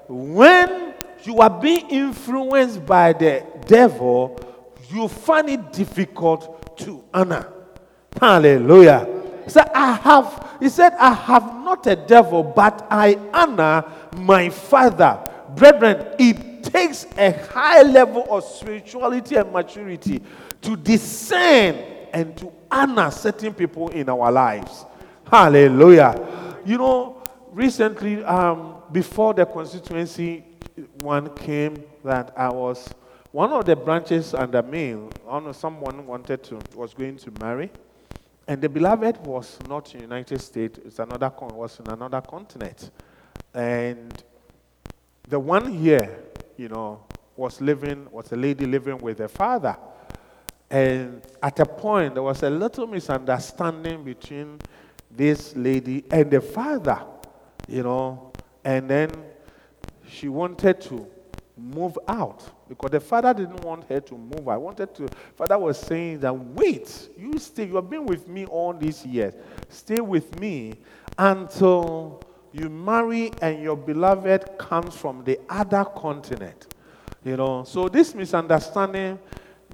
when 0.08 0.94
you 1.24 1.38
are 1.40 1.50
being 1.50 1.88
influenced 1.90 2.84
by 2.86 3.12
the 3.12 3.44
devil, 3.66 4.38
you 4.90 5.08
find 5.08 5.48
it 5.48 5.72
difficult 5.72 6.76
to 6.78 7.02
honor. 7.12 7.52
Hallelujah. 8.20 9.08
He 9.44 9.50
said, 9.50 9.70
I 9.74 9.92
have, 9.94 10.56
he 10.60 10.68
said, 10.68 10.92
I 10.94 11.12
have 11.12 11.44
not 11.64 11.86
a 11.86 11.96
devil, 11.96 12.42
but 12.42 12.86
I 12.90 13.18
honor 13.32 13.84
my 14.16 14.50
father. 14.50 15.20
Brethren, 15.54 16.14
it 16.18 16.55
takes 16.70 17.06
a 17.16 17.32
high 17.48 17.82
level 17.82 18.26
of 18.28 18.44
spirituality 18.44 19.36
and 19.36 19.52
maturity 19.52 20.22
to 20.62 20.76
discern 20.76 21.74
and 22.12 22.36
to 22.36 22.52
honor 22.70 23.10
certain 23.10 23.52
people 23.52 23.88
in 23.90 24.08
our 24.08 24.30
lives. 24.32 24.84
Hallelujah. 25.30 26.58
You 26.64 26.78
know, 26.78 27.22
recently, 27.52 28.22
um, 28.24 28.76
before 28.92 29.34
the 29.34 29.44
constituency 29.46 30.44
one 31.00 31.34
came, 31.34 31.82
that 32.04 32.32
I 32.36 32.48
was 32.50 32.88
one 33.32 33.52
of 33.52 33.64
the 33.64 33.76
branches 33.76 34.34
under 34.34 34.62
me. 34.62 34.92
Know, 34.92 35.52
Someone 35.52 36.06
wanted 36.06 36.42
to 36.44 36.58
was 36.74 36.94
going 36.94 37.16
to 37.18 37.32
marry, 37.40 37.70
and 38.46 38.60
the 38.62 38.68
beloved 38.68 39.18
was 39.26 39.58
not 39.68 39.92
in 39.94 39.98
the 39.98 40.04
United 40.04 40.40
States. 40.40 40.78
It's 40.84 40.98
another 40.98 41.32
was 41.40 41.80
in 41.80 41.88
another 41.90 42.20
continent, 42.20 42.90
and 43.52 44.22
the 45.28 45.38
one 45.38 45.72
here, 45.72 46.22
you 46.56 46.68
know, 46.68 47.04
was 47.36 47.60
living 47.60 48.08
was 48.10 48.32
a 48.32 48.36
lady 48.36 48.66
living 48.66 48.98
with 48.98 49.18
her 49.18 49.28
father, 49.28 49.76
and 50.70 51.22
at 51.42 51.58
a 51.60 51.66
point 51.66 52.14
there 52.14 52.22
was 52.22 52.42
a 52.42 52.50
little 52.50 52.86
misunderstanding 52.86 54.04
between 54.04 54.58
this 55.10 55.54
lady 55.56 56.04
and 56.10 56.30
the 56.30 56.40
father, 56.40 57.02
you 57.68 57.82
know, 57.82 58.32
and 58.64 58.88
then 58.88 59.10
she 60.08 60.28
wanted 60.28 60.80
to 60.80 61.06
move 61.56 61.98
out 62.06 62.42
because 62.68 62.90
the 62.90 63.00
father 63.00 63.32
didn't 63.32 63.64
want 63.64 63.84
her 63.84 64.00
to 64.00 64.14
move. 64.14 64.48
I 64.48 64.56
wanted 64.56 64.94
to. 64.96 65.08
Father 65.34 65.58
was 65.58 65.78
saying 65.78 66.20
that 66.20 66.32
wait, 66.32 67.08
you 67.16 67.38
stay. 67.38 67.66
You 67.66 67.76
have 67.76 67.88
been 67.88 68.06
with 68.06 68.28
me 68.28 68.46
all 68.46 68.72
these 68.74 69.04
years. 69.06 69.34
Stay 69.68 70.00
with 70.00 70.38
me 70.38 70.74
until 71.16 72.22
you 72.58 72.70
marry 72.70 73.32
and 73.42 73.62
your 73.62 73.76
beloved 73.76 74.58
comes 74.58 74.96
from 74.96 75.24
the 75.24 75.38
other 75.48 75.84
continent. 75.84 76.74
You 77.24 77.36
know. 77.36 77.64
So 77.64 77.88
this 77.88 78.14
misunderstanding 78.14 79.18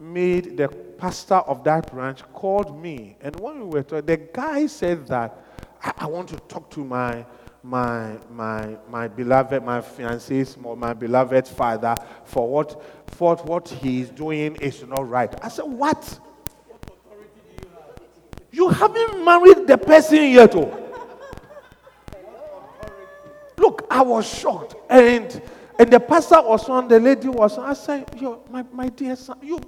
made 0.00 0.56
the 0.56 0.68
pastor 0.68 1.36
of 1.36 1.62
that 1.64 1.90
branch 1.92 2.22
called 2.32 2.80
me, 2.80 3.16
and 3.20 3.38
when 3.38 3.60
we 3.60 3.66
were 3.66 3.82
talking, 3.82 4.06
the 4.06 4.16
guy 4.16 4.66
said 4.66 5.06
that 5.08 5.38
I, 5.82 5.92
I 5.98 6.06
want 6.06 6.28
to 6.30 6.36
talk 6.36 6.70
to 6.70 6.84
my 6.84 7.24
my, 7.64 8.18
my, 8.28 8.76
my 8.90 9.06
beloved, 9.06 9.62
my 9.62 9.80
fiancé's, 9.80 10.56
my 10.56 10.92
beloved 10.92 11.46
father 11.46 11.94
for 12.24 12.48
what, 12.48 12.82
for 13.06 13.36
what 13.36 13.68
he 13.68 14.00
is 14.00 14.10
doing 14.10 14.56
is 14.56 14.84
not 14.84 15.08
right. 15.08 15.32
I 15.44 15.48
said, 15.48 15.64
What? 15.64 16.18
You 18.50 18.68
haven't 18.68 19.24
married 19.24 19.66
the 19.66 19.78
person 19.78 20.30
yet. 20.30 20.54
Oh. 20.56 20.81
Look, 23.62 23.86
I 23.88 24.02
was 24.02 24.28
shocked. 24.28 24.74
And 24.90 25.40
and 25.78 25.90
the 25.90 26.00
pastor 26.00 26.42
was 26.42 26.68
on, 26.68 26.88
the 26.88 27.00
lady 27.00 27.28
was 27.28 27.56
on. 27.56 27.70
I 27.70 27.72
said, 27.72 28.08
Yo, 28.20 28.42
my, 28.50 28.64
my 28.72 28.88
dear 28.88 29.16
son, 29.16 29.38
you, 29.42 29.60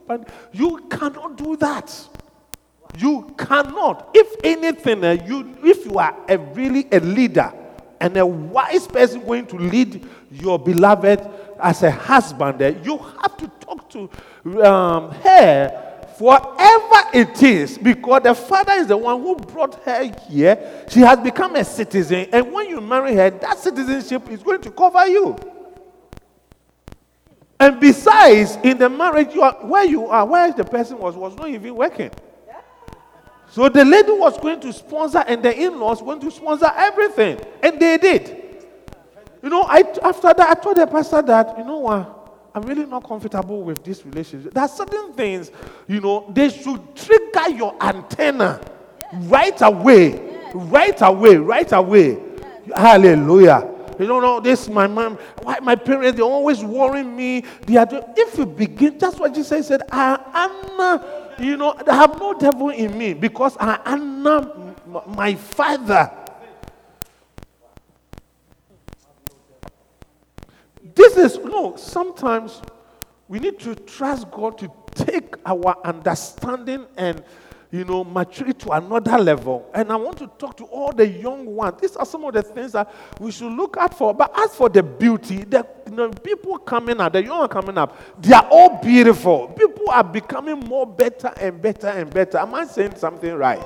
you 0.53 0.87
cannot 0.91 1.37
do 1.37 1.57
that. 1.57 2.09
You 2.99 3.35
cannot. 3.39 4.11
If 4.15 4.37
anything, 4.45 5.03
uh, 5.03 5.13
you, 5.27 5.57
if 5.65 5.87
you 5.87 5.99
are 5.99 6.15
a, 6.29 6.39
really 6.39 6.87
a 6.93 7.01
leader, 7.01 7.53
and 8.01 8.17
a 8.17 8.27
wise 8.27 8.87
person 8.87 9.25
going 9.25 9.47
to 9.47 9.57
lead 9.57 10.07
your 10.31 10.59
beloved 10.59 11.27
as 11.59 11.83
a 11.83 11.91
husband, 11.91 12.61
you 12.85 12.99
have 12.99 13.37
to 13.39 13.49
talk 13.61 13.89
to 13.91 14.11
um, 14.63 15.11
her 15.11 15.84
forever 16.19 17.09
it 17.13 17.43
is 17.43 17.79
because 17.79 18.23
the 18.23 18.35
father 18.35 18.73
is 18.73 18.87
the 18.87 18.97
one 18.97 19.21
who 19.21 19.37
brought 19.37 19.83
her 19.85 20.13
here. 20.29 20.85
She 20.89 21.01
has 21.01 21.19
become 21.21 21.57
a 21.57 21.65
citizen, 21.65 22.29
and 22.33 22.53
when 22.53 22.69
you 22.69 22.81
marry 22.81 23.15
her, 23.15 23.31
that 23.31 23.59
citizenship 23.59 24.29
is 24.31 24.43
going 24.43 24.63
to 24.63 24.71
cover 24.71 25.07
you. 25.07 25.37
And 27.59 27.81
besides, 27.81 28.59
in 28.63 28.79
the 28.79 28.89
marriage, 28.89 29.35
you 29.35 29.43
are, 29.43 29.55
where 29.63 29.85
you 29.85 30.07
are, 30.07 30.27
where 30.27 30.53
the 30.53 30.65
person 30.65 30.99
was, 30.99 31.17
was 31.17 31.37
not 31.37 31.49
even 31.49 31.75
working. 31.75 32.11
So 33.51 33.69
the 33.69 33.85
lady 33.85 34.11
was 34.11 34.37
going 34.39 34.61
to 34.61 34.73
sponsor, 34.73 35.23
and 35.27 35.43
the 35.43 35.57
in 35.57 35.79
laws 35.79 36.03
going 36.03 36.21
to 36.21 36.31
sponsor 36.31 36.71
everything. 36.75 37.41
And 37.63 37.79
they 37.79 37.97
did. 37.99 38.67
You 39.43 39.49
know, 39.51 39.63
I, 39.63 39.85
after 40.03 40.35
that, 40.35 40.41
I 40.41 40.55
told 40.55 40.77
the 40.77 40.87
pastor 40.87 41.23
that, 41.23 41.57
you 41.57 41.65
know 41.65 41.79
what, 41.79 42.24
I'm 42.55 42.63
really 42.63 42.87
not 42.87 43.07
comfortable 43.07 43.63
with 43.63 43.83
this 43.83 44.05
relationship. 44.07 44.55
There 44.55 44.63
are 44.63 44.69
certain 44.69 45.13
things, 45.15 45.51
you 45.89 46.01
know, 46.01 46.31
they 46.33 46.51
should 46.51 46.95
trigger 46.95 47.51
your 47.51 47.75
antenna 47.83 48.61
right 49.13 49.61
away. 49.61 50.39
Right 50.55 51.01
away, 51.03 51.37
right 51.37 51.73
away. 51.73 52.19
Hallelujah. 52.75 53.71
You 53.99 54.07
don't 54.07 54.23
know 54.23 54.41
this, 54.41 54.69
my 54.69 54.87
mom, 54.87 55.19
why 55.43 55.59
my 55.61 55.75
parents, 55.77 56.17
they're 56.17 56.25
always 56.25 56.63
worrying 56.65 57.15
me. 57.15 57.45
They 57.67 57.77
are 57.77 57.87
doing, 57.87 58.05
if 58.17 58.39
you 58.39 58.47
begin, 58.47 58.99
that's 58.99 59.19
what 59.19 59.35
Jesus 59.35 59.67
said, 59.67 59.83
I 59.91 60.19
am 60.35 60.55
you 61.39 61.57
know, 61.57 61.75
I 61.87 61.95
have 61.95 62.19
no 62.19 62.35
devil 62.35 62.69
in 62.69 62.97
me 62.97 63.15
because 63.15 63.57
I 63.59 63.79
honor 63.85 64.75
my 65.07 65.35
father. 65.35 66.11
This 70.95 71.17
is, 71.17 71.39
no, 71.39 71.77
sometimes 71.77 72.63
we 73.29 73.39
need 73.39 73.59
to 73.61 73.75
trust 73.75 74.31
God 74.31 74.59
to 74.59 74.71
take 74.95 75.35
our 75.45 75.77
understanding 75.85 76.87
and 76.97 77.23
you 77.75 77.85
know, 77.85 78.05
maturity 78.05 78.53
to 78.53 78.71
another 78.71 79.19
level. 79.19 79.69
And 79.75 79.91
I 79.91 79.97
want 79.97 80.19
to 80.19 80.29
talk 80.39 80.57
to 80.59 80.65
all 80.67 80.93
the 80.93 81.09
young 81.09 81.45
ones. 81.45 81.81
These 81.81 81.97
are 81.97 82.07
some 82.07 82.25
of 82.25 82.33
the 82.33 82.43
things 82.43 82.71
that 82.71 82.89
we 83.19 83.33
should 83.33 83.51
look 83.51 83.77
out 83.77 83.99
for. 83.99 84.15
But 84.15 84.33
as 84.39 84.55
for 84.55 84.69
the 84.69 84.81
beauty, 84.81 85.43
the 85.43 85.67
you 85.91 85.97
know, 85.97 86.09
people 86.11 86.57
coming 86.59 87.01
up, 87.01 87.13
the 87.13 87.25
young 87.25 87.39
ones 87.39 87.53
coming 87.53 87.77
up, 87.77 87.99
they 88.23 88.33
are 88.33 88.47
all 88.49 88.81
beautiful. 88.81 89.49
People 89.49 89.91
are 89.91 90.05
becoming 90.05 90.61
more 90.61 90.87
better 90.87 91.33
and 91.37 91.61
better 91.61 91.89
and 91.89 92.15
better. 92.15 92.39
Am 92.39 92.55
I 92.55 92.65
saying 92.65 92.95
something 92.95 93.35
right? 93.35 93.61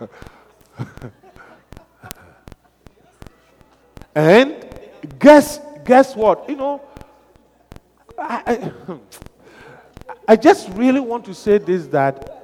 and 4.14 4.64
guess 5.18 5.60
guess 5.84 6.14
what? 6.14 6.48
You 6.48 6.56
know, 6.56 6.82
I, 8.18 8.72
I, 8.88 8.98
I 10.28 10.36
just 10.36 10.68
really 10.70 11.00
want 11.00 11.24
to 11.26 11.34
say 11.34 11.58
this 11.58 11.86
that 11.88 12.36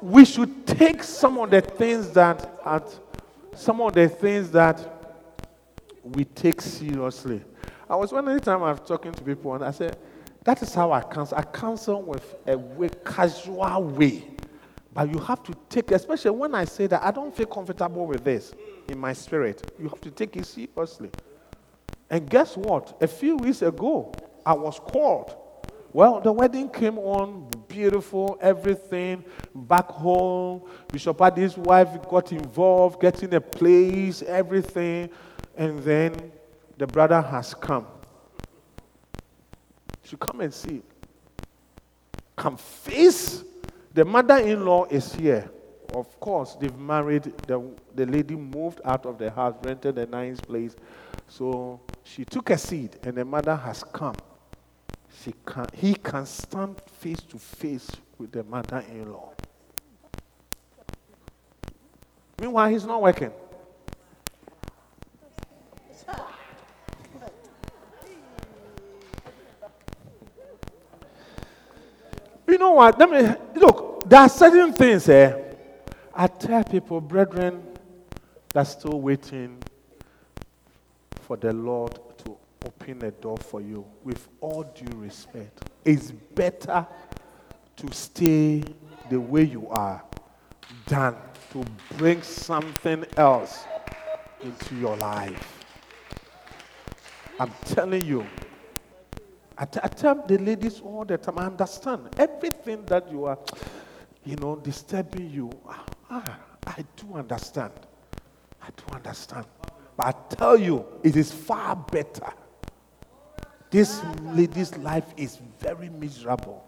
we 0.00 0.24
should 0.24 0.66
take 0.66 1.02
some 1.02 1.38
of 1.38 1.50
the 1.50 1.60
things 1.60 2.10
that 2.10 2.50
at 2.64 2.98
some 3.54 3.80
of 3.80 3.92
the 3.92 4.08
things 4.08 4.50
that 4.50 4.88
we 6.02 6.24
take 6.24 6.60
seriously. 6.60 7.42
I 7.88 7.96
was 7.96 8.12
one 8.12 8.24
time 8.40 8.62
I 8.62 8.72
was 8.72 8.80
talking 8.80 9.12
to 9.12 9.22
people 9.22 9.54
and 9.54 9.64
I 9.64 9.70
said, 9.70 9.96
that 10.44 10.62
is 10.62 10.74
how 10.74 10.92
I 10.92 11.02
counsel. 11.02 11.38
I 11.38 11.42
counsel 11.42 12.02
with 12.02 12.34
a 12.46 12.58
way, 12.58 12.90
casual 13.04 13.84
way. 13.84 14.24
But 14.94 15.10
you 15.10 15.18
have 15.20 15.42
to 15.44 15.54
take, 15.68 15.90
especially 15.90 16.32
when 16.32 16.54
I 16.54 16.64
say 16.64 16.86
that 16.86 17.02
I 17.02 17.10
don't 17.10 17.34
feel 17.34 17.46
comfortable 17.46 18.06
with 18.06 18.24
this 18.24 18.52
in 18.88 18.98
my 18.98 19.12
spirit, 19.12 19.72
you 19.78 19.88
have 19.88 20.00
to 20.02 20.10
take 20.10 20.36
it 20.36 20.46
seriously. 20.46 21.10
And 22.10 22.28
guess 22.28 22.56
what? 22.56 22.98
A 23.00 23.06
few 23.06 23.36
weeks 23.36 23.62
ago, 23.62 24.12
I 24.44 24.52
was 24.52 24.78
called. 24.78 25.34
Well, 25.94 26.20
the 26.20 26.32
wedding 26.32 26.68
came 26.68 26.98
on 26.98 27.48
beautiful, 27.68 28.38
everything 28.40 29.24
back 29.54 29.88
home. 29.88 30.62
Bishop 30.90 31.20
Adi's 31.20 31.56
wife 31.56 31.88
got 32.08 32.32
involved, 32.32 33.00
getting 33.00 33.32
a 33.34 33.40
place, 33.40 34.22
everything. 34.22 35.10
And 35.56 35.82
then 35.82 36.32
the 36.76 36.86
brother 36.86 37.20
has 37.20 37.54
come. 37.54 37.86
To 40.08 40.16
come 40.18 40.42
and 40.42 40.52
see. 40.52 40.82
Come 42.36 42.58
face. 42.58 43.44
The 43.94 44.04
mother 44.04 44.38
in 44.38 44.64
law 44.64 44.86
is 44.86 45.14
here. 45.14 45.50
Of 45.94 46.18
course, 46.18 46.56
they've 46.58 46.76
married. 46.78 47.24
The, 47.46 47.62
the 47.94 48.06
lady 48.06 48.34
moved 48.34 48.80
out 48.84 49.04
of 49.04 49.18
the 49.18 49.30
house, 49.30 49.54
rented 49.62 49.98
a 49.98 50.06
nice 50.06 50.40
place. 50.40 50.74
So 51.28 51.80
she 52.02 52.24
took 52.24 52.50
a 52.50 52.58
seat, 52.58 52.96
and 53.02 53.16
the 53.16 53.24
mother 53.24 53.54
has 53.54 53.84
come. 53.84 54.16
She 55.22 55.34
can, 55.44 55.66
he 55.74 55.94
can 55.94 56.24
stand 56.24 56.80
face 56.98 57.20
to 57.20 57.38
face 57.38 57.90
with 58.18 58.32
the 58.32 58.44
mother 58.44 58.82
in 58.90 59.12
law. 59.12 59.32
Meanwhile, 62.40 62.70
he's 62.70 62.84
not 62.84 63.02
working. 63.02 63.30
Know 72.62 72.72
what? 72.72 72.98
Let 72.98 73.10
me 73.10 73.60
look. 73.60 74.08
There 74.08 74.20
are 74.20 74.28
certain 74.28 74.72
things 74.72 75.08
eh, 75.08 75.36
I 76.14 76.26
tell 76.26 76.62
people, 76.64 77.00
brethren, 77.00 77.62
that's 78.52 78.70
still 78.70 79.00
waiting 79.00 79.58
for 81.22 81.36
the 81.36 81.52
Lord 81.52 81.94
to 82.24 82.36
open 82.64 83.04
a 83.04 83.10
door 83.10 83.38
for 83.38 83.60
you. 83.60 83.84
With 84.04 84.28
all 84.40 84.62
due 84.62 84.96
respect, 84.98 85.62
it's 85.84 86.10
better 86.10 86.86
to 87.76 87.92
stay 87.92 88.62
the 89.10 89.20
way 89.20 89.44
you 89.44 89.68
are 89.68 90.02
than 90.86 91.16
to 91.52 91.64
bring 91.96 92.22
something 92.22 93.04
else 93.16 93.64
into 94.42 94.76
your 94.76 94.96
life. 94.96 95.64
I'm 97.40 97.52
telling 97.64 98.04
you, 98.04 98.26
I, 99.62 99.64
t- 99.64 99.78
I 99.80 99.86
tell 99.86 100.26
the 100.26 100.38
ladies 100.38 100.80
all 100.80 101.04
the 101.04 101.16
time, 101.16 101.38
I 101.38 101.46
understand 101.46 102.08
everything 102.18 102.84
that 102.86 103.08
you 103.12 103.26
are, 103.26 103.38
you 104.24 104.34
know, 104.34 104.56
disturbing 104.56 105.30
you. 105.30 105.52
Ah, 105.68 105.84
ah, 106.10 106.38
I 106.66 106.84
do 106.96 107.14
understand. 107.14 107.70
I 108.60 108.70
do 108.76 108.92
understand. 108.92 109.46
But 109.96 110.06
I 110.06 110.34
tell 110.34 110.56
you, 110.56 110.84
it 111.04 111.14
is 111.14 111.30
far 111.30 111.76
better. 111.76 112.32
This 113.70 114.02
lady's 114.22 114.76
life 114.78 115.06
is 115.16 115.38
very 115.60 115.90
miserable. 115.90 116.66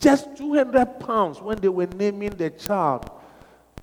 Just 0.00 0.34
200 0.38 0.98
pounds 0.98 1.42
when 1.42 1.58
they 1.58 1.68
were 1.68 1.88
naming 1.88 2.30
the 2.30 2.48
child, 2.48 3.10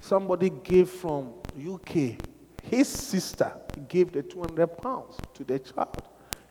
somebody 0.01 0.49
gave 0.49 0.89
from 0.89 1.31
UK. 1.63 2.15
His 2.63 2.87
sister 2.87 3.53
gave 3.87 4.11
the 4.11 4.23
200 4.23 4.79
pounds 4.79 5.15
to 5.35 5.43
the 5.43 5.59
child. 5.59 6.01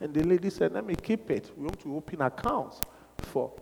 And 0.03 0.13
the 0.13 0.21
lady 0.21 0.49
said, 0.49 0.73
Let 0.73 0.85
me 0.85 0.95
keep 0.95 1.31
it. 1.31 1.49
We 1.55 1.63
want 1.63 1.79
to 1.79 1.95
open 1.95 2.21
accounts 2.21 2.81
for. 3.19 3.53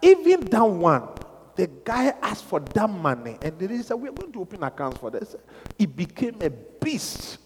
Even 0.00 0.40
that 0.46 0.62
one, 0.62 1.06
the 1.54 1.66
guy 1.66 2.14
asked 2.22 2.44
for 2.46 2.60
that 2.60 2.88
money, 2.88 3.36
and 3.42 3.58
the 3.58 3.68
lady 3.68 3.82
said, 3.82 3.94
We're 3.94 4.10
going 4.10 4.32
to 4.32 4.40
open 4.40 4.62
accounts 4.62 4.96
for 4.96 5.10
this. 5.10 5.36
It 5.78 5.94
became 5.94 6.38
a 6.40 6.48
beast. 6.48 7.36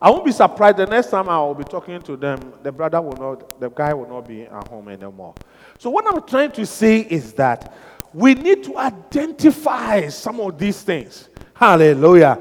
I 0.00 0.10
won't 0.10 0.26
be 0.26 0.32
surprised 0.32 0.76
the 0.76 0.86
next 0.86 1.08
time 1.08 1.30
I 1.30 1.38
will 1.38 1.54
be 1.54 1.64
talking 1.64 2.02
to 2.02 2.16
them, 2.18 2.52
the 2.62 2.70
brother 2.70 3.00
will 3.00 3.16
not, 3.16 3.58
the 3.58 3.70
guy 3.70 3.94
will 3.94 4.08
not 4.08 4.28
be 4.28 4.42
at 4.42 4.68
home 4.68 4.90
anymore. 4.90 5.34
So, 5.78 5.88
what 5.88 6.06
I'm 6.06 6.22
trying 6.26 6.52
to 6.52 6.66
say 6.66 7.00
is 7.00 7.32
that 7.32 7.74
we 8.12 8.34
need 8.34 8.62
to 8.64 8.76
identify 8.76 10.08
some 10.08 10.38
of 10.38 10.58
these 10.58 10.82
things. 10.82 11.30
Hallelujah. 11.54 12.38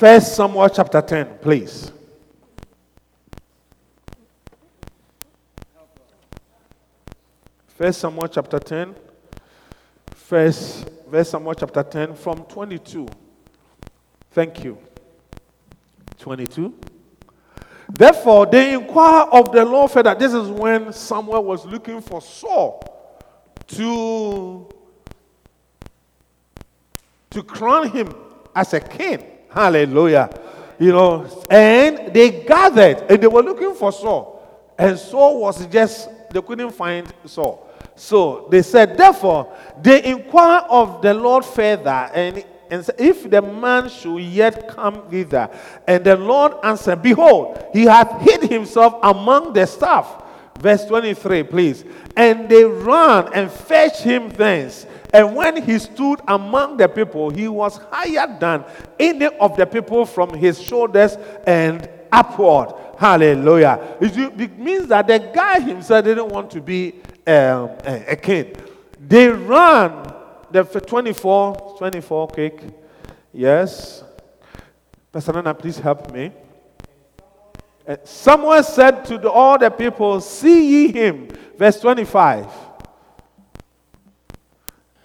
First 0.00 0.34
Samuel 0.34 0.70
chapter 0.70 1.02
10, 1.02 1.26
please. 1.42 1.92
First 7.76 8.00
Samuel 8.00 8.28
chapter 8.28 8.58
10. 8.58 8.94
First, 10.14 10.88
First 11.10 11.32
Samuel 11.32 11.52
chapter 11.52 11.82
10 11.82 12.14
from 12.14 12.44
22. 12.44 13.08
Thank 14.30 14.64
you. 14.64 14.78
22. 16.18 16.74
Therefore, 17.90 18.46
they 18.46 18.72
inquire 18.72 19.26
of 19.30 19.52
the 19.52 19.66
Lord 19.66 19.90
further. 19.90 20.14
This 20.14 20.32
is 20.32 20.48
when 20.48 20.94
Samuel 20.94 21.44
was 21.44 21.66
looking 21.66 22.00
for 22.00 22.22
Saul 22.22 22.82
to, 23.66 24.66
to 27.28 27.42
crown 27.42 27.90
him 27.90 28.14
as 28.56 28.72
a 28.72 28.80
king. 28.80 29.36
Hallelujah. 29.50 30.30
You 30.78 30.92
know, 30.92 31.44
and 31.50 32.12
they 32.14 32.44
gathered 32.44 33.04
and 33.10 33.22
they 33.22 33.26
were 33.26 33.42
looking 33.42 33.74
for 33.74 33.92
Saul. 33.92 34.40
And 34.78 34.98
Saul 34.98 35.40
was 35.40 35.66
just, 35.66 36.08
they 36.30 36.40
couldn't 36.40 36.70
find 36.70 37.12
Saul. 37.26 37.68
So 37.94 38.48
they 38.50 38.62
said, 38.62 38.96
therefore, 38.96 39.54
they 39.82 40.02
inquire 40.04 40.62
of 40.70 41.02
the 41.02 41.12
Lord 41.12 41.44
further, 41.44 42.10
and, 42.14 42.42
and 42.70 42.88
if 42.98 43.28
the 43.28 43.42
man 43.42 43.90
should 43.90 44.20
yet 44.20 44.68
come 44.68 45.06
thither. 45.10 45.50
And 45.86 46.02
the 46.02 46.16
Lord 46.16 46.54
answered, 46.62 47.02
Behold, 47.02 47.62
he 47.74 47.84
hath 47.84 48.22
hid 48.22 48.44
himself 48.44 48.94
among 49.02 49.52
the 49.52 49.66
staff. 49.66 50.22
Verse 50.58 50.86
23, 50.86 51.42
please. 51.42 51.84
And 52.16 52.48
they 52.48 52.64
ran 52.64 53.32
and 53.34 53.50
fetched 53.50 54.02
him 54.02 54.30
thence. 54.30 54.86
And 55.12 55.34
when 55.34 55.62
he 55.62 55.78
stood 55.78 56.20
among 56.28 56.76
the 56.76 56.88
people, 56.88 57.30
he 57.30 57.48
was 57.48 57.78
higher 57.90 58.36
than 58.38 58.64
any 58.98 59.26
of 59.26 59.56
the 59.56 59.66
people 59.66 60.06
from 60.06 60.34
his 60.34 60.60
shoulders 60.60 61.16
and 61.46 61.88
upward. 62.12 62.74
Hallelujah. 62.98 63.96
It 64.00 64.58
means 64.58 64.88
that 64.88 65.06
the 65.06 65.18
guy 65.18 65.60
himself 65.60 66.04
didn't 66.04 66.28
want 66.28 66.50
to 66.52 66.60
be 66.60 67.00
um, 67.26 67.70
a, 67.84 68.16
king. 68.16 68.54
They 68.98 69.28
ran 69.28 70.12
the 70.50 70.64
24, 70.64 71.76
24 71.78 72.28
cake. 72.28 72.60
Yes. 73.32 74.04
Pastor 75.10 75.32
Nana, 75.32 75.54
please 75.54 75.78
help 75.78 76.12
me. 76.12 76.30
Uh, 77.86 77.96
someone 78.04 78.62
said 78.62 79.04
to 79.06 79.18
the, 79.18 79.30
all 79.30 79.58
the 79.58 79.70
people, 79.70 80.20
See 80.20 80.84
ye 80.84 80.92
him. 80.92 81.28
Verse 81.56 81.80
25. 81.80 82.69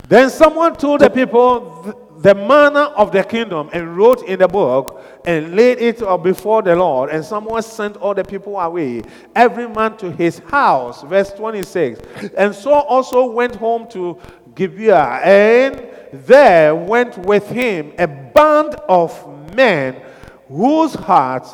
Then 0.08 0.30
someone 0.30 0.76
told 0.76 1.02
the 1.02 1.10
people 1.10 2.02
the 2.18 2.34
manner 2.34 2.86
of 2.96 3.12
the 3.12 3.24
kingdom 3.24 3.70
and 3.74 3.98
wrote 3.98 4.24
in 4.24 4.40
the 4.40 4.48
book 4.48 5.04
and 5.26 5.56
laid 5.56 5.80
it 5.80 6.00
before 6.24 6.62
the 6.62 6.76
Lord. 6.76 7.10
And 7.10 7.24
someone 7.24 7.62
sent 7.62 7.98
all 7.98 8.14
the 8.14 8.24
people 8.24 8.60
away, 8.60 9.04
every 9.36 9.68
man 9.68 9.98
to 9.98 10.12
his 10.12 10.40
house. 10.40 11.04
Verse 11.04 11.32
26. 11.34 12.00
And 12.38 12.54
Saul 12.54 12.82
also 12.82 13.26
went 13.26 13.56
home 13.56 13.88
to 13.90 14.20
Gibeah, 14.56 15.20
and 15.24 15.88
there 16.14 16.74
went 16.74 17.18
with 17.20 17.50
him 17.50 17.94
a 18.00 18.08
band 18.08 18.76
of 18.88 19.56
men 19.56 20.02
whose 20.48 20.94
hearts 20.94 21.54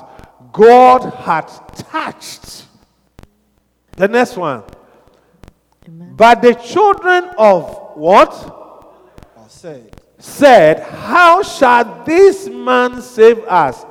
God 0.51 1.13
had 1.13 1.47
touched. 1.75 2.65
The 3.97 4.07
next 4.07 4.37
one. 4.37 4.63
Amen. 5.87 6.13
But 6.15 6.41
the 6.41 6.53
children 6.53 7.29
of 7.37 7.90
what? 8.01 8.33
Said. 9.47 10.01
said, 10.17 10.79
How 10.79 11.43
shall 11.43 12.03
this 12.03 12.47
man 12.47 12.99
save 12.99 13.39
us? 13.43 13.85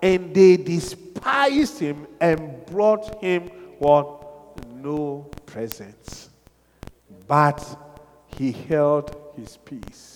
And 0.00 0.32
they 0.32 0.56
despised 0.56 1.80
him 1.80 2.06
and 2.20 2.64
brought 2.66 3.20
him 3.20 3.48
what? 3.80 4.22
No 4.72 5.28
presents. 5.46 6.28
But 7.26 7.58
he 8.38 8.52
held 8.52 9.16
his 9.36 9.56
peace. 9.56 10.15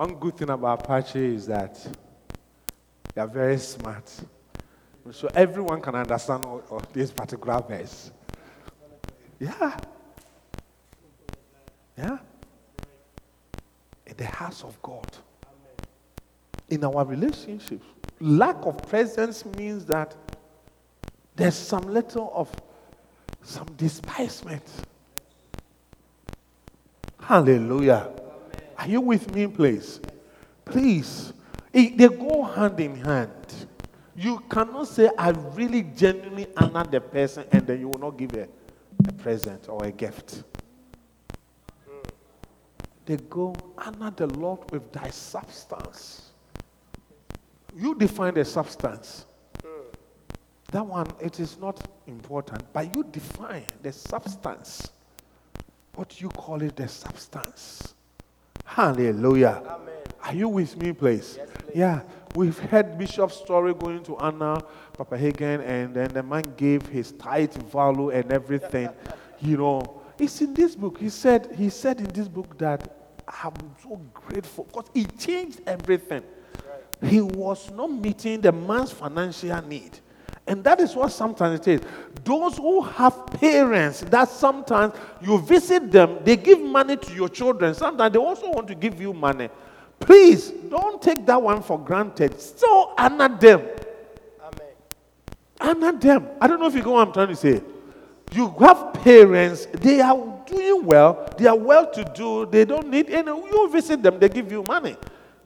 One 0.00 0.14
good 0.14 0.34
thing 0.34 0.48
about 0.48 0.82
Apache 0.82 1.34
is 1.34 1.46
that 1.48 1.78
they 3.12 3.20
are 3.20 3.26
very 3.26 3.58
smart. 3.58 4.10
So 5.10 5.28
everyone 5.34 5.82
can 5.82 5.94
understand 5.94 6.42
all, 6.42 6.62
all 6.70 6.82
this 6.90 7.10
particular 7.10 7.60
verse. 7.60 8.10
Yeah. 9.38 9.76
Yeah. 11.98 12.16
In 14.06 14.16
the 14.16 14.24
house 14.24 14.64
of 14.64 14.80
God. 14.80 15.06
In 16.70 16.82
our 16.82 17.04
relationships. 17.04 17.84
Lack 18.20 18.56
of 18.62 18.78
presence 18.88 19.44
means 19.44 19.84
that 19.84 20.16
there's 21.36 21.56
some 21.56 21.92
little 21.92 22.32
of 22.34 22.50
some 23.42 23.66
despisement. 23.76 24.64
Hallelujah. 27.20 28.08
Are 28.80 28.88
you 28.88 29.02
with 29.02 29.34
me, 29.34 29.46
please? 29.46 30.00
Please. 30.64 31.34
They 31.70 31.90
go 32.08 32.42
hand 32.44 32.80
in 32.80 32.96
hand. 32.96 33.30
You 34.16 34.42
cannot 34.50 34.88
say, 34.88 35.10
I 35.18 35.30
really 35.30 35.82
genuinely 35.82 36.46
honor 36.56 36.84
the 36.84 37.00
person, 37.00 37.44
and 37.52 37.66
then 37.66 37.78
you 37.78 37.88
will 37.88 37.98
not 37.98 38.16
give 38.16 38.32
a, 38.34 38.48
a 39.06 39.12
present 39.12 39.68
or 39.68 39.84
a 39.84 39.92
gift. 39.92 40.44
They 43.04 43.18
go, 43.18 43.54
honor 43.76 44.12
the 44.16 44.26
Lord 44.28 44.70
with 44.72 44.90
thy 44.92 45.10
substance. 45.10 46.30
You 47.76 47.94
define 47.94 48.34
the 48.34 48.44
substance. 48.46 49.26
That 50.72 50.86
one, 50.86 51.08
it 51.20 51.38
is 51.38 51.58
not 51.58 51.86
important, 52.06 52.62
but 52.72 52.94
you 52.94 53.04
define 53.04 53.66
the 53.82 53.92
substance. 53.92 54.90
What 55.94 56.20
you 56.20 56.30
call 56.30 56.62
it, 56.62 56.76
the 56.76 56.88
substance. 56.88 57.94
Hallelujah. 58.64 59.62
Amen. 59.66 59.94
Are 60.22 60.34
you 60.34 60.48
with 60.48 60.76
me, 60.76 60.92
please? 60.92 61.36
Yes, 61.38 61.48
please? 61.52 61.76
Yeah. 61.76 62.02
We've 62.34 62.58
heard 62.58 62.96
Bishop's 62.96 63.36
story 63.36 63.74
going 63.74 64.04
to 64.04 64.16
Anna, 64.18 64.62
Papa 64.96 65.18
Hagin, 65.18 65.66
and 65.66 65.94
then 65.94 66.08
the 66.12 66.22
man 66.22 66.54
gave 66.56 66.86
his 66.86 67.10
tithe 67.12 67.54
value 67.54 68.10
and 68.10 68.30
everything. 68.30 68.88
you 69.40 69.56
know, 69.56 70.02
it's 70.18 70.40
in 70.40 70.54
this 70.54 70.76
book. 70.76 70.98
He 70.98 71.08
said, 71.08 71.52
he 71.56 71.70
said 71.70 71.98
in 71.98 72.06
this 72.06 72.28
book 72.28 72.56
that 72.58 73.16
I'm 73.26 73.54
so 73.82 74.00
grateful 74.14 74.64
because 74.64 74.90
he 74.94 75.04
changed 75.04 75.60
everything. 75.66 76.22
Right. 77.02 77.10
He 77.10 77.20
was 77.20 77.70
not 77.72 77.90
meeting 77.90 78.40
the 78.40 78.52
man's 78.52 78.92
financial 78.92 79.60
need. 79.62 79.98
And 80.46 80.64
that 80.64 80.80
is 80.80 80.96
what 80.96 81.12
sometimes 81.12 81.60
it 81.60 81.68
is. 81.68 81.80
Those 82.24 82.56
who 82.56 82.82
have 82.82 83.26
parents 83.28 84.00
that 84.02 84.28
sometimes 84.28 84.94
you 85.22 85.38
visit 85.38 85.92
them, 85.92 86.18
they 86.24 86.36
give 86.36 86.60
money 86.60 86.96
to 86.96 87.14
your 87.14 87.28
children. 87.28 87.74
Sometimes 87.74 88.12
they 88.12 88.18
also 88.18 88.50
want 88.50 88.66
to 88.68 88.74
give 88.74 89.00
you 89.00 89.12
money. 89.12 89.48
Please 90.00 90.50
don't 90.50 91.00
take 91.00 91.24
that 91.26 91.40
one 91.40 91.62
for 91.62 91.78
granted. 91.78 92.40
Still 92.40 92.94
honor 92.96 93.28
them. 93.28 93.60
Amen. 94.40 94.68
Honor 95.60 95.92
them. 95.92 96.28
I 96.40 96.46
don't 96.46 96.58
know 96.58 96.66
if 96.66 96.74
you 96.74 96.82
know 96.82 96.92
what 96.92 97.06
I'm 97.06 97.12
trying 97.12 97.28
to 97.28 97.36
say. 97.36 97.62
You 98.32 98.48
have 98.60 98.94
parents, 98.94 99.66
they 99.66 100.00
are 100.00 100.42
doing 100.46 100.84
well, 100.84 101.28
they 101.36 101.46
are 101.46 101.56
well 101.56 101.90
to 101.90 102.04
do, 102.14 102.46
they 102.46 102.64
don't 102.64 102.88
need 102.88 103.10
any. 103.10 103.30
You 103.30 103.68
visit 103.70 104.02
them, 104.02 104.18
they 104.18 104.28
give 104.28 104.50
you 104.50 104.62
money. 104.62 104.96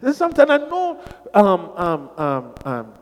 Then 0.00 0.12
sometimes 0.12 0.50
I 0.50 0.58
know 0.58 1.00
um, 1.32 2.10
um, 2.18 2.50
um, 2.64 2.92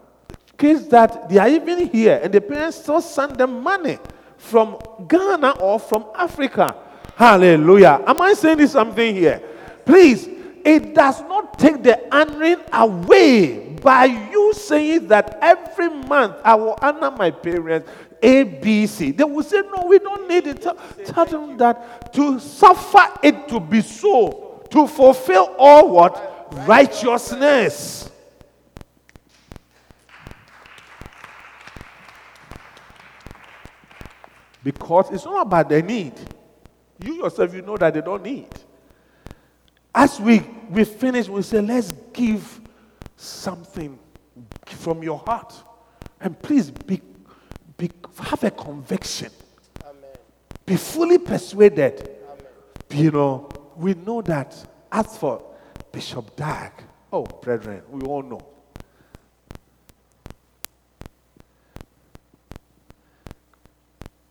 kids 0.63 0.87
that 0.87 1.29
they 1.29 1.39
are 1.39 1.49
even 1.49 1.91
here 1.91 2.21
and 2.23 2.33
the 2.33 2.41
parents 2.41 2.77
still 2.77 3.01
send 3.01 3.35
them 3.35 3.65
money 3.65 3.99
from 4.39 4.79
Ghana 5.09 5.59
or 5.59 5.81
from 5.81 6.07
Africa. 6.15 6.77
Hallelujah. 7.17 8.01
Am 8.07 8.21
I 8.21 8.33
saying 8.35 8.65
something 8.69 9.13
here? 9.13 9.43
Please, 9.85 10.29
it 10.65 10.95
does 10.95 11.21
not 11.23 11.59
take 11.59 11.83
the 11.83 11.99
honoring 12.15 12.63
away 12.73 13.75
by 13.83 14.05
you 14.05 14.55
saying 14.55 15.09
that 15.09 15.37
every 15.43 15.89
month 15.89 16.37
I 16.45 16.55
will 16.55 16.79
honor 16.81 17.11
my 17.11 17.33
parents. 17.33 17.91
A, 18.23 18.45
B, 18.45 18.87
C. 18.87 19.11
They 19.11 19.25
will 19.25 19.43
say, 19.43 19.63
No, 19.63 19.87
we 19.87 19.99
don't 19.99 20.29
need 20.29 20.47
it. 20.47 20.63
Tell, 20.63 20.77
tell 21.05 21.27
them 21.27 21.57
that 21.57 22.13
to 22.15 22.39
suffer 22.39 23.19
it 23.21 23.49
to 23.49 23.59
be 23.59 23.81
so, 23.81 24.63
to 24.71 24.87
fulfill 24.87 25.57
all 25.59 25.91
what? 25.91 26.15
Righteousness. 26.69 28.12
Because 34.65 35.11
it's 35.11 35.25
not 35.25 35.47
about 35.47 35.69
the 35.69 35.83
need. 35.83 36.15
You 37.03 37.15
yourself, 37.15 37.55
you 37.55 37.63
know 37.63 37.77
that 37.77 37.95
they 37.95 38.01
don't 38.01 38.23
need. 38.23 38.49
As 39.95 40.21
we, 40.21 40.41
we 40.71 40.85
finish, 40.85 41.29
we 41.29 41.43
say, 41.43 41.61
let's 41.61 41.93
give 42.13 42.61
something 43.17 43.99
from 44.65 45.03
your 45.03 45.19
heart. 45.19 45.53
And 46.21 46.41
please 46.41 46.71
be, 46.71 47.01
be, 47.77 47.91
have 48.21 48.45
a 48.45 48.51
conviction. 48.51 49.31
Amen. 49.83 49.95
Be 50.65 50.77
fully 50.77 51.19
persuaded. 51.19 52.01
Amen. 52.01 53.05
You 53.05 53.11
know, 53.11 53.49
we 53.77 53.95
know 53.95 54.23
that 54.23 54.55
as 54.91 55.17
for 55.19 55.45
Bishop 55.91 56.37
Dag, 56.37 56.73
oh, 57.13 57.25
brethren, 57.25 57.83
we 57.91 58.03
all 58.03 58.23
know. 58.23 58.52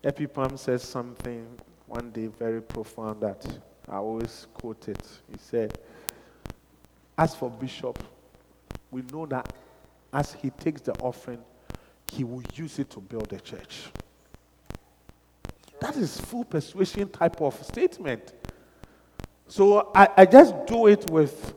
Epipam 0.04 0.58
says 0.58 0.84
something 0.84 1.48
one 1.86 2.10
day 2.12 2.28
very 2.28 2.62
profound 2.62 3.22
that 3.22 3.46
I 3.88 3.98
always 3.98 4.48
quote 4.54 4.88
it. 4.88 5.06
He 5.32 5.38
said, 5.38 5.78
As 7.18 7.36
for 7.36 7.50
Bishop, 7.50 8.02
we 8.90 9.04
know 9.14 9.26
that 9.28 9.54
as 10.14 10.34
he 10.34 10.50
takes 10.50 10.82
the 10.82 10.94
offering, 11.00 11.40
he 12.12 12.24
will 12.24 12.44
use 12.56 12.80
it 12.80 12.90
to 12.92 13.00
build 13.00 13.32
a 13.34 13.40
church. 13.40 13.84
That 15.80 15.96
is 15.98 16.20
full 16.20 16.46
persuasion 16.46 17.10
type 17.10 17.42
of 17.42 17.62
statement. 17.64 18.34
So 19.48 19.92
I, 19.94 20.08
I 20.18 20.26
just 20.26 20.54
do 20.66 20.88
it 20.88 21.10
with 21.10 21.54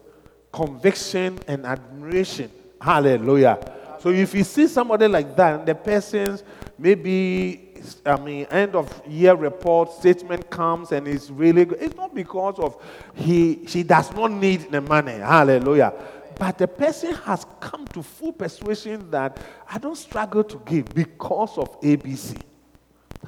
conviction 0.52 1.38
and 1.46 1.66
admiration. 1.66 2.50
Hallelujah. 2.80 3.58
So 4.00 4.10
if 4.10 4.34
you 4.34 4.44
see 4.44 4.66
somebody 4.66 5.08
like 5.08 5.36
that, 5.36 5.66
the 5.66 5.74
person's 5.74 6.42
maybe 6.78 7.63
I 8.06 8.16
mean, 8.16 8.46
end 8.46 8.74
of 8.74 8.88
year 9.06 9.34
report 9.34 9.92
statement 9.92 10.50
comes 10.50 10.92
and 10.92 11.06
it's 11.08 11.30
really 11.30 11.64
good. 11.64 11.78
It's 11.80 11.96
not 11.96 12.14
because 12.14 12.58
of 12.58 12.82
he 13.14 13.66
she 13.66 13.82
does 13.82 14.12
not 14.12 14.30
need 14.30 14.70
the 14.70 14.80
money. 14.80 15.12
Hallelujah. 15.12 15.92
But 16.38 16.58
the 16.58 16.66
person 16.66 17.14
has 17.14 17.46
come 17.60 17.86
to 17.88 18.02
full 18.02 18.32
persuasion 18.32 19.10
that 19.10 19.38
I 19.70 19.78
don't 19.78 19.96
struggle 19.96 20.42
to 20.44 20.60
give 20.66 20.86
because 20.94 21.56
of 21.58 21.80
ABC. 21.80 22.40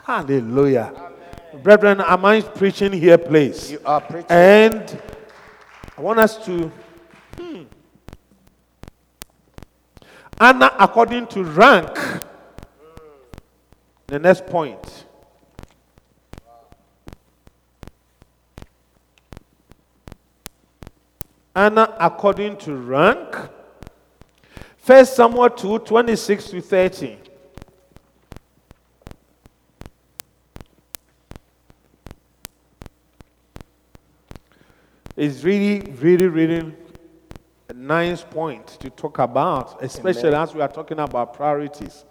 Hallelujah. 0.02 0.92
Amen. 0.94 1.62
Brethren, 1.62 2.00
am 2.00 2.24
I 2.24 2.40
preaching 2.40 2.92
here, 2.92 3.18
please? 3.18 3.72
You 3.72 3.80
are 3.84 4.00
preaching. 4.00 4.30
And 4.30 5.00
I 5.96 6.00
want 6.00 6.18
us 6.18 6.44
to. 6.46 6.70
Hmm. 7.38 7.62
Anna, 10.38 10.72
according 10.78 11.28
to 11.28 11.44
rank, 11.44 11.88
the 14.06 14.18
next 14.18 14.46
point. 14.46 15.04
Anna 21.54 21.96
according 21.98 22.58
to 22.58 22.76
rank. 22.76 23.34
First 24.76 25.16
Samuel 25.16 25.50
2 25.50 25.80
26 25.80 26.50
to 26.50 26.60
30. 26.60 27.18
It's 35.16 35.42
really, 35.42 35.80
really, 35.92 36.26
really 36.26 36.74
a 37.70 37.72
nice 37.72 38.22
point 38.22 38.66
to 38.80 38.90
talk 38.90 39.18
about, 39.18 39.82
especially 39.82 40.28
Amen. 40.28 40.42
as 40.42 40.54
we 40.54 40.60
are 40.60 40.68
talking 40.68 40.98
about 40.98 41.32
priorities. 41.32 42.04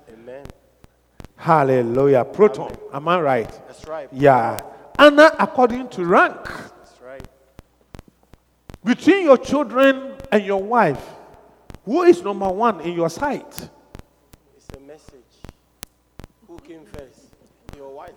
Hallelujah. 1.45 2.25
Proton. 2.25 2.71
Amen. 2.71 2.79
Am 2.91 3.07
I 3.07 3.21
right? 3.21 3.51
That's 3.67 3.85
right. 3.85 4.09
Yeah. 4.11 4.63
Anna 4.97 5.31
according 5.37 5.89
to 5.89 6.03
rank. 6.03 6.43
That's 6.43 6.99
right. 7.05 7.21
Between 8.83 9.25
your 9.25 9.37
children 9.37 10.15
and 10.31 10.43
your 10.43 10.63
wife, 10.63 11.07
who 11.85 12.01
is 12.01 12.23
number 12.23 12.49
one 12.49 12.81
in 12.81 12.93
your 12.93 13.11
sight? 13.11 13.69
It's 14.57 14.67
a 14.75 14.79
message. 14.79 15.21
Who 16.47 16.57
came 16.57 16.83
first? 16.85 17.27
Your 17.77 17.93
wife. 17.93 18.15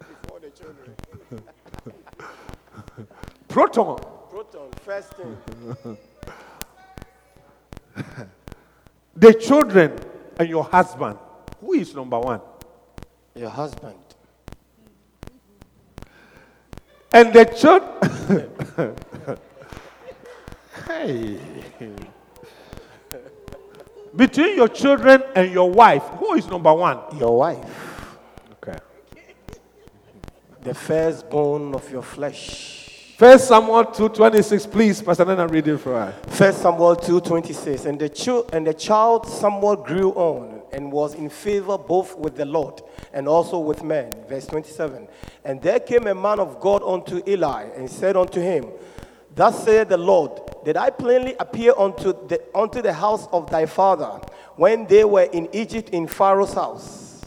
Before 0.00 0.40
the 0.40 0.50
children. 0.50 0.96
Proton. 3.46 3.96
Proton, 4.28 4.72
first 4.84 5.14
thing. 5.14 5.36
the 9.14 9.34
children 9.34 9.96
and 10.36 10.48
your 10.48 10.64
husband. 10.64 11.16
Who 11.60 11.72
is 11.74 11.94
number 11.94 12.18
one? 12.18 12.40
Your 13.34 13.50
husband. 13.50 13.96
And 17.12 17.32
the 17.32 17.44
church. 17.44 18.96
Hey. 20.86 21.38
Between 24.16 24.56
your 24.56 24.68
children 24.68 25.22
and 25.36 25.52
your 25.52 25.70
wife, 25.70 26.02
who 26.18 26.34
is 26.34 26.46
number 26.48 26.72
one? 26.74 26.98
Your 27.18 27.36
wife, 27.38 28.16
Okay. 28.54 28.76
the 30.62 30.74
firstborn 30.74 31.74
of 31.74 31.88
your 31.92 32.02
flesh. 32.02 33.14
First 33.18 33.48
Samuel 33.48 33.84
2:26, 33.84 34.66
please, 34.70 35.00
Pastor 35.02 35.24
Nana, 35.26 35.46
read 35.46 35.68
it 35.68 35.78
for 35.78 35.94
us. 35.94 36.14
First 36.28 36.62
Samuel 36.62 36.96
2:26 36.96 37.84
and 37.86 38.00
the 38.00 38.08
chi- 38.08 38.56
and 38.56 38.66
the 38.66 38.74
child 38.74 39.26
Samuel 39.28 39.76
grew 39.76 40.10
on 40.12 40.59
and 40.72 40.90
was 40.90 41.14
in 41.14 41.28
favor 41.28 41.76
both 41.76 42.16
with 42.16 42.36
the 42.36 42.44
Lord 42.44 42.82
and 43.12 43.28
also 43.28 43.58
with 43.58 43.82
men. 43.82 44.14
Verse 44.28 44.46
27 44.46 45.08
and 45.44 45.60
there 45.62 45.80
came 45.80 46.06
a 46.06 46.14
man 46.14 46.40
of 46.40 46.60
God 46.60 46.82
unto 46.82 47.22
Eli 47.26 47.68
and 47.76 47.88
said 47.90 48.16
unto 48.16 48.40
him 48.40 48.66
thus 49.34 49.64
saith 49.64 49.88
the 49.88 49.96
Lord 49.96 50.40
did 50.64 50.76
I 50.76 50.90
plainly 50.90 51.34
appear 51.40 51.72
unto 51.76 52.12
the 52.28 52.42
unto 52.54 52.82
the 52.82 52.92
house 52.92 53.26
of 53.32 53.50
thy 53.50 53.66
father 53.66 54.20
when 54.56 54.86
they 54.86 55.04
were 55.04 55.22
in 55.22 55.48
Egypt 55.54 55.90
in 55.90 56.06
Pharaoh's 56.06 56.52
house? 56.52 57.24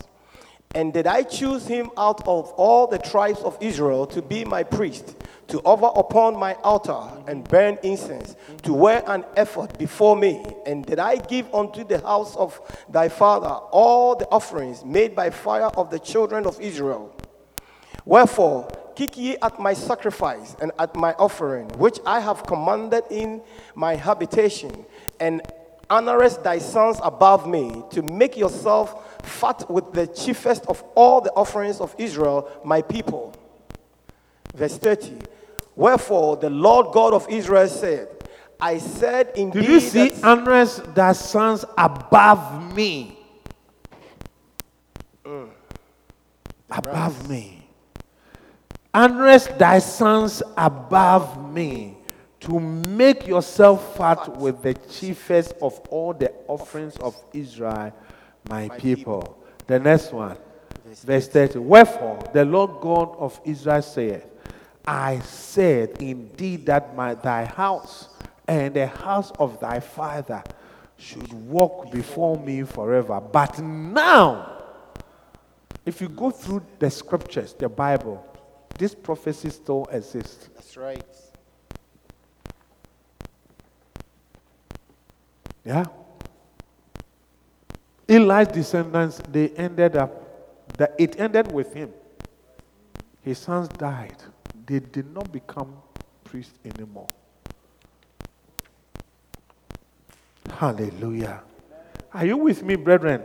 And 0.76 0.94
did 0.94 1.08
I 1.08 1.24
choose 1.24 1.68
him 1.68 1.92
out 1.98 2.28
of 2.28 2.52
all 2.54 2.88
the 2.88 2.98
tribes 2.98 3.40
of 3.42 3.58
Israel 3.62 4.06
to 4.08 4.22
be 4.22 4.44
my 4.44 4.64
priest, 4.64 5.16
to 5.48 5.60
offer 5.60 5.92
upon 6.00 6.38
my 6.38 6.54
altar 6.64 7.02
and 7.28 7.48
burn 7.48 7.78
incense, 7.84 8.36
to 8.64 8.74
wear 8.74 9.04
an 9.08 9.26
ephod 9.38 9.78
before 9.78 10.16
me? 10.16 10.44
And 10.66 10.86
did 10.86 11.00
I 11.00 11.18
give 11.18 11.54
unto 11.54 11.84
the 11.84 12.00
house 12.00 12.36
of 12.36 12.60
thy 12.90 13.10
father 13.10 13.50
all 13.72 14.16
the 14.16 14.28
offerings 14.28 14.84
made 14.84 15.16
by 15.16 15.30
fire 15.30 15.72
of 15.78 15.90
the 15.90 16.00
children 16.00 16.46
of 16.46 16.60
Israel? 16.62 17.14
Wherefore, 18.06 18.68
kick 18.96 19.18
ye 19.18 19.38
at 19.42 19.60
my 19.60 19.74
sacrifice 19.74 20.56
and 20.62 20.72
at 20.80 20.96
my 20.96 21.14
offering, 21.14 21.68
which 21.78 22.00
I 22.06 22.20
have 22.20 22.46
commanded 22.46 23.04
in 23.10 23.42
my 23.76 23.96
habitation, 23.96 24.86
and 25.20 25.42
honorest 25.90 26.44
thy 26.44 26.60
sons 26.60 27.00
above 27.04 27.48
me, 27.48 27.84
to 27.92 28.02
make 28.02 28.38
yourself 28.38 29.22
fat 29.26 29.70
with 29.70 29.94
the 29.94 30.08
chiefest 30.08 30.66
of 30.68 30.84
all 30.96 31.22
the 31.22 31.32
offerings 31.32 31.80
of 31.80 31.96
Israel, 31.98 32.50
my 32.64 32.82
people. 32.82 33.34
Verse 34.54 34.78
30. 34.78 35.18
Wherefore 35.76 36.38
the 36.38 36.50
Lord 36.50 36.94
God 36.94 37.14
of 37.14 37.28
Israel 37.30 37.68
said, 37.68 38.10
I 38.60 38.78
said 38.78 39.32
indeed. 39.36 39.62
Did 39.62 39.70
you 39.70 39.80
see 39.80 40.10
that- 40.10 41.16
sons 41.16 41.66
above 41.78 42.74
me? 42.74 43.18
Mm. 45.26 45.50
Above 46.70 47.30
me. 47.30 47.68
Honors 48.94 49.48
thy 49.58 49.80
sons 49.80 50.44
above 50.56 51.52
me 51.52 51.98
to 52.42 52.60
make 52.60 53.26
yourself 53.26 53.98
fat 53.98 54.38
with 54.38 54.62
the 54.62 54.74
chiefest 54.74 55.54
of 55.62 55.80
all 55.90 56.14
the 56.14 56.32
offerings 56.48 56.96
of 56.98 57.16
Israel, 57.34 57.92
my, 58.50 58.70
people. 58.70 59.44
The 59.66 59.80
next 59.80 60.12
one, 60.12 60.38
verse 61.04 61.28
30. 61.28 61.60
Wherefore 61.60 62.20
the 62.34 62.46
Lord 62.46 62.82
God 62.82 63.16
of 63.18 63.40
Israel 63.46 63.82
saith, 63.82 64.26
I 64.86 65.20
said 65.20 66.02
indeed 66.02 66.66
that 66.66 66.96
my 66.96 67.14
thy 67.14 67.46
house 67.46 68.10
and 68.48 68.74
the 68.74 68.88
house 68.88 69.32
of 69.40 69.60
thy 69.60 69.80
father 69.80 70.44
should 70.98 71.32
walk 71.32 71.92
before 71.92 72.38
me 72.38 72.64
forever. 72.64 73.20
But 73.22 73.60
now, 73.60 74.64
if 75.86 76.02
you 76.02 76.10
go 76.10 76.32
through 76.32 76.66
the 76.80 76.90
scriptures, 76.90 77.54
the 77.54 77.70
Bible, 77.70 78.26
this 78.78 78.94
prophecy 78.94 79.50
still 79.50 79.88
exists. 79.92 80.50
That's 80.56 80.78
right. 80.78 81.04
Yeah. 85.66 85.86
Eli's 88.08 88.48
descendants, 88.50 89.22
they 89.30 89.50
ended 89.50 89.96
up, 89.96 90.78
that 90.78 90.94
it 91.00 91.20
ended 91.20 91.52
with 91.52 91.74
him. 91.74 91.94
His 93.22 93.38
sons 93.38 93.70
died. 93.70 94.22
They 94.66 94.80
did 94.80 95.14
not 95.14 95.32
become 95.32 95.76
priests 96.24 96.58
anymore. 96.64 97.08
Hallelujah. 100.52 101.42
Are 102.14 102.26
you 102.26 102.38
with 102.38 102.64
me, 102.64 102.76
brethren? 102.76 103.22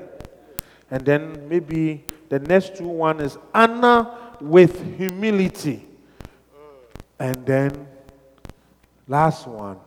And 0.90 1.04
then 1.04 1.48
maybe 1.48 2.04
the 2.28 2.38
next 2.38 2.76
two 2.76 2.88
one 2.88 3.20
is 3.20 3.36
Anna 3.54 4.34
with 4.40 4.96
humility. 4.96 5.86
And 7.18 7.44
then 7.44 7.86
last 9.06 9.46
one, 9.46 9.78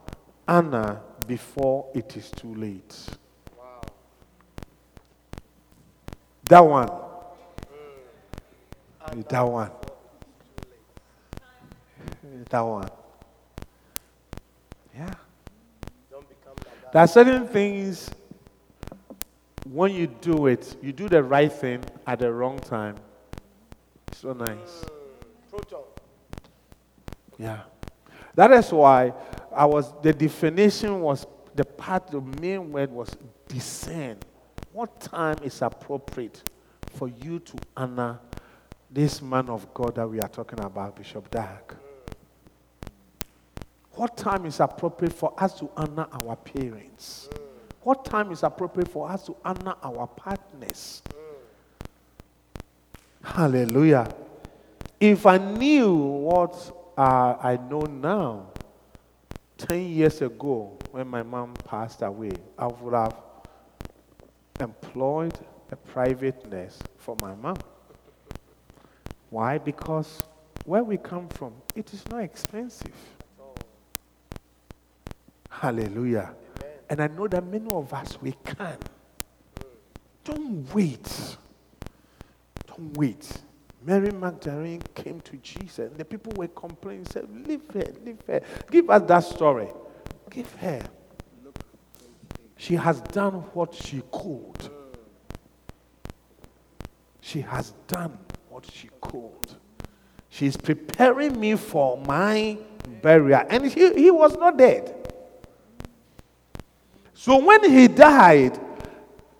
Anna 0.47 1.01
before 1.27 1.87
it 1.93 2.15
is 2.17 2.29
too 2.31 2.53
late. 2.55 2.95
Wow. 3.57 3.81
That 6.45 6.59
one. 6.59 6.89
That 9.29 9.41
one. 9.41 9.71
That 12.49 12.61
one. 12.61 12.89
Yeah. 14.95 15.13
There 16.93 17.01
are 17.01 17.07
certain 17.07 17.47
things 17.47 18.09
when 19.69 19.93
you 19.93 20.07
do 20.07 20.47
it, 20.47 20.75
you 20.81 20.91
do 20.91 21.07
the 21.07 21.23
right 21.23 21.51
thing 21.51 21.83
at 22.05 22.19
the 22.19 22.31
wrong 22.31 22.59
time. 22.59 22.95
So 24.13 24.33
nice. 24.33 24.85
Proton. 25.49 25.83
Yeah. 27.37 27.61
That 28.35 28.51
is 28.51 28.71
why 28.71 29.13
I 29.53 29.65
was 29.65 29.93
the 30.01 30.13
definition 30.13 31.01
was 31.01 31.25
the 31.55 31.65
part 31.65 32.07
the 32.07 32.21
main 32.21 32.71
word 32.71 32.91
was 32.91 33.15
discern. 33.47 34.17
What 34.73 34.99
time 34.99 35.37
is 35.43 35.61
appropriate 35.61 36.43
for 36.93 37.07
you 37.07 37.39
to 37.39 37.57
honor 37.75 38.19
this 38.89 39.21
man 39.21 39.49
of 39.49 39.73
God 39.73 39.95
that 39.95 40.09
we 40.09 40.19
are 40.19 40.27
talking 40.27 40.59
about, 40.59 40.95
Bishop 40.95 41.29
Dag? 41.29 41.75
What 44.01 44.17
time 44.17 44.47
is 44.47 44.59
appropriate 44.59 45.13
for 45.13 45.31
us 45.37 45.59
to 45.59 45.69
honor 45.77 46.07
our 46.11 46.35
parents? 46.35 47.29
What 47.83 48.03
time 48.03 48.31
is 48.31 48.41
appropriate 48.41 48.89
for 48.89 49.07
us 49.07 49.27
to 49.27 49.35
honor 49.45 49.75
our 49.83 50.07
partners? 50.07 51.03
Hallelujah. 53.23 54.11
If 54.99 55.27
I 55.27 55.37
knew 55.37 55.93
what 55.93 56.91
uh, 56.97 57.35
I 57.43 57.59
know 57.69 57.81
now, 57.81 58.47
10 59.59 59.89
years 59.89 60.19
ago, 60.23 60.79
when 60.89 61.07
my 61.07 61.21
mom 61.21 61.53
passed 61.63 62.01
away, 62.01 62.31
I 62.57 62.65
would 62.65 62.95
have 62.95 63.15
employed 64.59 65.37
a 65.71 65.75
private 65.75 66.49
nurse 66.49 66.79
for 66.97 67.15
my 67.21 67.35
mom. 67.35 67.57
Why? 69.29 69.59
Because 69.59 70.23
where 70.65 70.83
we 70.83 70.97
come 70.97 71.27
from, 71.29 71.53
it 71.75 71.93
is 71.93 72.03
not 72.09 72.23
expensive. 72.23 72.95
Hallelujah. 75.51 76.33
And 76.89 77.01
I 77.01 77.07
know 77.07 77.27
that 77.27 77.45
many 77.45 77.69
of 77.69 77.93
us, 77.93 78.17
we 78.21 78.33
can. 78.43 78.77
Don't 80.23 80.73
wait. 80.73 81.37
Don't 82.65 82.97
wait. 82.97 83.29
Mary 83.83 84.11
Magdalene 84.11 84.81
came 84.95 85.19
to 85.21 85.37
Jesus, 85.37 85.79
and 85.79 85.97
the 85.97 86.05
people 86.05 86.31
were 86.35 86.47
complaining, 86.47 87.05
said, 87.05 87.27
Leave 87.47 87.61
her, 87.73 87.83
leave 88.03 88.19
her. 88.27 88.41
Give 88.69 88.89
us 88.89 89.01
that 89.07 89.23
story. 89.23 89.67
Give 90.29 90.51
her. 90.55 90.81
She 92.55 92.75
has 92.75 93.01
done 93.01 93.33
what 93.53 93.73
she 93.73 94.01
could. 94.11 94.69
She 97.19 97.41
has 97.41 97.73
done 97.87 98.17
what 98.49 98.65
she 98.71 98.89
could. 99.01 99.55
She's 100.29 100.55
preparing 100.55 101.39
me 101.39 101.55
for 101.55 101.97
my 101.97 102.57
burial. 103.01 103.43
And 103.49 103.65
he, 103.65 103.93
he 103.93 104.11
was 104.11 104.37
not 104.37 104.57
dead. 104.57 105.00
So 107.21 107.37
when 107.37 107.71
he 107.71 107.87
died, 107.87 108.59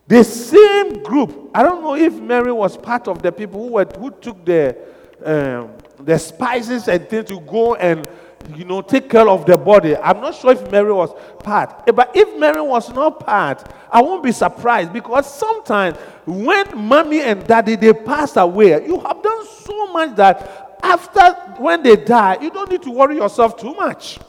the 0.08 0.24
same 0.24 1.02
group, 1.02 1.50
I 1.52 1.64
don't 1.64 1.82
know 1.82 1.96
if 1.96 2.14
Mary 2.14 2.52
was 2.52 2.78
part 2.78 3.08
of 3.08 3.24
the 3.24 3.32
people 3.32 3.60
who, 3.60 3.74
were, 3.74 3.86
who 3.98 4.12
took 4.12 4.46
the, 4.46 4.78
um, 5.26 5.72
the 6.00 6.20
spices 6.20 6.88
and 6.88 7.10
things 7.10 7.28
to 7.30 7.40
go 7.40 7.74
and 7.74 8.08
you 8.56 8.66
know 8.66 8.84
take 8.84 9.10
care 9.10 9.28
of 9.28 9.48
the 9.48 9.58
body. 9.58 9.98
I'm 9.98 10.22
not 10.22 10.36
sure 10.36 10.52
if 10.52 10.72
Mary 10.72 10.94
was 10.94 11.10
part. 11.40 11.86
Eh, 11.88 11.92
But 11.92 12.16
if 12.16 12.38
Mary 12.38 12.62
was 12.62 12.94
not 12.94 13.20
part, 13.20 13.68
I 13.92 14.00
won't 14.00 14.24
be 14.24 14.32
surprised 14.32 14.94
because 14.94 15.26
sometimes 15.34 15.98
when 16.28 16.78
mommy 16.78 17.22
and 17.22 17.48
daddy 17.48 17.78
they 17.78 17.94
pass 17.94 18.38
away, 18.38 18.86
you 18.86 19.00
have 19.00 19.24
done 19.24 19.48
so 19.48 19.88
much 19.92 20.16
that 20.18 20.78
after 20.84 21.34
when 21.60 21.82
they 21.82 21.96
die, 21.96 22.38
you 22.44 22.52
don't 22.52 22.70
need 22.70 22.84
to 22.84 22.92
worry 22.92 23.16
yourself 23.16 23.58
too 23.58 23.74
much. 23.74 24.20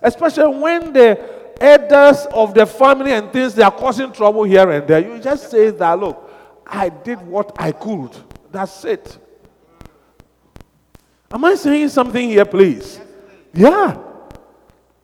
Especially 0.00 0.56
when 0.56 0.94
the 0.94 1.44
elders 1.60 2.26
of 2.32 2.54
the 2.54 2.66
family 2.66 3.12
and 3.12 3.32
things 3.32 3.54
they 3.54 3.62
are 3.62 3.70
causing 3.70 4.12
trouble 4.12 4.44
here 4.44 4.70
and 4.70 4.86
there. 4.86 5.00
You 5.00 5.20
just 5.20 5.50
say 5.50 5.70
that, 5.70 5.98
look, 5.98 6.30
I 6.66 6.88
did 6.88 7.20
what 7.20 7.52
I 7.58 7.72
could. 7.72 8.16
That's 8.50 8.84
it. 8.84 9.18
Am 11.30 11.44
I 11.44 11.54
saying 11.54 11.88
something 11.88 12.28
here, 12.28 12.44
please? 12.44 13.00
Yeah. 13.52 13.98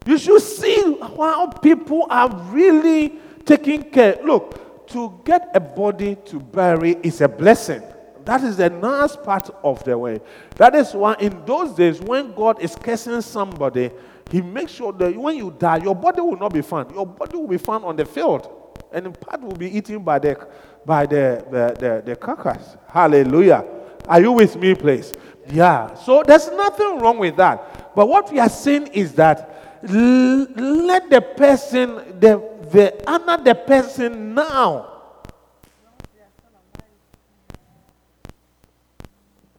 You 0.06 0.18
should 0.18 0.42
see 0.42 0.98
how 1.00 1.46
people 1.48 2.06
are 2.10 2.28
really 2.50 3.18
taking 3.44 3.82
care. 3.90 4.18
Look, 4.24 4.86
to 4.88 5.20
get 5.24 5.50
a 5.54 5.60
body 5.60 6.16
to 6.26 6.40
bury 6.40 6.96
is 7.02 7.20
a 7.20 7.28
blessing. 7.28 7.82
That 8.24 8.42
is 8.44 8.56
the 8.56 8.70
nice 8.70 9.16
part 9.16 9.50
of 9.64 9.82
the 9.84 9.98
way. 9.98 10.20
That 10.56 10.74
is 10.74 10.92
why 10.92 11.14
in 11.14 11.44
those 11.44 11.74
days, 11.74 12.00
when 12.00 12.34
God 12.34 12.60
is 12.60 12.76
cursing 12.76 13.20
somebody, 13.20 13.90
He 14.32 14.40
makes 14.40 14.72
sure 14.72 14.92
that 14.94 15.14
when 15.14 15.36
you 15.36 15.54
die, 15.56 15.76
your 15.76 15.94
body 15.94 16.22
will 16.22 16.38
not 16.38 16.52
be 16.54 16.62
found. 16.62 16.90
Your 16.94 17.06
body 17.06 17.36
will 17.36 17.46
be 17.48 17.58
found 17.58 17.84
on 17.84 17.94
the 17.96 18.06
field, 18.06 18.50
and 18.90 19.18
part 19.20 19.42
will 19.42 19.54
be 19.54 19.68
eaten 19.76 20.02
by 20.02 20.18
the 20.18 20.48
by 20.86 21.04
the 21.06 21.44
the, 21.50 21.76
the, 21.78 22.02
the 22.06 22.16
carcass. 22.16 22.76
Hallelujah. 22.88 23.62
Are 24.08 24.20
you 24.22 24.32
with 24.32 24.56
me, 24.56 24.74
please? 24.74 25.12
Yeah. 25.48 25.94
So 25.94 26.22
there's 26.26 26.48
nothing 26.50 26.98
wrong 26.98 27.18
with 27.18 27.36
that. 27.36 27.94
But 27.94 28.08
what 28.08 28.32
we 28.32 28.38
are 28.40 28.48
saying 28.48 28.86
is 28.88 29.12
that 29.16 29.80
l- 29.86 30.46
let 30.56 31.10
the 31.10 31.20
person 31.20 32.18
the 32.18 32.42
the 32.72 33.04
honor 33.06 33.36
the 33.44 33.54
person 33.54 34.34
now 34.34 34.88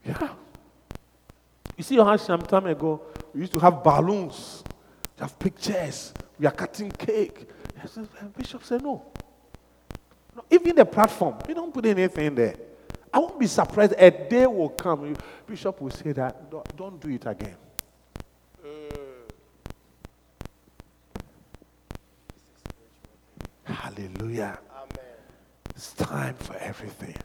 Yeah. 0.05 0.29
You 1.77 1.83
see 1.83 1.95
how 1.97 2.15
some 2.17 2.41
time 2.41 2.65
ago 2.67 3.01
we 3.33 3.41
used 3.41 3.53
to 3.53 3.59
have 3.59 3.83
balloons, 3.83 4.62
have 5.19 5.37
pictures, 5.37 6.13
we 6.39 6.45
are 6.45 6.51
cutting 6.51 6.91
cake. 6.91 7.47
Bishop 8.37 8.63
said, 8.63 8.81
no. 8.81 9.03
no. 10.35 10.45
Even 10.49 10.75
the 10.75 10.85
platform, 10.85 11.35
we 11.47 11.53
don't 11.53 11.73
put 11.73 11.85
anything 11.85 12.35
there. 12.35 12.55
I 13.13 13.19
won't 13.19 13.39
be 13.39 13.47
surprised. 13.47 13.93
A 13.97 14.09
day 14.09 14.47
will 14.47 14.69
come. 14.69 15.15
Bishop 15.45 15.79
will 15.79 15.91
say 15.91 16.11
that, 16.13 16.49
don't, 16.49 16.77
don't 16.77 16.99
do 16.99 17.09
it 17.09 17.25
again. 17.25 17.55
Uh. 18.63 18.69
Hallelujah. 23.63 24.57
Amen. 24.71 24.89
It's 25.75 25.93
time 25.93 26.35
for 26.35 26.55
everything. 26.57 27.15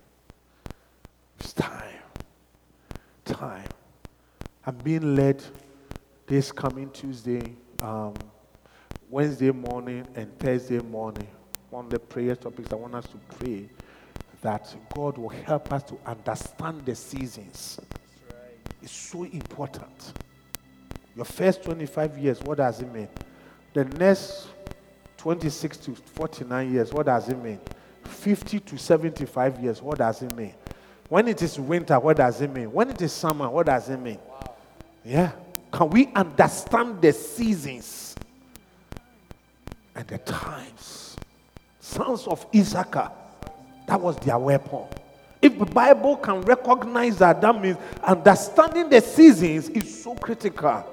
It's 1.41 1.53
time 1.53 1.99
time. 3.29 3.69
I'm 4.67 4.77
being 4.77 5.15
led 5.15 5.43
this 6.27 6.51
coming 6.51 6.91
Tuesday, 6.91 7.55
um, 7.81 8.15
Wednesday 9.11 9.51
morning, 9.51 10.07
and 10.15 10.39
Thursday 10.39 10.81
morning. 10.81 11.29
One 11.71 11.87
of 11.87 11.91
the 11.91 11.99
prayer 11.99 12.37
topics 12.37 12.73
I 12.73 12.77
want 12.77 12.95
us 12.95 13.07
to 13.07 13.37
pray 13.37 13.69
that 14.43 14.75
God 14.95 15.19
will 15.19 15.29
help 15.29 15.73
us 15.73 15.83
to 15.85 15.99
understand 16.07 16.85
the 16.85 16.95
seasons. 16.95 17.81
Right. 18.29 18.57
It's 18.83 18.93
so 18.93 19.25
important. 19.25 20.13
Your 21.17 21.25
first 21.25 21.63
25 21.65 22.19
years, 22.19 22.41
what 22.43 22.59
does 22.59 22.81
it 22.81 22.93
mean? 22.93 23.09
The 23.75 23.85
next 23.85 24.49
26 25.17 25.77
to 25.79 25.95
49 25.95 26.73
years, 26.73 26.93
what 26.93 27.07
does 27.07 27.29
it 27.29 27.43
mean? 27.43 27.61
50 28.05 28.61
to 28.61 28.79
75 28.79 29.61
years, 29.61 29.83
what 29.83 29.99
does 29.99 30.23
it 30.23 30.35
mean? 30.35 30.55
When 31.09 31.27
it 31.27 31.43
is 31.43 31.59
winter, 31.59 31.99
what 31.99 32.19
does 32.19 32.41
it 32.41 32.51
mean? 32.51 32.71
When 32.73 32.91
it 32.91 33.01
is 33.03 33.13
summer, 33.13 33.49
what 33.49 33.67
does 33.67 33.89
it 33.89 33.99
mean? 33.99 34.19
Wow. 34.29 34.55
Yeah. 35.05 35.33
Can 35.73 35.91
we 35.91 36.09
understand 36.15 37.03
the 37.03 37.13
seasons 37.13 38.17
and 39.95 40.07
the 40.07 40.19
times? 40.19 41.17
Sons 41.81 42.27
of 42.27 42.47
Issachar, 42.55 43.11
that 43.87 44.01
was 44.01 44.17
their 44.19 44.39
weapon. 44.39 44.85
If 45.41 45.59
the 45.59 45.67
Bible 45.67 46.17
can 46.17 46.41
recognize 46.43 47.19
that, 47.19 47.41
that 47.41 47.61
means 47.61 47.77
understanding 48.03 48.89
the 48.89 49.01
seasons 49.01 49.69
is 49.69 50.03
so 50.03 50.15
critical. 50.15 50.85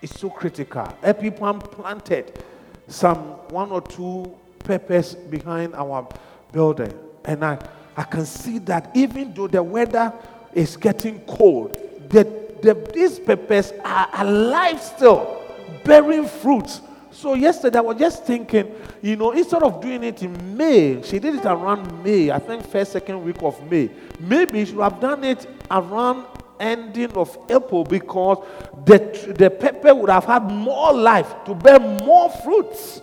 It's 0.00 0.18
so 0.18 0.30
critical. 0.30 0.88
A 1.02 1.14
people 1.14 1.52
planted 1.54 2.42
some 2.88 3.18
one 3.50 3.70
or 3.70 3.80
two 3.80 4.34
peppers 4.64 5.14
behind 5.14 5.74
our 5.74 6.08
building, 6.52 6.92
and 7.24 7.44
I 7.44 7.58
I 7.96 8.04
can 8.04 8.24
see 8.24 8.58
that 8.60 8.90
even 8.94 9.34
though 9.34 9.48
the 9.48 9.62
weather 9.62 10.12
is 10.54 10.76
getting 10.76 11.20
cold, 11.20 11.72
the, 12.08 12.41
the, 12.62 12.74
these 12.94 13.18
peppers 13.18 13.72
are 13.84 14.08
alive 14.14 14.80
still, 14.80 15.42
bearing 15.84 16.26
fruits. 16.26 16.80
So 17.10 17.34
yesterday 17.34 17.78
I 17.78 17.82
was 17.82 17.98
just 17.98 18.24
thinking, 18.24 18.74
you 19.02 19.16
know, 19.16 19.32
instead 19.32 19.62
of 19.62 19.80
doing 19.82 20.02
it 20.04 20.22
in 20.22 20.56
May, 20.56 21.02
she 21.02 21.18
did 21.18 21.34
it 21.34 21.44
around 21.44 22.02
May, 22.02 22.30
I 22.30 22.38
think 22.38 22.66
first, 22.66 22.92
second 22.92 23.22
week 23.22 23.42
of 23.42 23.62
May. 23.70 23.90
Maybe 24.18 24.64
she 24.64 24.72
would 24.72 24.84
have 24.84 25.00
done 25.00 25.22
it 25.24 25.46
around 25.70 26.26
ending 26.58 27.12
of 27.12 27.36
April 27.50 27.84
because 27.84 28.46
the, 28.86 29.34
the 29.36 29.50
pepper 29.50 29.94
would 29.94 30.10
have 30.10 30.24
had 30.24 30.44
more 30.44 30.92
life 30.92 31.34
to 31.44 31.54
bear 31.54 31.78
more 31.78 32.30
fruits. 32.30 33.02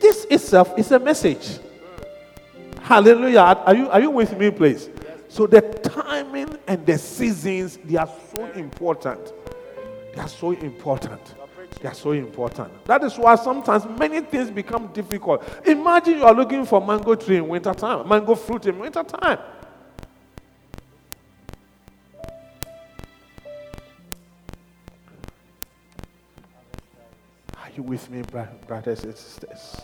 This 0.00 0.24
itself 0.30 0.78
is 0.78 0.90
a 0.92 0.98
message. 0.98 1.58
Hallelujah. 2.82 3.40
Are 3.40 3.74
you, 3.74 3.88
are 3.90 4.00
you 4.00 4.10
with 4.10 4.36
me, 4.36 4.50
please? 4.50 4.88
So 5.30 5.46
the 5.46 5.60
timing 5.60 6.58
and 6.66 6.84
the 6.84 6.98
seasons, 6.98 7.78
they 7.84 7.96
are 7.96 8.10
so 8.34 8.46
important. 8.46 9.32
They 10.12 10.20
are 10.20 10.28
so 10.28 10.50
important. 10.50 11.34
They 11.80 11.88
are 11.88 11.94
so 11.94 12.10
important. 12.10 12.84
That 12.86 13.04
is 13.04 13.16
why 13.16 13.36
sometimes 13.36 13.86
many 13.96 14.22
things 14.22 14.50
become 14.50 14.88
difficult. 14.88 15.44
Imagine 15.64 16.18
you 16.18 16.24
are 16.24 16.34
looking 16.34 16.66
for 16.66 16.84
mango 16.84 17.14
tree 17.14 17.36
in 17.36 17.46
winter 17.46 17.72
time, 17.72 18.08
mango 18.08 18.34
fruit 18.34 18.66
in 18.66 18.76
winter 18.80 19.04
time. 19.04 19.38
Are 27.54 27.70
you 27.76 27.84
with 27.84 28.10
me, 28.10 28.22
brothers 28.66 29.04
and 29.04 29.16
sisters? 29.16 29.80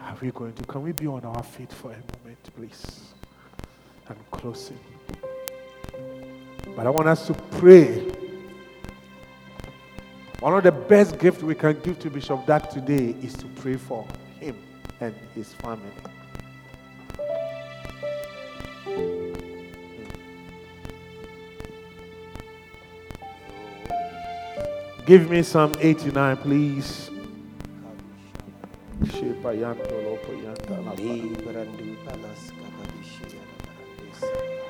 are 0.00 0.16
we 0.22 0.30
going 0.30 0.52
to? 0.52 0.62
Can 0.62 0.82
we 0.82 0.92
be 0.92 1.08
on 1.08 1.24
our 1.24 1.42
feet 1.42 1.72
for 1.72 1.90
a 1.90 2.18
moment, 2.18 2.38
please? 2.56 3.09
And 4.10 4.30
closing. 4.32 4.78
But 6.74 6.84
I 6.84 6.90
want 6.90 7.06
us 7.06 7.28
to 7.28 7.32
pray. 7.32 8.10
One 10.40 10.54
of 10.56 10.64
the 10.64 10.72
best 10.72 11.16
gifts 11.16 11.44
we 11.44 11.54
can 11.54 11.78
give 11.80 12.00
to 12.00 12.10
Bishop 12.10 12.44
Dag 12.44 12.68
today 12.70 13.14
is 13.22 13.34
to 13.34 13.46
pray 13.46 13.76
for 13.76 14.04
him 14.40 14.56
and 15.00 15.14
his 15.32 15.52
family. 15.52 15.92
Give 25.06 25.30
me 25.30 25.42
Psalm 25.44 25.76
89, 25.80 26.36
please. 26.38 27.10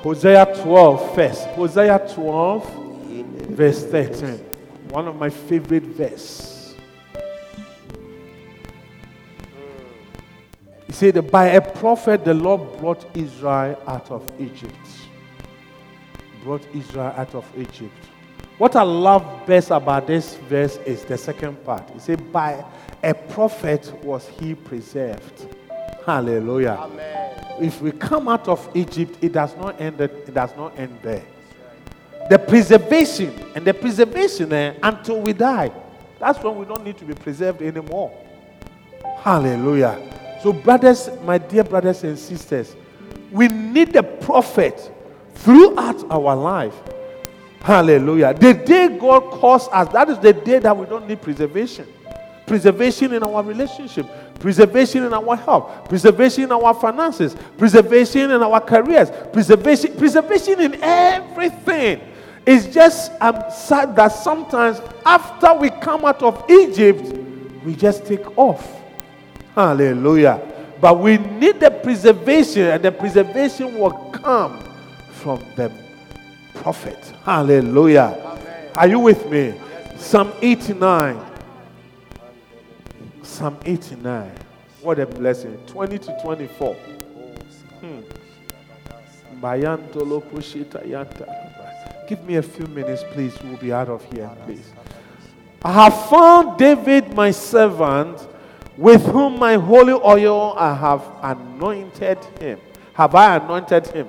Hosea 0.03 0.47
12, 0.63 1.15
first. 1.15 1.47
Hosea 1.49 2.11
12, 2.15 2.75
verse 3.51 3.85
13. 3.85 4.39
One 4.89 5.07
of 5.09 5.17
my 5.17 5.31
favorite 5.31 5.85
verse. 5.85 6.75
He 10.87 10.93
said, 10.93 11.31
By 11.31 11.47
a 11.49 11.61
prophet, 11.61 12.25
the 12.25 12.35
Lord 12.35 12.79
brought 12.79 13.05
Israel 13.17 13.81
out 13.87 14.11
of 14.11 14.29
Egypt. 14.41 14.75
Brought 16.43 16.67
Israel 16.75 17.13
out 17.17 17.35
of 17.35 17.47
Egypt. 17.57 17.95
What 18.59 18.77
I 18.77 18.83
love 18.83 19.47
best 19.47 19.71
about 19.71 20.07
this 20.07 20.35
verse 20.49 20.79
is 20.79 21.05
the 21.05 21.17
second 21.17 21.65
part. 21.65 21.89
He 21.91 21.99
said, 21.99 22.33
By 22.33 22.65
a 23.03 23.15
prophet 23.15 23.93
was 24.03 24.29
he 24.29 24.55
preserved. 24.55 25.47
Hallelujah. 26.05 26.77
Amen. 26.81 27.10
If 27.61 27.81
we 27.83 27.93
come 27.93 28.29
out 28.29 28.49
of 28.49 28.69
Egypt, 28.75 29.19
it 29.21 29.33
does 29.33 29.57
not 29.57 29.81
end, 29.81 30.01
it 30.01 30.33
does 30.33 30.55
not 30.57 30.79
end 30.79 30.99
there. 31.03 31.25
The 32.29 32.39
preservation 32.39 33.35
and 33.55 33.67
the 33.67 33.75
preservation 33.75 34.53
eh, 34.53 34.75
until 34.83 35.21
we 35.21 35.33
die. 35.33 35.71
That's 36.19 36.43
when 36.43 36.57
we 36.57 36.65
don't 36.67 36.85
need 36.85 36.99
to 36.99 37.05
be 37.05 37.15
preserved 37.15 37.63
anymore. 37.63 38.13
Hallelujah. 39.19 40.39
So, 40.43 40.53
brothers, 40.53 41.09
my 41.25 41.39
dear 41.39 41.65
brothers 41.65 42.05
and 42.05 42.19
sisters, 42.19 42.77
we 43.31 43.49
need 43.49 43.93
the 43.93 44.03
prophet 44.03 44.93
throughout 45.35 46.11
our 46.11 46.37
life. 46.37 46.75
Hallelujah. 47.61 48.35
The 48.35 48.55
day 48.55 48.97
God 48.99 49.31
calls 49.33 49.69
us, 49.69 49.89
that 49.93 50.09
is 50.09 50.19
the 50.19 50.33
day 50.33 50.59
that 50.61 50.77
we 50.77 50.87
don't 50.87 51.07
need 51.07 51.21
preservation 51.21 51.87
preservation 52.51 53.13
in 53.13 53.23
our 53.23 53.45
relationship, 53.45 54.05
preservation 54.41 55.05
in 55.05 55.13
our 55.13 55.37
health, 55.37 55.89
preservation 55.89 56.45
in 56.45 56.53
our 56.53 56.75
finances, 56.75 57.37
preservation 57.57 58.31
in 58.31 58.43
our 58.43 58.61
careers, 58.61 59.11
preservation, 59.33 59.95
preservation 59.97 60.61
in 60.61 60.83
everything. 60.83 62.01
It's 62.47 62.67
just 62.67 63.13
um, 63.21 63.45
sad 63.53 63.95
that 63.97 64.09
sometimes 64.09 64.81
after 65.05 65.55
we 65.55 65.69
come 65.71 66.05
out 66.07 66.23
of 66.23 66.51
Egypt, 66.51 67.03
we 67.65 67.77
just 67.77 68.07
take 68.07 68.37
off. 68.39 68.81
Hallelujah. 69.55 70.41
But 70.81 70.99
we 70.99 71.19
need 71.19 71.61
the 71.61 71.71
preservation, 71.71 72.63
and 72.63 72.83
the 72.83 72.91
preservation 72.91 73.79
will 73.79 74.11
come 74.11 74.59
from 75.13 75.45
the 75.55 75.71
prophet. 76.55 76.97
Hallelujah. 77.25 78.17
Amen. 78.19 78.71
Are 78.75 78.89
you 78.89 78.99
with 79.01 79.31
me? 79.31 79.49
Yes. 79.49 80.03
Psalm 80.03 80.33
89 80.41 81.30
Psalm 83.41 83.57
89. 83.65 84.31
What 84.83 84.99
a 84.99 85.07
blessing. 85.07 85.57
20 85.67 85.99
to 86.01 86.19
24. 86.23 86.75
Hmm. 86.75 88.01
Give 92.07 92.23
me 92.25 92.37
a 92.37 92.43
few 92.43 92.67
minutes, 92.67 93.03
please. 93.13 93.35
We'll 93.43 93.57
be 93.57 93.73
out 93.73 93.89
of 93.89 94.05
here, 94.13 94.31
please. 94.45 94.71
I 95.63 95.73
have 95.73 96.11
found 96.11 96.59
David, 96.59 97.15
my 97.15 97.31
servant, 97.31 98.29
with 98.77 99.07
whom 99.07 99.39
my 99.39 99.55
holy 99.55 99.95
oil 99.95 100.55
I 100.59 100.75
have 100.75 101.11
anointed 101.23 102.23
him. 102.39 102.61
Have 102.93 103.15
I 103.15 103.37
anointed 103.37 103.87
him? 103.87 104.09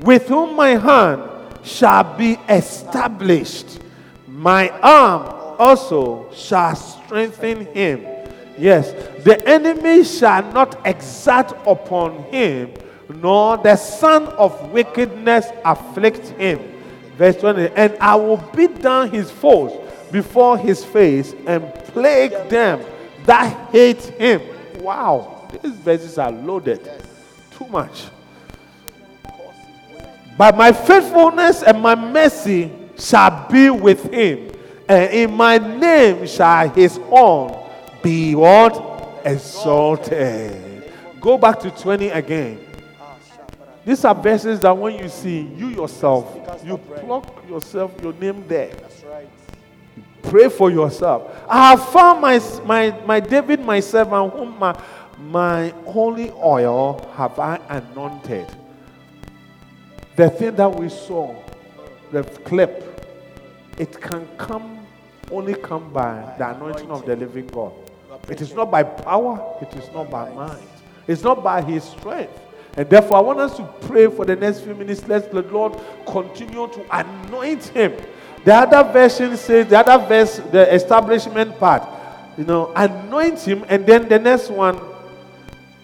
With 0.00 0.26
whom 0.28 0.56
my 0.56 0.70
hand 0.70 1.24
shall 1.62 2.16
be 2.16 2.38
established. 2.48 3.78
My 4.26 4.70
arm 4.70 5.56
also 5.58 6.32
shall 6.32 6.74
strengthen 6.74 7.66
him. 7.66 8.19
Yes, 8.60 8.92
the 9.24 9.42
enemy 9.48 10.04
shall 10.04 10.42
not 10.52 10.86
exact 10.86 11.54
upon 11.66 12.24
him, 12.24 12.74
nor 13.08 13.56
the 13.56 13.74
son 13.74 14.26
of 14.26 14.70
wickedness 14.70 15.46
afflict 15.64 16.28
him. 16.38 16.60
Verse 17.16 17.36
20, 17.36 17.72
and 17.74 17.96
I 17.98 18.16
will 18.16 18.36
beat 18.54 18.82
down 18.82 19.10
his 19.10 19.30
foes 19.30 19.72
before 20.12 20.58
his 20.58 20.84
face 20.84 21.34
and 21.46 21.74
plague 21.86 22.32
them 22.50 22.84
that 23.24 23.70
hate 23.70 24.02
him. 24.02 24.42
Wow, 24.80 25.48
these 25.62 25.72
verses 25.76 26.18
are 26.18 26.30
loaded. 26.30 26.86
Too 27.52 27.66
much. 27.68 28.08
But 30.36 30.58
my 30.58 30.70
faithfulness 30.72 31.62
and 31.62 31.80
my 31.80 31.94
mercy 31.94 32.70
shall 32.98 33.48
be 33.48 33.70
with 33.70 34.12
him, 34.12 34.52
and 34.86 35.10
in 35.14 35.32
my 35.32 35.56
name 35.56 36.26
shall 36.26 36.68
his 36.68 36.98
horn 36.98 37.69
be 38.02 38.34
what? 38.34 39.20
Exalted. 39.24 40.92
Go 41.20 41.36
back 41.36 41.60
to 41.60 41.70
20 41.70 42.08
again. 42.08 42.66
These 43.84 44.04
are 44.04 44.14
verses 44.14 44.60
that 44.60 44.76
when 44.76 44.98
you 44.98 45.08
see 45.08 45.40
you 45.40 45.68
yourself, 45.68 46.36
you 46.64 46.76
pluck 46.78 47.48
yourself 47.48 47.92
your 48.02 48.12
name 48.14 48.46
there. 48.46 48.74
Pray 50.22 50.48
for 50.48 50.70
yourself. 50.70 51.30
I 51.48 51.70
have 51.70 51.88
found 51.88 52.20
my, 52.20 52.40
my, 52.64 52.90
my 53.06 53.20
David, 53.20 53.60
my 53.60 53.80
servant, 53.80 54.32
whom 54.34 54.58
my, 54.58 54.78
my 55.18 55.70
holy 55.86 56.30
oil 56.30 57.10
have 57.16 57.38
I 57.38 57.58
anointed. 57.68 58.46
The 60.16 60.28
thing 60.28 60.54
that 60.56 60.72
we 60.72 60.88
saw, 60.90 61.34
the 62.12 62.22
clip, 62.22 62.86
it 63.78 63.98
can 63.98 64.28
come, 64.36 64.86
only 65.30 65.54
come 65.54 65.90
by 65.92 66.34
the 66.38 66.54
anointing 66.54 66.90
of 66.90 67.06
the 67.06 67.16
living 67.16 67.46
God. 67.46 67.72
It 68.28 68.40
is 68.40 68.54
not 68.54 68.70
by 68.70 68.82
power, 68.82 69.56
it 69.60 69.74
is 69.74 69.92
not 69.92 70.10
by 70.10 70.30
mind, 70.32 70.66
it's 71.06 71.22
not 71.22 71.42
by 71.42 71.62
his 71.62 71.84
strength. 71.84 72.38
And 72.76 72.88
therefore, 72.88 73.16
I 73.16 73.20
want 73.20 73.40
us 73.40 73.56
to 73.56 73.64
pray 73.80 74.06
for 74.06 74.24
the 74.24 74.36
next 74.36 74.60
few 74.60 74.74
minutes. 74.74 75.06
Let 75.08 75.32
the 75.32 75.42
Lord 75.42 75.78
continue 76.06 76.68
to 76.68 76.86
anoint 76.96 77.64
him. 77.64 77.94
The 78.44 78.54
other 78.54 78.92
version 78.92 79.36
says, 79.36 79.66
the 79.66 79.78
other 79.78 80.06
verse, 80.06 80.36
the 80.50 80.72
establishment 80.72 81.58
part, 81.58 81.82
you 82.38 82.44
know, 82.44 82.72
anoint 82.76 83.40
him. 83.40 83.64
And 83.68 83.84
then 83.84 84.08
the 84.08 84.18
next 84.18 84.50
one, 84.50 84.80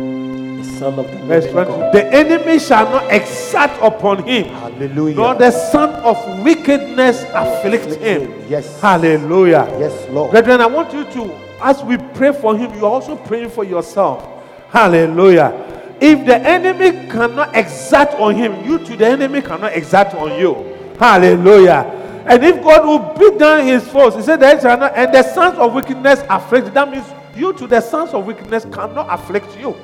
The 0.82 0.90
Son 0.92 1.00
of 1.00 1.12
the 1.12 1.18
Verse 1.26 1.46
living 1.46 1.66
God. 1.66 1.94
The 1.94 2.14
enemy 2.14 2.60
shall 2.60 2.86
not 2.86 3.12
exact 3.12 3.82
upon 3.82 4.24
him, 4.24 4.46
Hallelujah. 4.46 5.16
nor 5.16 5.36
the 5.36 5.52
son 5.52 5.90
of 6.04 6.44
wickedness 6.44 7.24
afflict 7.34 8.00
him. 8.02 8.34
Yes. 8.50 8.82
Hallelujah. 8.82 9.68
Yes, 9.80 10.10
Lord. 10.10 10.32
Brethren, 10.32 10.62
I 10.62 10.66
want 10.66 10.92
you 10.94 11.04
to, 11.06 11.34
as 11.62 11.84
we 11.84 11.98
pray 12.16 12.34
for 12.34 12.58
him, 12.58 12.74
you're 12.74 12.86
also 12.86 13.16
praying 13.16 13.50
for 13.52 13.64
yourself. 13.64 14.28
Hallelujah. 14.70 15.68
If 16.02 16.26
the 16.26 16.38
enemy 16.38 17.08
cannot 17.10 17.56
exact 17.56 18.16
on 18.16 18.36
him, 18.36 18.66
you 18.66 18.80
to 18.80 18.98
the 18.98 19.06
enemy 19.06 19.42
cannot 19.42 19.74
exact 19.74 20.16
on 20.16 20.40
you. 20.40 20.56
Hallelujah. 20.98 22.00
And 22.26 22.44
if 22.44 22.64
God 22.64 22.86
will 22.86 23.14
beat 23.18 23.38
down 23.40 23.66
his 23.66 23.88
foes, 23.88 24.16
he 24.16 24.22
said 24.22 24.40
that 24.40 24.62
shall 24.62 24.78
not, 24.78 24.96
and 24.96 25.14
the 25.14 25.22
sons 25.22 25.58
of 25.60 25.74
wickedness 25.74 26.24
afflict. 26.30 26.74
That 26.74 26.90
means 26.90 27.06
you 27.36 27.54
to 27.54 27.68
the 27.68 27.82
sons 27.82 28.12
of 28.12 28.26
wickedness 28.26 28.66
cannot 28.66 29.08
afflict 29.10 29.60
you. 29.60 29.76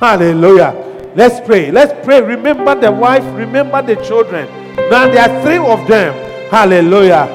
Hallelujah. 0.00 0.74
Let's 1.14 1.40
pray. 1.46 1.70
Let's 1.70 1.92
pray. 2.04 2.20
Remember 2.20 2.74
the 2.74 2.92
wife, 2.92 3.24
remember 3.34 3.80
the 3.82 3.96
children. 4.04 4.46
Now 4.90 5.08
there 5.08 5.24
are 5.28 5.42
three 5.42 5.56
of 5.56 5.86
them. 5.88 6.12
Hallelujah. 6.50 7.26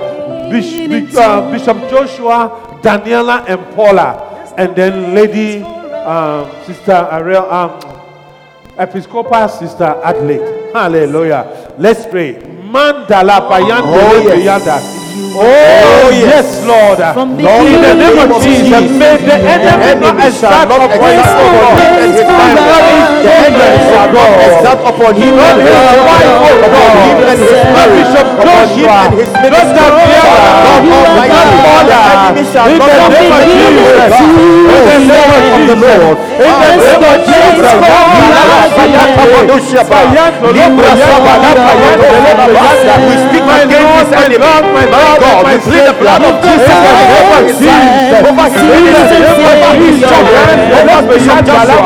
Bishop, 0.51 1.15
uh, 1.17 1.49
Bishop 1.51 1.77
Joshua, 1.89 2.79
Daniela, 2.83 3.45
and 3.49 3.59
Paula. 3.75 4.53
And 4.57 4.75
then 4.75 5.15
Lady 5.15 5.63
um, 6.05 6.51
Sister 6.65 7.07
Ariel, 7.11 7.49
um, 7.49 7.79
Episcopal 8.77 9.47
Sister 9.49 9.99
Adelaide. 10.03 10.71
Hallelujah. 10.73 11.73
Let's 11.77 12.05
pray. 12.05 12.35
Mandala 12.35 13.41
Oh, 13.43 14.33
yes. 14.33 15.01
Payanda 15.31 15.91
Oh, 15.91 16.03
oh 16.03 16.09
yes, 16.11 16.59
Lord. 16.67 16.99
From 17.15 17.37
Lord, 17.39 17.67
in 17.67 17.79
the 17.81 17.93
name 17.95 18.19
of 18.19 18.43
Jesus, 18.43 18.91
may 18.99 19.15
the 19.15 19.37
enemy 19.39 19.95
not 20.01 20.19
exact 20.19 20.67
upon 20.67 20.91
you, 20.91 21.23
Lord. 21.23 21.55
Oh, 21.55 21.79
and 21.79 22.11
his 22.11 22.19
family. 22.19 22.99
The 23.23 23.31
enemy 23.31 23.79
shall 23.87 24.09
not 24.11 24.31
exact 24.43 24.81
upon 24.83 25.13
him 25.15 25.33
and 25.39 25.57
his 25.63 25.95
wife, 26.03 26.35
upon 26.67 26.91
him 26.99 27.17
and 27.31 27.39
his 27.39 27.61
marriage, 27.71 28.11
upon 28.11 28.67
him 28.75 28.89
and 28.91 29.13
his 29.15 29.31
ministry. 29.39 29.79
God 29.81 30.83
Almighty, 30.91 31.55
the 31.87 31.99
enemy 32.11 32.43
shall 32.51 32.67
In 32.67 32.77
not 32.77 32.91
the 32.91 32.99
have 32.99 33.13
name 33.15 33.31
of 33.31 33.39
any 33.41 33.61
Jesus. 33.61 34.11
In 34.91 35.07
the 35.07 35.15
name 35.15 35.55
of 35.55 35.63
the 35.67 35.75
Lord. 35.79 36.30
In 36.41 36.47
the 36.47 36.73
name 36.81 37.05
of 37.05 37.18
Jesus. 37.22 37.77
We 43.01 43.15
speak 43.22 43.45
against 43.45 43.93
this 43.93 44.11
enemy. 44.18 44.38
My 44.41 45.18
God, 45.22 45.45
we 45.45 45.53
plead 45.61 45.85
the 45.85 45.93
blood 46.01 46.22
of 46.26 46.35
Jesus 46.41 46.65
over 46.65 47.45
his 47.45 47.61
life, 47.61 48.26
over 48.26 48.45
his 48.49 48.63
ministry, 48.63 49.22
over 49.22 49.73
his 49.81 49.97
children, 50.01 50.57
over 50.81 51.01
Bishop 51.09 51.39
Joshua, 51.45 51.85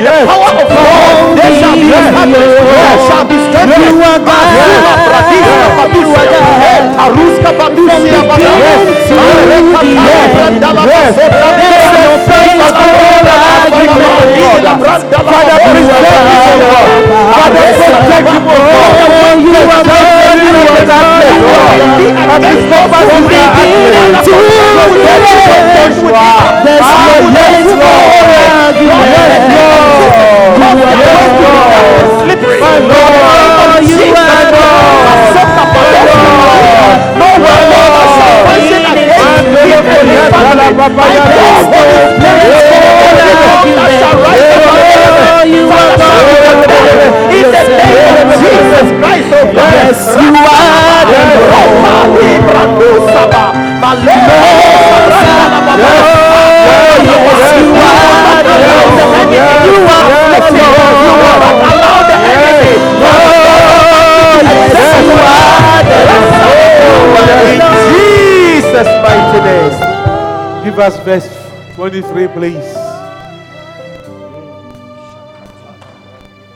by 0.00 0.08
the 0.08 0.24
power 0.24 0.52
of 0.56 0.68
God, 0.70 1.36
they 1.36 1.50
shall 1.60 1.76
be 1.76 1.88
established, 1.92 2.56
they 2.64 2.96
shall 3.06 3.24
be 3.28 3.36
strengthened. 3.50 4.00
Masuma 4.00 4.92
Bradisa 5.04 5.68
Babusia, 5.76 6.40
Taruska 6.96 7.50
Babusia 7.60 8.20
Babusia, 8.28 9.20
Mareka 9.20 9.80
Brandala 10.32 10.82
Basota, 10.88 11.48
Father, 15.20 15.58
preserve 15.70 16.06
him, 16.10 16.40
O 16.40 16.56
Lord. 16.60 16.88
Father, 17.34 17.64
protect 17.76 18.28
him, 18.30 18.44
O 18.46 18.56
Lord. 18.56 18.96
You 19.40 19.56
are 19.60 19.84
God, 19.84 20.38
you 20.40 20.54
are 20.60 20.84
God, 20.86 21.24
Lord. 21.40 21.80
And 22.30 22.44
his 22.44 22.62
numbers 22.70 23.08
will 23.10 23.26
be 23.28 23.40
given 23.56 24.10
to 24.24 24.32
you. 24.32 24.68
There's 25.04 25.28
no 26.80 27.16
yes, 27.30 27.66
Lord. 27.70 28.69
Yes, 28.80 29.44
Lord. 29.50 30.70
You 32.30 32.36
are 32.64 32.80
Lord. 32.80 33.00
My 33.00 33.04
Lord, 33.60 33.84
you 33.84 34.16
are 34.16 34.44
Lord. 34.50 35.36
No 37.20 37.28
Lord. 37.44 37.68
In 47.10 47.46
the 47.46 47.50
name 47.50 47.80
of 47.80 47.86
Christ. 48.40 48.50
Yes, 49.60 50.00
you 50.16 50.34
are 50.34 51.04
the 51.10 51.20
Lord. 51.50 51.90
Yes, 51.90 52.06
you 53.72 53.90
are 57.50 57.50
Lord. 57.74 57.89
You 59.30 59.38
are 59.38 60.04
Lord. 60.10 60.42
You 60.50 60.66
are 60.66 61.38
not 61.38 61.56
allowed 61.70 62.06
the 62.10 62.18
enemy. 62.18 62.74
Lord, 62.98 64.42
yes, 64.42 64.98
you 65.06 65.14
are 65.22 65.82
the 65.86 65.98
Lord. 66.10 66.30
In 67.50 67.60
Jesus' 67.94 68.90
mighty 69.04 69.38
name. 69.46 69.74
Give 70.64 70.78
us 70.78 70.96
verse 71.04 71.28
23, 71.74 72.28
please. 72.28 72.70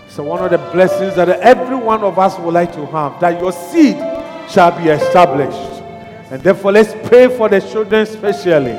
So, 0.09 0.23
one 0.23 0.45
of 0.45 0.51
the 0.51 0.59
blessings 0.73 1.15
that 1.17 1.29
every 1.29 1.77
one 1.77 2.05
of 2.05 2.19
us 2.19 2.39
would 2.39 2.55
like 2.55 2.73
to 2.75 2.87
have 2.87 3.19
that 3.21 3.41
your 3.41 3.53
seed 3.53 3.97
shall 4.51 4.71
be 4.77 4.91
established. 4.91 5.83
And 6.31 6.43
therefore, 6.43 6.73
let's 6.73 6.93
pray 7.09 7.29
for 7.37 7.49
the 7.49 7.61
children, 7.61 8.03
especially. 8.03 8.79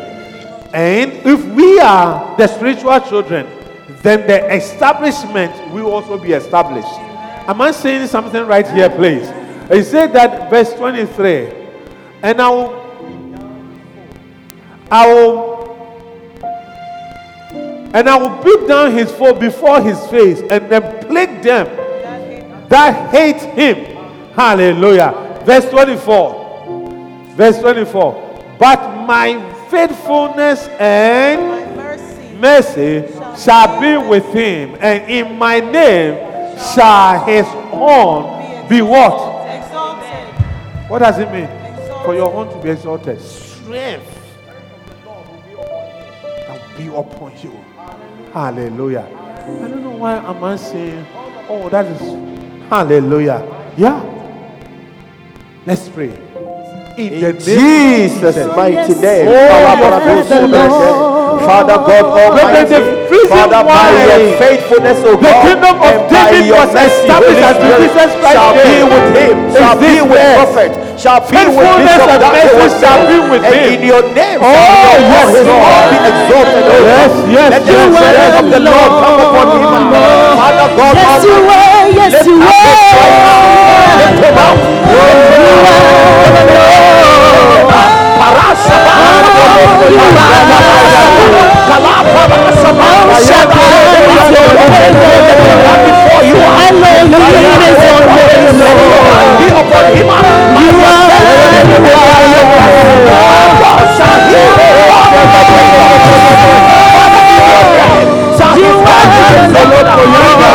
And 0.74 1.12
if 1.26 1.44
we 1.46 1.80
are 1.80 2.38
the 2.38 2.48
spiritual 2.48 3.00
children, 3.02 3.48
then 3.88 4.26
the 4.28 4.54
establishment 4.54 5.54
will 5.72 5.92
also 5.92 6.18
be 6.18 6.34
established. 6.34 6.88
Am 7.48 7.62
I 7.62 7.72
saying 7.72 8.08
something 8.08 8.46
right 8.46 8.68
here, 8.68 8.90
please? 8.90 9.28
He 9.72 9.84
said 9.84 10.14
that, 10.14 10.50
verse 10.50 10.74
23, 10.74 11.52
and 12.24 12.42
I 12.42 12.50
will, 12.50 12.86
I 14.92 15.14
will 15.14 15.56
and 17.96 18.10
I 18.10 18.18
will 18.18 18.44
beat 18.44 18.68
down 18.68 18.92
his 18.92 19.10
foe 19.10 19.34
before 19.34 19.82
his 19.82 19.98
face 20.08 20.42
and 20.42 20.70
then 20.70 21.06
plague 21.06 21.42
them 21.42 21.66
that 22.68 23.10
hate 23.10 23.42
him. 23.54 23.86
Hallelujah. 24.34 25.42
Verse 25.46 25.70
24. 25.70 27.34
Verse 27.36 27.58
24. 27.60 28.58
But 28.60 29.06
my 29.06 29.40
faithfulness 29.70 30.68
and 30.80 32.42
mercy 32.42 33.08
shall 33.38 33.80
be 33.80 33.98
with 34.10 34.26
him, 34.34 34.78
and 34.80 35.10
in 35.12 35.38
my 35.38 35.60
name 35.60 36.16
shall 36.74 37.26
his 37.26 37.46
horn 37.46 38.68
be 38.70 38.82
what? 38.82 39.36
What 40.90 41.00
does 41.00 41.20
it 41.20 41.32
mean? 41.32 41.48
For 42.04 42.14
your 42.14 42.32
horn 42.32 42.50
to 42.50 42.62
be 42.62 42.70
exalted. 42.70 43.20
Strength 43.20 44.06
will 45.06 46.78
be 46.78 46.88
upon 46.88 47.34
you. 47.42 47.52
Hallelujah. 48.32 49.08
I 49.46 49.68
don't 49.68 49.84
know 49.84 49.92
why 49.92 50.18
am 50.18 50.44
I 50.44 50.56
saying, 50.56 51.06
oh, 51.50 51.70
that 51.70 51.86
is 51.86 52.02
hallelujah. 52.70 53.74
Yeah. 53.78 54.02
Let's 55.66 55.90
pray. 55.90 56.25
In, 56.98 57.20
the 57.20 57.30
In 57.36 57.40
Jesus' 57.40 58.48
mighty 58.56 58.96
name. 58.96 59.28
Oh, 59.28 59.52
Father, 59.52 59.84
your 59.84 60.24
faithfulness. 60.24 61.16
Father 61.46 61.78
God 61.84 62.06
Almighty, 62.16 62.80
Father, 63.28 63.62
by 63.68 63.92
your 64.08 64.22
faithfulness, 64.40 65.00
O 65.04 65.14
the 65.20 65.28
God, 65.28 65.44
kingdom 65.44 65.76
of 65.78 65.92
and 65.92 66.00
by 66.08 66.32
David 66.32 66.48
your 66.48 66.58
was 66.64 66.72
established 66.74 67.44
as 67.44 67.56
Jesus 67.60 68.12
Christ 68.18 68.34
shall 68.40 68.56
be 68.56 68.76
with 68.88 69.08
him, 69.14 69.36
shall 69.52 69.76
be 69.76 69.94
with 70.02 70.24
prophet, 70.40 70.72
shall 70.96 71.20
be 71.28 71.42
with 71.52 71.68
Bishop 71.84 72.08
and 72.08 72.22
that 72.24 72.80
shall 72.80 73.04
be 73.06 73.18
with 73.30 73.44
and 73.44 73.54
him. 73.54 73.76
in 73.76 73.82
your 73.86 74.04
name 74.16 74.40
Oh, 74.42 74.56
shall 74.56 74.96
yes, 75.06 75.28
his 75.36 75.46
Lord. 75.46 75.86
Be 75.92 75.98
exalted, 76.00 76.64
Yes, 76.66 77.12
yes, 77.28 77.50
Let 77.52 77.62
the 77.68 77.76
yes, 77.76 77.92
presence 77.92 78.16
yes. 78.16 78.40
of 78.40 78.48
the 78.56 78.62
Lord 78.66 78.90
come 79.04 79.18
upon 79.20 79.46
him. 79.52 79.64
Father 80.40 80.68
God 80.80 80.94
Yes, 80.96 81.20
you 81.28 81.38
are. 81.46 81.84
Yes, 81.92 82.16
you 82.26 82.36
up 82.40 82.56
his 82.56 82.80
right 82.96 83.20
now. 83.28 83.44
Lift 84.00 84.24
him 84.24 84.38
up. 84.40 84.56
Lift 84.88 85.28
him 85.36 85.60
up. 85.68 86.75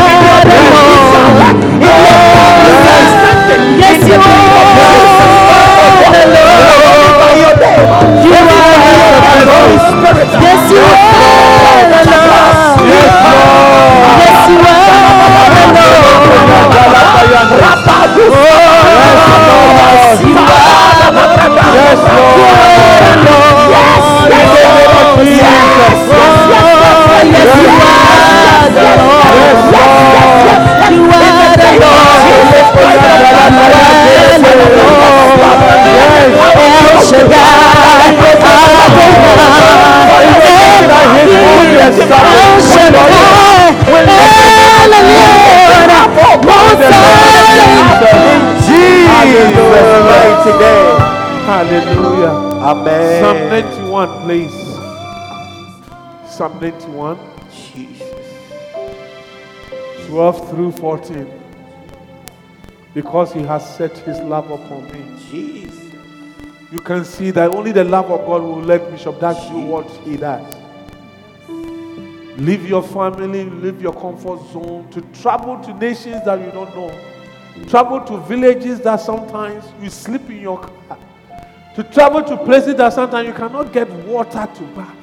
Yes, 10.43 10.71
Lord. 10.71 11.13
You 27.53 27.79
are 27.83 28.69
the 28.71 28.89
Lord. 33.83 33.92
El 34.53 34.61
Shaddai, 37.09 37.53
Adonai, 38.33 38.73
El 41.81 41.95
Shaddai, 42.63 43.03
Hallelujah, 45.03 46.43
most 46.45 46.81
Hallelujah. 51.47 52.33
Psalm 56.29 56.61
91. 56.61 57.19
Jesus. 57.51 58.03
12 60.09 60.51
through 60.51 60.73
14. 60.73 61.42
Because 62.95 63.33
he 63.33 63.43
has 63.43 63.77
set 63.77 63.97
his 63.99 64.19
love 64.21 64.51
upon 64.51 64.85
me. 64.93 65.19
Jesus. 65.31 65.93
You 66.71 66.81
can 66.81 67.05
see 67.05 67.31
that 67.33 67.51
only 67.51 67.73
the 67.73 67.85
love 67.85 68.11
of 68.11 68.27
God 68.27 68.43
will 68.43 68.63
let 68.63 68.91
Bishop 68.91 69.21
Dag 69.21 69.37
do 69.51 69.59
what 69.59 69.91
he 70.05 70.17
does. 70.17 70.57
Leave 72.39 72.67
your 72.67 72.83
family, 72.83 73.45
leave 73.45 73.83
your 73.83 73.93
comfort 73.93 74.41
zone 74.53 74.89
to 74.91 75.01
travel 75.21 75.63
to 75.65 75.75
nations 75.75 76.25
that 76.25 76.41
you 76.41 76.51
don't 76.51 76.75
know. 76.75 76.91
Travel 77.69 78.01
to 78.07 78.17
villages 78.27 78.81
that 78.81 79.01
sometimes 79.01 79.65
you 79.83 79.91
sleep 79.91 80.29
in 80.31 80.41
your 80.41 80.59
car. 80.61 80.99
To 81.77 81.85
travel 81.85 82.23
to 82.25 82.37
places 82.39 82.75
that 82.77 82.93
sometimes 82.95 83.29
you 83.29 83.35
cannot 83.35 83.73
get 83.73 83.91
water 84.07 84.49
to 84.55 84.63
bath. 84.75 85.02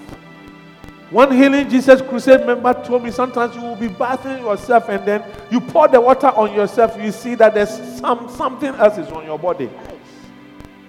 One 1.11 1.31
healing 1.31 1.67
Jesus 1.67 2.01
crusade 2.01 2.45
member 2.45 2.71
told 2.85 3.03
me 3.03 3.09
sometimes 3.09 3.55
you 3.55 3.61
will 3.61 3.75
be 3.75 3.87
bathing 3.87 4.43
yourself 4.43 4.89
and 4.89 5.03
then 5.07 5.23
you 5.49 5.59
pour 5.59 5.87
the 5.87 5.99
water 5.99 6.27
on 6.27 6.53
yourself. 6.53 6.95
You 7.01 7.11
see 7.11 7.33
that 7.35 7.55
there's 7.55 7.71
some 7.99 8.29
something 8.29 8.75
else 8.75 8.99
is 8.99 9.07
on 9.09 9.25
your 9.25 9.39
body. 9.39 9.69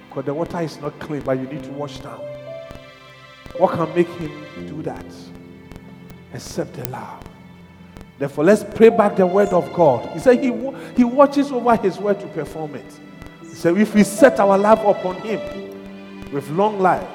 Because 0.08 0.24
the 0.26 0.34
water 0.34 0.60
is 0.60 0.78
not 0.80 0.98
clean, 0.98 1.22
but 1.22 1.38
you 1.38 1.46
need 1.46 1.64
to 1.64 1.70
wash 1.70 2.00
down. 2.00 2.20
What 3.56 3.72
can 3.72 3.94
make 3.94 4.08
him 4.08 4.66
do 4.66 4.82
that? 4.82 5.06
Except 6.34 6.74
the 6.74 6.84
love. 6.86 7.24
Therefore, 8.18 8.44
let's 8.44 8.62
pray 8.62 8.90
back 8.90 9.16
the 9.16 9.26
word 9.26 9.48
of 9.48 9.72
God. 9.72 10.10
He 10.10 10.18
said 10.18 10.44
he, 10.44 10.52
he 10.96 11.04
watches 11.04 11.50
over 11.50 11.74
his 11.76 11.96
word 11.98 12.20
to 12.20 12.26
perform 12.26 12.74
it. 12.74 13.00
He 13.40 13.54
said, 13.54 13.78
if 13.78 13.94
we 13.94 14.04
set 14.04 14.38
our 14.38 14.58
love 14.58 14.84
upon 14.84 15.16
him 15.22 16.30
with 16.30 16.48
long 16.50 16.78
life, 16.80 17.08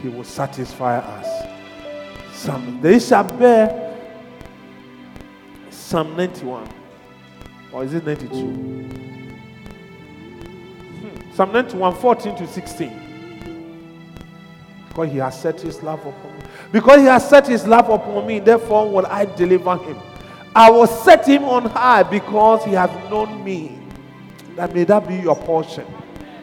he 0.00 0.08
will 0.08 0.22
satisfy 0.22 0.98
us. 0.98 1.57
Psalm, 2.38 2.80
they 2.80 3.00
shall 3.00 3.24
bear 3.24 3.98
Psalm 5.70 6.16
91. 6.16 6.68
Or 7.72 7.82
is 7.82 7.94
it 7.94 8.06
92? 8.06 8.28
Hmm. 10.94 11.32
Psalm 11.34 11.52
91, 11.52 11.96
14 11.96 12.36
to 12.36 12.46
16. 12.46 14.14
Because 14.88 15.10
he 15.10 15.18
has 15.18 15.40
set 15.40 15.60
his 15.60 15.82
love 15.82 15.98
upon 16.06 16.38
me. 16.38 16.44
Because 16.70 17.00
he 17.00 17.06
has 17.06 17.28
set 17.28 17.48
his 17.48 17.66
love 17.66 17.88
upon 17.88 18.24
me, 18.24 18.38
therefore 18.38 18.88
will 18.88 19.06
I 19.06 19.24
deliver 19.24 19.76
him. 19.76 19.96
I 20.54 20.70
will 20.70 20.86
set 20.86 21.26
him 21.26 21.42
on 21.42 21.64
high 21.64 22.04
because 22.04 22.64
he 22.64 22.70
has 22.72 22.90
known 23.10 23.42
me. 23.42 23.80
That 24.54 24.72
may 24.72 24.84
that 24.84 25.08
be 25.08 25.16
your 25.16 25.34
portion. 25.34 25.86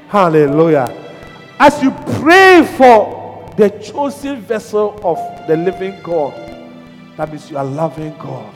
Hallelujah. 0.09 0.89
As 1.57 1.81
you 1.81 1.91
pray 2.19 2.67
for 2.77 3.24
the 3.57 3.69
chosen 3.69 4.41
vessel 4.41 4.99
of 5.03 5.17
the 5.47 5.55
living 5.55 6.01
God. 6.03 6.33
That 7.17 7.29
means 7.29 7.49
you 7.49 7.57
are 7.57 7.65
loving 7.65 8.17
God. 8.17 8.53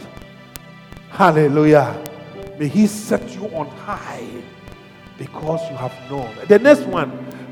Hallelujah. 1.10 2.04
May 2.58 2.68
He 2.68 2.88
set 2.88 3.36
you 3.36 3.46
on 3.56 3.68
high 3.68 4.28
because 5.18 5.62
you 5.70 5.78
have 5.78 5.94
known. 6.10 6.36
The 6.48 6.60
next 6.60 6.82
one, 6.82 7.12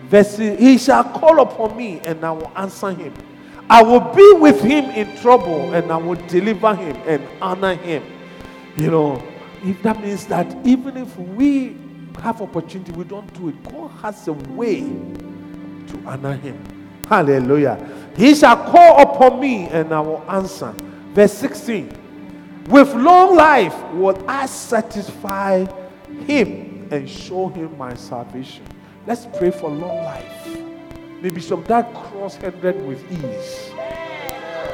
verse 0.09 0.37
He 0.37 0.77
shall 0.77 1.03
call 1.03 1.39
upon 1.41 1.77
me 1.77 1.99
and 2.01 2.23
I 2.23 2.31
will 2.31 2.51
answer 2.55 2.91
him. 2.91 3.13
I 3.69 3.83
will 3.83 3.99
be 3.99 4.33
with 4.39 4.61
him 4.61 4.85
in 4.91 5.17
trouble 5.17 5.73
and 5.73 5.91
I 5.91 5.97
will 5.97 6.15
deliver 6.27 6.73
him 6.73 6.95
and 7.05 7.21
honor 7.41 7.75
him. 7.75 8.03
You 8.77 8.91
know, 8.91 9.23
if 9.63 9.81
that 9.83 10.01
means 10.01 10.25
that 10.27 10.55
even 10.65 10.95
if 10.95 11.17
we 11.17 11.75
have 12.21 12.41
opportunity, 12.41 12.91
we 12.93 13.03
don't 13.03 13.31
do 13.33 13.49
it, 13.49 13.63
God 13.65 13.89
has 14.01 14.27
a 14.27 14.33
way 14.33 14.81
to 14.81 16.03
honor 16.05 16.35
him. 16.35 16.76
Hallelujah. 17.07 17.77
He 18.15 18.35
shall 18.35 18.57
call 18.71 19.01
upon 19.01 19.39
me 19.39 19.67
and 19.67 19.93
I 19.93 20.01
will 20.01 20.23
answer. 20.29 20.73
Verse 21.13 21.33
16. 21.33 22.65
With 22.67 22.93
long 22.93 23.35
life 23.35 23.75
will 23.93 24.21
I 24.27 24.45
satisfy 24.45 25.65
him 26.25 26.87
and 26.91 27.09
show 27.09 27.47
him 27.49 27.77
my 27.77 27.93
salvation. 27.95 28.63
Let's 29.05 29.25
pray 29.37 29.51
for 29.51 29.69
long 29.69 30.03
life. 30.03 30.47
May 31.21 31.29
Bishop 31.29 31.65
Dag 31.67 31.85
cross 31.93 32.37
100 32.39 32.85
with 32.85 33.03
ease. 33.11 33.71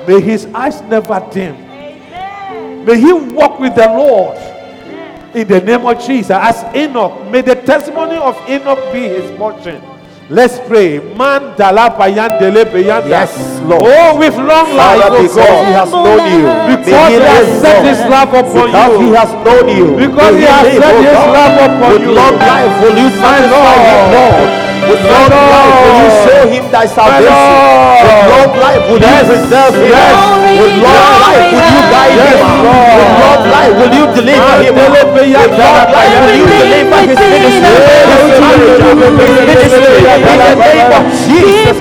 May 0.07 0.19
his 0.19 0.45
eyes 0.47 0.81
never 0.81 1.25
dim. 1.31 1.55
May 2.85 2.99
he 2.99 3.13
walk 3.13 3.59
with 3.59 3.75
the 3.75 3.85
Lord 3.87 4.37
in 5.35 5.47
the 5.47 5.61
name 5.61 5.85
of 5.85 6.03
Jesus. 6.05 6.31
As 6.31 6.63
Enoch, 6.75 7.29
may 7.31 7.41
the 7.41 7.55
testimony 7.55 8.17
of 8.17 8.35
Enoch 8.49 8.91
be 8.91 9.01
his 9.01 9.29
portion. 9.37 9.81
Let's 10.29 10.59
pray. 10.67 10.99
Man 10.99 11.53
Yes, 11.59 13.35
Lord. 13.61 13.83
Oh, 13.83 14.17
with 14.17 14.35
long 14.35 14.71
life, 14.75 15.03
Father, 15.03 15.15
oh 15.15 15.21
because 15.21 15.35
God. 15.35 15.67
He 15.67 15.73
has 15.73 15.91
known 15.91 16.23
you. 16.31 16.45
Because 16.75 17.11
He 17.11 17.19
has 17.19 17.61
set 17.61 17.85
His 17.85 17.99
love 18.09 18.29
upon 18.29 18.65
because 18.71 18.99
you. 18.99 19.05
He 19.05 19.11
has 19.15 19.31
known 19.43 19.67
you. 19.67 19.87
Because 19.99 20.35
He 20.35 20.43
has 20.47 20.67
set 20.79 20.95
His 21.03 21.13
love 21.13 21.55
upon 21.59 21.91
With 21.91 22.01
you. 22.07 22.11
long 22.15 22.35
life 22.39 22.73
will 22.81 22.95
you 22.97 23.09
satisfy 23.19 23.75
Him, 23.83 24.03
Lord. 24.15 24.62
With 24.89 25.03
long 25.07 25.31
life 25.31 25.75
will 25.83 25.95
you 26.03 26.09
show 26.23 26.41
Him 26.53 26.63
thy 26.71 26.85
salvation. 26.85 27.31
With 28.03 28.21
long 28.31 28.51
life 28.59 28.83
will 28.89 29.01
you 29.01 29.21
preserve 29.29 29.73
Him. 29.75 29.89
Yes. 29.93 30.15
With 30.59 30.75
long 30.83 31.13
life 31.23 31.45
will 31.53 31.67
you 31.73 31.81
guide 31.93 32.13
Yes, 32.13 32.37
Him. 32.39 32.51
Lord. 32.63 32.93
With 32.97 33.13
long 33.23 33.43
life 33.55 33.73
will 33.79 33.93
you 33.97 34.05
deliver 34.17 34.53
Him. 34.63 34.73
With 34.75 34.91
long 34.91 35.87
life 35.93 36.13
will 36.23 36.35
you 36.35 36.45
deliver 36.49 36.99
His 37.07 37.19
ministry. 37.19 37.53
His 37.53 38.37
marriage. 38.43 38.83
His 38.83 39.31
ministry. 39.43 40.03
In 40.03 40.37
the 40.39 40.55
name 40.59 40.91
of 40.93 41.05
Jesus 41.23 41.77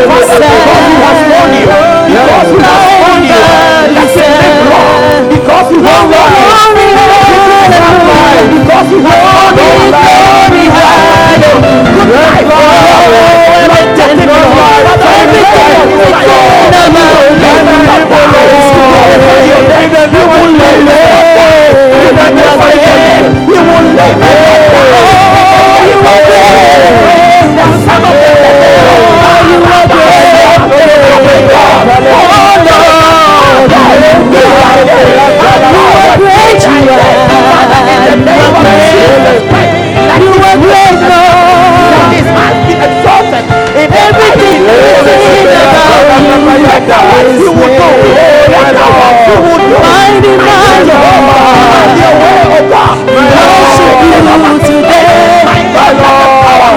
has 1.02 1.20
known 1.30 1.52
you. 1.54 1.88
Because 2.09 2.48
he 2.48 2.56
has 2.64 2.89
known 3.05 3.20
you. 3.28 3.44
That's 3.93 4.16
a 4.16 4.24
Lord. 4.64 5.28
Because 5.28 5.68
he 5.68 5.76
has 5.85 6.09
known 6.09 6.32
you. 6.32 6.48
Because 8.48 8.89
he 8.89 8.97
has 9.05 9.52
known 9.52 9.93
you. 10.56 10.72
Good 11.94 12.09
life. 12.09 12.48
Not 13.68 13.85
getting 13.98 14.24
your 14.24 14.48
life. 14.56 14.89
Everything 14.89 16.01
You 20.09 20.09
will 20.09 20.09
live. 20.09 20.09
You 20.09 20.24
will 20.32 20.39
live. 20.39 20.39
You 20.39 20.39
will 20.39 20.39
live. 20.39 20.55
The 21.98 22.09
You 22.09 22.18
in 22.24 22.24
everything 22.28 22.48
about 22.48 22.78
you. 22.78 22.94
You 23.48 23.60
will 26.05 26.09
do. 26.09 26.12
You 27.09 27.93
will 27.93 28.22
do. 28.22 28.27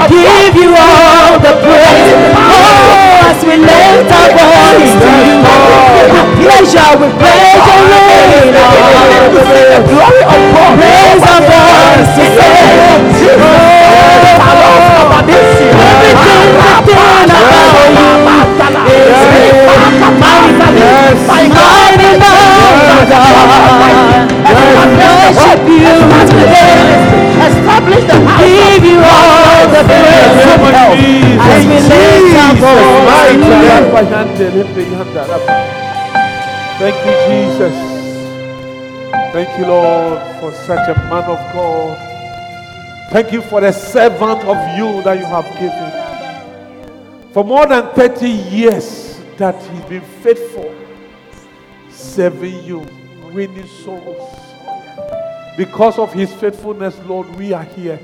Give 0.09 0.55
you 0.63 0.75
all 0.75 1.39
the 1.39 1.53
praise. 1.63 2.40
Oh, 3.41 3.47
we 3.49 3.57
lift 3.57 4.05
our 4.13 4.29
voice 4.37 4.93
to 5.01 5.09
you. 5.25 5.41
Pleasure 6.45 6.93
with 7.01 7.09
pleasure 7.17 7.81
reign 7.89 8.53
on. 8.53 8.69
The 9.33 9.81
glory 9.89 10.21
of 10.29 10.41
God. 10.53 10.77
Raise 10.77 11.25
our 11.25 11.41
voice 11.41 12.09
to 12.17 12.25
say. 12.37 12.61
Everything, 16.01 16.53
everything 16.61 16.85
about 16.85 17.17
you 18.61 18.93
is. 18.93 19.21
Mighty 21.27 22.11
God. 22.21 22.61
Worship 25.01 25.65
you 25.65 25.89
today. 26.29 26.77
Establish 27.41 28.03
the 28.05 28.17
house. 28.21 28.45
Give 28.45 28.85
you 28.85 28.99
all 29.01 29.40
the 29.69 29.83
praise. 29.85 31.37
As 31.41 31.65
we 31.65 31.77
lift 31.77 32.35
our 32.37 32.53
voice 32.55 33.31
to 33.31 33.53
you. 33.61 33.77
Thank 36.79 36.97
you, 37.05 37.13
Jesus. 37.27 37.77
Thank 39.33 39.49
you, 39.59 39.65
Lord, 39.67 40.19
for 40.39 40.51
such 40.65 40.87
a 40.89 40.95
man 41.09 41.25
of 41.25 41.39
God. 41.53 41.97
Thank 43.11 43.31
you 43.31 43.41
for 43.41 43.61
the 43.61 43.71
servant 43.71 44.43
of 44.45 44.57
you 44.77 45.01
that 45.03 45.17
you 45.19 45.25
have 45.25 45.45
given. 45.59 45.91
For 47.33 47.43
more 47.43 47.65
than 47.67 47.93
30 47.93 48.27
years 48.27 49.19
that 49.37 49.55
he's 49.61 49.85
been 49.85 50.01
faithful 50.21 50.73
serving 51.89 52.63
you. 52.63 52.85
winning 53.33 53.67
souls. 53.67 54.39
Because 55.57 55.97
of 55.99 56.13
his 56.13 56.33
faithfulness, 56.33 56.97
Lord, 57.05 57.33
we 57.35 57.53
are 57.53 57.63
here. 57.63 57.99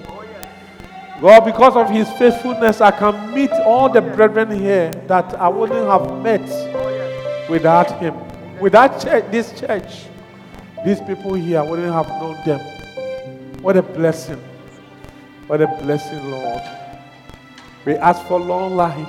God, 1.20 1.46
because 1.46 1.76
of 1.76 1.90
his 1.90 2.08
faithfulness, 2.14 2.80
I 2.80 2.92
can 2.92 3.34
meet 3.34 3.50
all 3.52 3.90
the 3.90 4.02
brethren 4.02 4.52
here 4.52 4.92
that 5.08 5.34
I 5.36 5.48
wouldn't 5.48 5.88
have 5.88 6.22
met 6.22 7.50
without 7.50 8.00
him. 8.00 8.16
Without 8.60 9.02
church, 9.02 9.26
this 9.32 9.60
church, 9.60 10.06
these 10.86 11.02
people 11.02 11.34
here, 11.34 11.60
I 11.60 11.64
wouldn't 11.64 11.92
have 11.92 12.08
known 12.08 12.38
them. 12.46 12.60
What 13.64 13.78
a 13.78 13.82
blessing. 13.82 14.42
What 15.48 15.62
a 15.62 15.68
blessing, 15.68 16.30
Lord. 16.30 16.62
We 17.86 17.96
ask 17.96 18.22
for 18.28 18.40
long 18.40 18.76
life. 18.76 19.08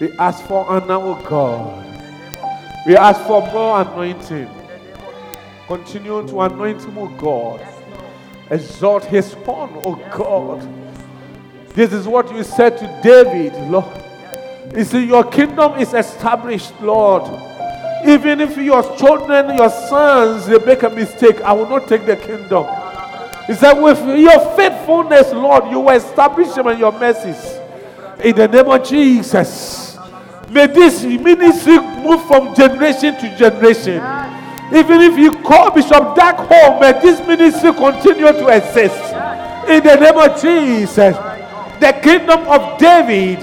We 0.00 0.10
ask 0.18 0.44
for 0.46 0.66
honor, 0.66 0.94
oh 0.94 1.22
God. 1.28 1.84
We 2.86 2.96
ask 2.96 3.20
for 3.26 3.42
more 3.52 3.82
anointing. 3.82 4.48
Continue 5.66 6.26
to 6.26 6.40
anoint 6.40 6.82
him, 6.82 7.16
God. 7.16 7.60
Exalt 8.50 9.04
his 9.04 9.32
horn, 9.34 9.70
oh 9.84 9.96
God. 10.16 10.66
This 11.74 11.92
is 11.92 12.06
what 12.08 12.32
you 12.32 12.42
said 12.42 12.78
to 12.78 13.00
David, 13.02 13.52
Lord. 13.70 13.84
You 14.74 14.84
see, 14.84 15.04
your 15.06 15.24
kingdom 15.24 15.78
is 15.78 15.94
established, 15.94 16.72
Lord. 16.80 17.24
Even 18.06 18.40
if 18.40 18.56
your 18.56 18.82
children, 18.96 19.56
your 19.56 19.70
sons, 19.70 20.46
they 20.46 20.58
make 20.64 20.82
a 20.82 20.90
mistake, 20.90 21.40
I 21.42 21.52
will 21.52 21.68
not 21.68 21.88
take 21.88 22.06
the 22.06 22.16
kingdom. 22.16 22.66
He 23.46 23.54
said, 23.54 23.74
with 23.74 23.98
your 24.18 24.56
faithfulness, 24.56 25.32
Lord, 25.32 25.70
you 25.70 25.80
will 25.80 25.96
establish 25.96 26.52
them 26.54 26.66
and 26.68 26.78
your 26.78 26.92
mercies. 26.92 27.58
In 28.22 28.36
the 28.36 28.48
name 28.48 28.66
of 28.66 28.86
Jesus. 28.86 29.96
May 30.50 30.66
this 30.66 31.04
ministry 31.04 31.78
move 31.78 32.26
from 32.26 32.54
generation 32.54 33.14
to 33.16 33.36
generation. 33.36 34.00
Even 34.74 35.00
if 35.00 35.18
you 35.18 35.32
call 35.42 35.70
Bishop 35.70 36.14
Dag 36.14 36.36
home, 36.36 36.80
may 36.80 36.92
this 37.00 37.26
ministry 37.26 37.72
continue 37.72 38.26
to 38.26 38.48
exist. 38.48 39.00
In 39.68 39.82
the 39.82 39.96
name 39.96 40.16
of 40.18 40.40
Jesus. 40.40 41.16
The 41.80 41.92
kingdom 42.02 42.40
of 42.48 42.78
David 42.78 43.38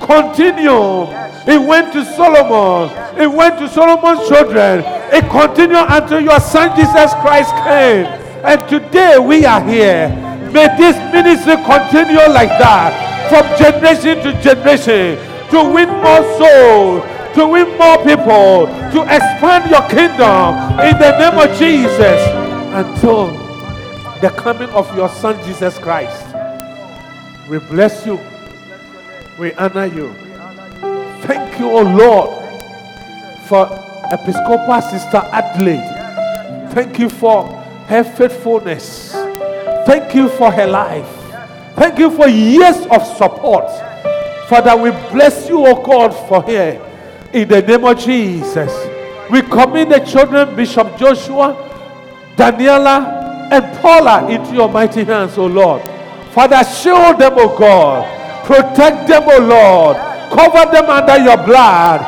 continue. 0.00 1.08
It 1.46 1.60
went 1.66 1.92
to 1.94 2.04
Solomon. 2.04 2.90
It 3.18 3.26
went 3.26 3.58
to 3.58 3.68
Solomon's 3.68 4.28
children. 4.28 4.84
It 5.12 5.28
continued 5.30 5.86
until 5.88 6.20
your 6.20 6.38
son 6.38 6.76
Jesus 6.76 7.12
Christ 7.14 7.50
came. 7.64 8.06
And 8.44 8.68
today 8.68 9.18
we 9.18 9.44
are 9.44 9.62
here. 9.64 10.08
May 10.52 10.68
this 10.76 10.96
ministry 11.12 11.56
continue 11.64 12.26
like 12.30 12.50
that 12.60 12.92
from 13.28 13.46
generation 13.58 14.22
to 14.22 14.40
generation 14.42 15.18
to 15.50 15.64
win 15.72 15.88
more 15.88 16.22
souls 16.38 17.19
to 17.34 17.46
win 17.46 17.68
more 17.78 17.98
people, 17.98 18.66
to 18.92 19.02
expand 19.02 19.70
your 19.70 19.82
kingdom 19.88 20.54
in 20.80 20.98
the 20.98 21.18
name 21.18 21.38
of 21.38 21.58
Jesus 21.58 22.20
until 22.74 23.28
the 24.20 24.30
coming 24.36 24.68
of 24.70 24.94
your 24.96 25.08
Son 25.08 25.42
Jesus 25.44 25.78
Christ. 25.78 26.26
We 27.48 27.58
bless 27.58 28.04
you. 28.04 28.18
We 29.38 29.52
honor 29.54 29.86
you. 29.86 30.12
Thank 31.22 31.58
you, 31.58 31.70
O 31.70 31.78
oh 31.78 31.82
Lord, 31.82 33.46
for 33.46 33.66
Episcopal 34.12 34.82
Sister 34.82 35.18
Adelaide. 35.32 36.72
Thank 36.72 36.98
you 36.98 37.08
for 37.08 37.46
her 37.88 38.04
faithfulness. 38.04 39.12
Thank 39.86 40.14
you 40.14 40.28
for 40.28 40.50
her 40.50 40.66
life. 40.66 41.08
Thank 41.76 41.98
you 41.98 42.10
for 42.10 42.28
years 42.28 42.86
of 42.86 43.06
support. 43.16 43.70
Father, 44.48 44.76
we 44.76 44.90
bless 45.12 45.48
you, 45.48 45.64
O 45.64 45.76
oh 45.76 45.82
God, 45.82 46.10
for 46.28 46.42
her. 46.42 46.89
In 47.32 47.46
the 47.46 47.62
name 47.62 47.84
of 47.84 47.96
Jesus, 47.96 48.72
we 49.30 49.40
commit 49.42 49.88
the 49.88 50.00
children, 50.00 50.56
Bishop 50.56 50.98
Joshua, 50.98 51.54
Daniela, 52.34 53.48
and 53.52 53.78
Paula 53.78 54.28
into 54.28 54.52
your 54.52 54.68
mighty 54.68 55.04
hands, 55.04 55.38
O 55.38 55.46
Lord. 55.46 55.80
Father, 56.32 56.64
shield 56.64 57.20
them, 57.20 57.34
O 57.36 57.56
God. 57.56 58.04
Protect 58.44 59.06
them, 59.06 59.22
O 59.28 59.38
Lord. 59.38 59.96
Cover 60.32 60.72
them 60.72 60.90
under 60.90 61.18
your 61.18 61.36
blood. 61.36 62.00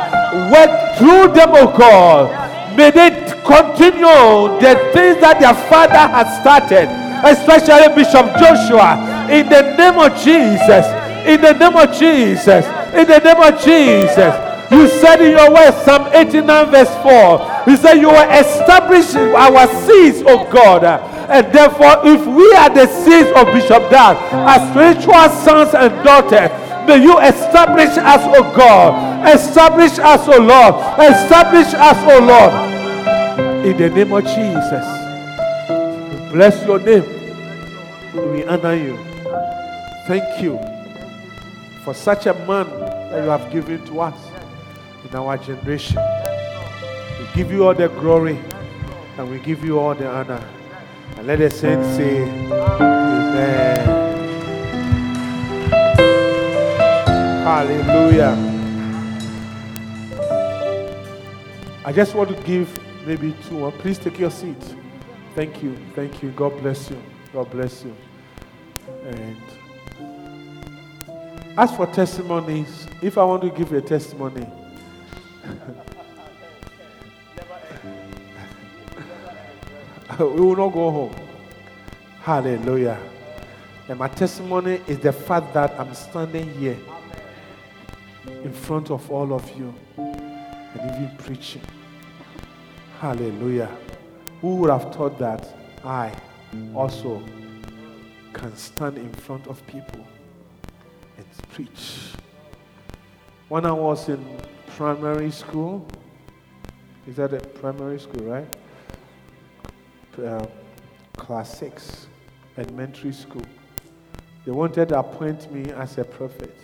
Work 0.51 0.99
through 0.99 1.33
them, 1.35 1.51
O 1.55 1.67
God. 1.79 2.77
May 2.77 2.91
they 2.91 3.11
continue 3.47 4.59
the 4.59 4.75
things 4.93 5.21
that 5.23 5.39
their 5.39 5.55
father 5.71 6.03
has 6.03 6.27
started, 6.41 6.91
especially 7.23 7.95
Bishop 7.95 8.27
Joshua. 8.41 9.29
In 9.31 9.49
the 9.49 9.77
name 9.77 10.01
of 10.01 10.19
Jesus. 10.19 10.85
In 11.27 11.41
the 11.41 11.53
name 11.53 11.77
of 11.77 11.97
Jesus. 11.97 12.67
In 12.93 13.07
the 13.07 13.21
name 13.21 13.41
of 13.41 13.63
Jesus. 13.63 14.52
You 14.73 14.89
said 14.89 15.21
in 15.21 15.33
your 15.33 15.53
word, 15.53 15.73
Psalm 15.85 16.09
89, 16.15 16.71
verse 16.71 16.89
4, 17.05 17.71
you 17.71 17.77
said 17.77 18.01
you 18.01 18.09
were 18.09 18.31
establishing 18.33 19.35
our 19.37 19.69
seeds, 19.85 20.23
oh 20.25 20.49
God. 20.51 20.83
And 21.29 21.53
therefore, 21.53 22.01
if 22.09 22.27
we 22.27 22.51
are 22.55 22.71
the 22.71 22.87
seeds 22.87 23.29
of 23.37 23.53
Bishop 23.53 23.91
Dag, 23.91 24.17
as 24.49 24.71
spiritual 24.71 25.29
sons 25.45 25.75
and 25.75 25.93
daughters, 26.03 26.49
may 26.89 27.03
you 27.03 27.19
establish 27.21 27.91
us, 27.99 28.23
oh 28.33 28.51
God. 28.57 29.29
Establish 29.29 29.99
us, 29.99 30.27
oh 30.27 30.41
Lord. 30.41 30.75
Establish 30.99 31.75
us, 31.75 31.99
oh 32.09 32.25
Lord. 32.25 33.67
In 33.67 33.77
the 33.77 33.91
name 33.91 34.13
of 34.15 34.25
Jesus. 34.25 34.87
Bless 36.33 36.65
your 36.65 36.79
name. 36.79 37.05
We 38.33 38.43
honor 38.45 38.75
you. 38.75 38.97
Thank 40.09 40.43
you 40.43 40.59
for 41.85 41.93
such 41.93 42.25
a 42.25 42.33
man 42.33 42.71
that 43.11 43.23
you 43.23 43.29
have 43.29 43.53
given 43.53 43.85
to 43.85 44.01
us 44.01 44.32
in 45.09 45.15
our 45.17 45.37
generation. 45.39 45.99
We 47.19 47.27
give 47.35 47.51
you 47.53 47.67
all 47.67 47.75
the 47.75 47.89
glory 47.89 48.39
and 49.19 49.31
we 49.31 49.39
give 49.39 49.65
you 49.65 49.79
all 49.79 49.95
the 49.95 50.09
honor. 50.09 50.43
And 51.17 51.27
let 51.27 51.39
the 51.39 51.51
saints 51.51 51.87
say, 51.97 52.23
Amen. 52.23 54.13
Hallelujah. 57.45 58.53
I 61.85 61.93
just 61.93 62.15
want 62.15 62.37
to 62.37 62.43
give 62.45 62.81
maybe 63.07 63.35
two 63.49 63.59
more. 63.59 63.73
Please 63.73 63.99
take 63.99 64.19
your 64.19 64.31
seat. 64.31 64.57
Thank 65.35 65.63
you. 65.63 65.77
Thank 65.95 66.23
you. 66.23 66.31
God 66.31 66.57
bless 66.61 66.91
you. 66.91 67.03
God 67.33 67.51
bless 67.51 67.85
you. 67.85 67.95
And 69.05 69.37
as 71.59 71.75
for 71.77 71.87
testimonies, 71.87 72.87
if 73.03 73.19
I 73.19 73.25
want 73.25 73.43
to 73.43 73.51
give 73.51 73.73
a 73.73 73.81
testimony, 73.81 74.47
we 80.19 80.25
will 80.27 80.57
not 80.57 80.73
go 80.73 80.91
home. 80.91 81.15
Hallelujah. 82.23 82.99
And 83.89 83.99
my 83.99 84.09
testimony 84.09 84.81
is 84.87 84.99
the 84.99 85.13
fact 85.13 85.53
that 85.55 85.79
I'm 85.79 85.95
standing 85.95 86.53
here 86.55 86.79
in 88.45 88.53
front 88.53 88.91
of 88.91 89.11
all 89.11 89.33
of 89.33 89.49
you 89.59 89.75
and 89.97 90.81
even 90.81 91.11
preaching. 91.19 91.63
Hallelujah. 93.01 93.71
Who 94.41 94.57
would 94.57 94.71
have 94.71 94.95
thought 94.95 95.19
that 95.19 95.47
I 95.85 96.13
also 96.75 97.23
can 98.33 98.57
stand 98.57 98.99
in 98.99 99.13
front 99.13 99.47
of 99.49 99.65
people 99.67 100.07
and 101.17 101.27
preach? 101.53 102.13
When 103.49 103.67
I 103.67 103.73
was 103.73 104.09
in 104.09 104.25
primary 104.77 105.31
school. 105.31 105.87
Is 107.07 107.17
that 107.17 107.35
a 107.35 107.41
primary 107.41 107.99
school, 108.01 108.25
right? 108.25 108.49
Uh, 110.19 110.47
class 111.17 111.59
6, 111.59 112.07
elementary 112.57 113.13
school. 113.13 113.45
They 114.45 114.53
wanted 114.53 114.89
to 114.91 114.99
appoint 114.99 115.53
me 115.53 115.71
as 115.73 115.99
a 115.99 116.05
prophet. 116.05 116.57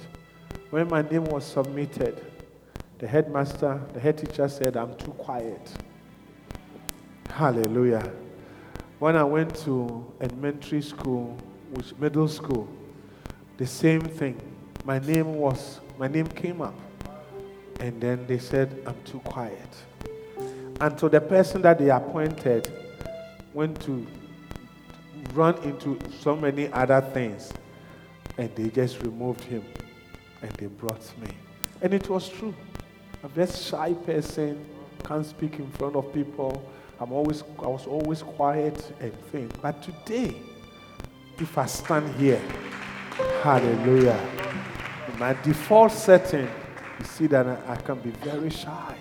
When 0.70 0.88
my 0.88 1.02
name 1.02 1.24
was 1.24 1.44
submitted, 1.44 2.24
the 2.98 3.06
headmaster, 3.06 3.80
the 3.92 4.00
head 4.00 4.18
teacher 4.18 4.48
said, 4.48 4.76
I'm 4.76 4.96
too 4.96 5.12
quiet. 5.12 5.70
Hallelujah. 7.30 8.10
When 8.98 9.16
I 9.16 9.24
went 9.24 9.54
to 9.64 10.12
elementary 10.20 10.82
school, 10.82 11.36
which 11.72 11.94
middle 11.98 12.26
school, 12.28 12.68
the 13.58 13.66
same 13.66 14.00
thing. 14.00 14.40
My 14.84 14.98
name 14.98 15.34
was, 15.34 15.80
my 15.98 16.08
name 16.08 16.26
came 16.26 16.62
up. 16.62 16.74
And 17.80 18.00
then 18.00 18.26
they 18.26 18.38
said, 18.38 18.82
I'm 18.86 19.00
too 19.04 19.20
quiet. 19.20 19.68
And 20.80 20.98
so 20.98 21.08
the 21.08 21.20
person 21.20 21.62
that 21.62 21.78
they 21.78 21.90
appointed 21.90 22.72
went 23.52 23.80
to 23.82 24.06
run 25.34 25.56
into 25.62 25.98
so 26.20 26.36
many 26.36 26.72
other 26.72 27.00
things. 27.00 27.52
And 28.36 28.54
they 28.54 28.68
just 28.68 29.02
removed 29.02 29.42
him. 29.42 29.64
And 30.42 30.50
they 30.52 30.66
brought 30.66 31.02
me. 31.20 31.28
And 31.82 31.94
it 31.94 32.08
was 32.08 32.28
true. 32.28 32.54
I'm 33.22 33.30
a 33.30 33.34
very 33.34 33.50
shy 33.50 33.94
person, 33.94 34.64
can't 35.04 35.26
speak 35.26 35.58
in 35.58 35.68
front 35.72 35.96
of 35.96 36.12
people. 36.12 36.62
I'm 37.00 37.12
always, 37.12 37.42
I 37.58 37.66
was 37.66 37.86
always 37.86 38.22
quiet 38.22 38.92
and 39.00 39.12
thing. 39.30 39.50
But 39.62 39.82
today, 39.82 40.36
if 41.38 41.56
I 41.56 41.66
stand 41.66 42.14
here, 42.16 42.42
hallelujah, 43.42 44.18
my 45.18 45.32
default 45.42 45.92
setting 45.92 46.48
you 46.98 47.04
see 47.04 47.26
that 47.28 47.46
I, 47.46 47.76
can 47.76 47.98
be 48.00 48.10
very 48.10 48.50
shy. 48.50 48.96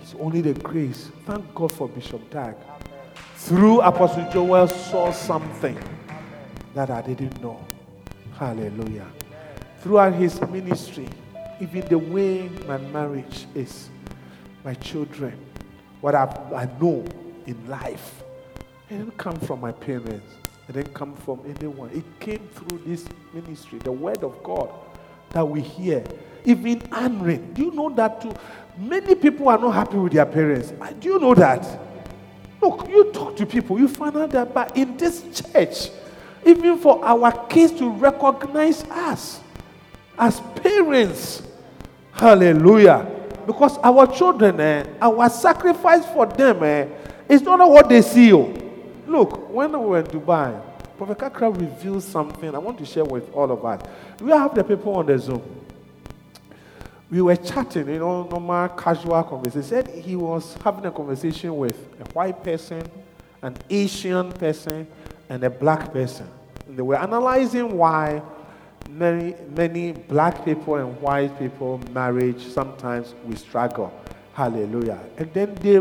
It's 0.00 0.14
only 0.18 0.40
the 0.40 0.54
grace. 0.54 1.10
Thank 1.26 1.54
God 1.54 1.72
for 1.72 1.88
Bishop 1.88 2.30
Dag. 2.30 2.54
Through 3.36 3.80
Apostle 3.80 4.28
Joel 4.32 4.68
saw 4.68 5.12
something 5.12 5.78
that 6.74 6.90
I 6.90 7.02
didn't 7.02 7.40
know. 7.42 7.64
Hallelujah. 8.34 9.06
Throughout 9.80 10.14
his 10.14 10.40
ministry, 10.42 11.08
even 11.60 11.86
the 11.88 11.98
way 11.98 12.48
my 12.66 12.78
marriage 12.78 13.46
is, 13.54 13.90
my 14.64 14.74
children, 14.74 15.38
what 16.00 16.14
I, 16.14 16.24
I 16.54 16.68
know 16.80 17.04
in 17.46 17.68
life, 17.68 18.22
it 18.90 18.98
didn't 18.98 19.16
come 19.18 19.36
from 19.40 19.60
my 19.60 19.72
parents. 19.72 20.34
It 20.68 20.72
didn't 20.72 20.94
come 20.94 21.14
from 21.16 21.40
anyone. 21.46 21.90
It 21.90 22.04
came 22.20 22.46
through 22.48 22.82
this 22.84 23.06
ministry, 23.32 23.78
the 23.78 23.92
word 23.92 24.22
of 24.22 24.42
God 24.42 24.70
that 25.30 25.44
we 25.46 25.60
hear. 25.60 26.04
Even 26.48 26.80
Anne, 26.92 27.52
do 27.52 27.62
you 27.62 27.70
know 27.72 27.90
that 27.90 28.22
too? 28.22 28.32
Many 28.78 29.14
people 29.16 29.50
are 29.50 29.58
not 29.58 29.72
happy 29.72 29.98
with 29.98 30.14
their 30.14 30.24
parents. 30.24 30.72
Do 30.98 31.08
you 31.10 31.18
know 31.18 31.34
that? 31.34 31.78
Look, 32.62 32.88
you 32.88 33.12
talk 33.12 33.36
to 33.36 33.44
people, 33.44 33.78
you 33.78 33.86
find 33.86 34.16
out 34.16 34.30
that 34.30 34.54
but 34.54 34.74
in 34.74 34.96
this 34.96 35.22
church, 35.52 35.90
even 36.46 36.78
for 36.78 37.04
our 37.04 37.46
kids 37.48 37.74
to 37.74 37.90
recognize 37.90 38.82
us 38.84 39.40
as 40.18 40.40
parents, 40.62 41.42
hallelujah. 42.12 43.06
Because 43.46 43.76
our 43.84 44.06
children, 44.06 44.58
eh, 44.58 44.84
our 45.02 45.28
sacrifice 45.28 46.06
for 46.06 46.24
them 46.24 46.62
eh, 46.62 46.86
is 47.28 47.42
not 47.42 47.58
what 47.68 47.90
they 47.90 48.00
see. 48.00 48.32
Oh. 48.32 48.54
Look, 49.06 49.50
when 49.50 49.72
we 49.72 49.78
were 49.84 49.98
in 49.98 50.06
Dubai, 50.06 50.62
Prophet 50.96 51.18
Kakra 51.18 51.54
revealed 51.54 52.02
something 52.04 52.54
I 52.54 52.58
want 52.58 52.78
to 52.78 52.86
share 52.86 53.04
with 53.04 53.30
all 53.34 53.52
of 53.52 53.62
us. 53.66 53.82
We 54.22 54.30
have 54.30 54.54
the 54.54 54.64
people 54.64 54.96
on 54.96 55.04
the 55.04 55.18
Zoom. 55.18 55.42
We 57.10 57.22
were 57.22 57.36
chatting, 57.36 57.88
you 57.88 57.98
know, 58.00 58.24
normal 58.24 58.68
casual 58.70 59.22
conversation. 59.22 59.62
He 59.62 59.68
said 59.68 59.88
he 59.88 60.16
was 60.16 60.54
having 60.62 60.84
a 60.84 60.90
conversation 60.90 61.56
with 61.56 61.76
a 62.00 62.04
white 62.12 62.44
person, 62.44 62.82
an 63.40 63.56
Asian 63.70 64.30
person, 64.32 64.86
and 65.28 65.42
a 65.42 65.50
black 65.50 65.92
person. 65.92 66.28
And 66.66 66.76
they 66.76 66.82
were 66.82 66.96
analyzing 66.96 67.76
why 67.76 68.20
many, 68.90 69.34
many 69.54 69.92
black 69.92 70.44
people 70.44 70.76
and 70.76 71.00
white 71.00 71.38
people 71.38 71.80
marriage 71.92 72.46
sometimes 72.46 73.14
we 73.24 73.36
struggle. 73.36 73.92
Hallelujah. 74.34 75.00
And 75.16 75.32
then 75.32 75.54
they 75.56 75.80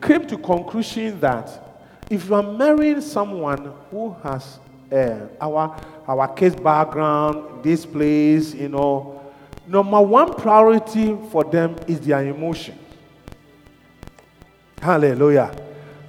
came 0.00 0.26
to 0.26 0.38
conclusion 0.38 1.18
that 1.20 1.80
if 2.10 2.28
you 2.28 2.34
are 2.34 2.42
marrying 2.42 3.00
someone 3.00 3.72
who 3.90 4.14
has 4.22 4.58
uh, 4.92 5.26
our 5.40 5.76
our 6.06 6.28
case 6.34 6.54
background, 6.54 7.64
this 7.64 7.86
place, 7.86 8.54
you 8.54 8.68
know, 8.68 9.13
number 9.66 10.00
one 10.00 10.34
priority 10.34 11.16
for 11.30 11.44
them 11.44 11.76
is 11.86 12.00
their 12.00 12.24
emotion. 12.26 12.78
Hallelujah. 14.80 15.54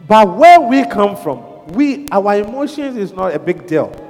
But 0.07 0.35
where 0.37 0.59
we 0.61 0.85
come 0.85 1.15
from, 1.15 1.67
we 1.67 2.07
our 2.11 2.35
emotions 2.35 2.97
is 2.97 3.13
not 3.13 3.33
a 3.33 3.39
big 3.39 3.65
deal. 3.65 4.01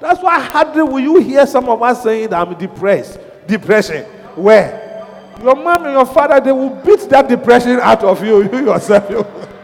That's 0.00 0.22
why 0.22 0.40
hardly 0.40 0.82
will 0.82 1.00
you 1.00 1.18
hear 1.20 1.46
some 1.46 1.68
of 1.68 1.82
us 1.82 2.02
saying 2.02 2.30
that 2.30 2.46
I'm 2.46 2.56
depressed. 2.56 3.18
Depression. 3.46 4.04
Where? 4.34 5.06
Your 5.42 5.54
mom 5.54 5.84
and 5.84 5.92
your 5.92 6.06
father, 6.06 6.40
they 6.40 6.52
will 6.52 6.70
beat 6.70 7.08
that 7.10 7.28
depression 7.28 7.78
out 7.80 8.02
of 8.02 8.24
you, 8.24 8.42
you 8.52 8.66
yourself. 8.66 9.08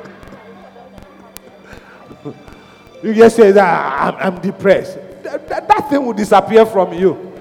You. 3.02 3.12
Just 3.12 3.36
say 3.36 3.52
that 3.52 4.14
I'm, 4.16 4.34
I'm 4.34 4.40
depressed. 4.40 4.96
That, 5.22 5.46
that, 5.46 5.68
that, 5.68 5.90
thing 5.90 6.06
will 6.06 6.14
disappear 6.14 6.64
from 6.64 6.94
you. 6.94 7.33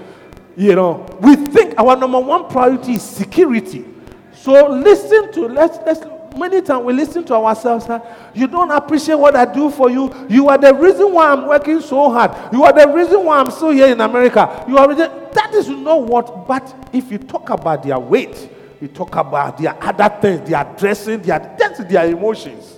You 0.56 0.74
know, 0.74 1.06
we 1.20 1.36
think 1.36 1.78
our 1.78 1.96
number 1.96 2.20
one 2.20 2.48
priority 2.48 2.94
is 2.94 3.02
security. 3.02 3.84
So 4.32 4.68
listen 4.68 5.32
to 5.32 5.48
let's 5.48 5.78
let's 5.84 6.00
many 6.36 6.62
times 6.62 6.84
we 6.84 6.92
listen 6.92 7.24
to 7.24 7.34
ourselves. 7.34 7.86
Huh? 7.86 8.00
You 8.34 8.46
don't 8.46 8.70
appreciate 8.70 9.16
what 9.16 9.34
I 9.36 9.52
do 9.52 9.70
for 9.70 9.90
you. 9.90 10.12
You 10.28 10.48
are 10.48 10.58
the 10.58 10.74
reason 10.74 11.12
why 11.12 11.32
I'm 11.32 11.46
working 11.46 11.80
so 11.80 12.10
hard. 12.10 12.52
You 12.52 12.62
are 12.64 12.72
the 12.72 12.88
reason 12.92 13.24
why 13.24 13.38
I'm 13.38 13.50
still 13.50 13.70
here 13.70 13.88
in 13.88 14.00
America. 14.00 14.64
You 14.68 14.78
are 14.78 14.94
that 14.94 15.50
is 15.54 15.68
not 15.68 16.02
what. 16.02 16.46
But 16.46 16.88
if 16.92 17.10
you 17.10 17.18
talk 17.18 17.50
about 17.50 17.82
their 17.82 17.98
weight, 17.98 18.50
you 18.80 18.88
talk 18.88 19.16
about 19.16 19.58
their 19.58 19.76
other 19.82 20.14
things, 20.20 20.48
their 20.48 20.64
dressing, 20.78 21.22
their 21.22 21.38
that's 21.58 21.82
their 21.84 22.06
emotions 22.06 22.74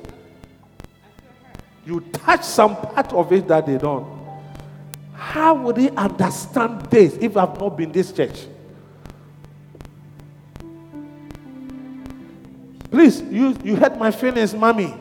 you 1.87 2.01
touch 2.01 2.43
some 2.43 2.77
part 2.77 3.13
of 3.13 3.33
it 3.33 3.47
that 3.47 3.65
they 3.65 3.79
don't. 3.79 4.16
How 5.17 5.55
would 5.55 5.79
he 5.79 5.89
understand 5.91 6.83
this 6.83 7.17
if 7.21 7.37
I've 7.37 7.59
not 7.59 7.77
been 7.77 7.91
this 7.91 8.13
church? 8.13 8.47
Please, 12.91 13.23
you, 13.23 13.57
you 13.65 13.77
hurt 13.77 13.99
my 13.99 14.11
feelings, 14.11 14.55
mommy. 14.55 14.95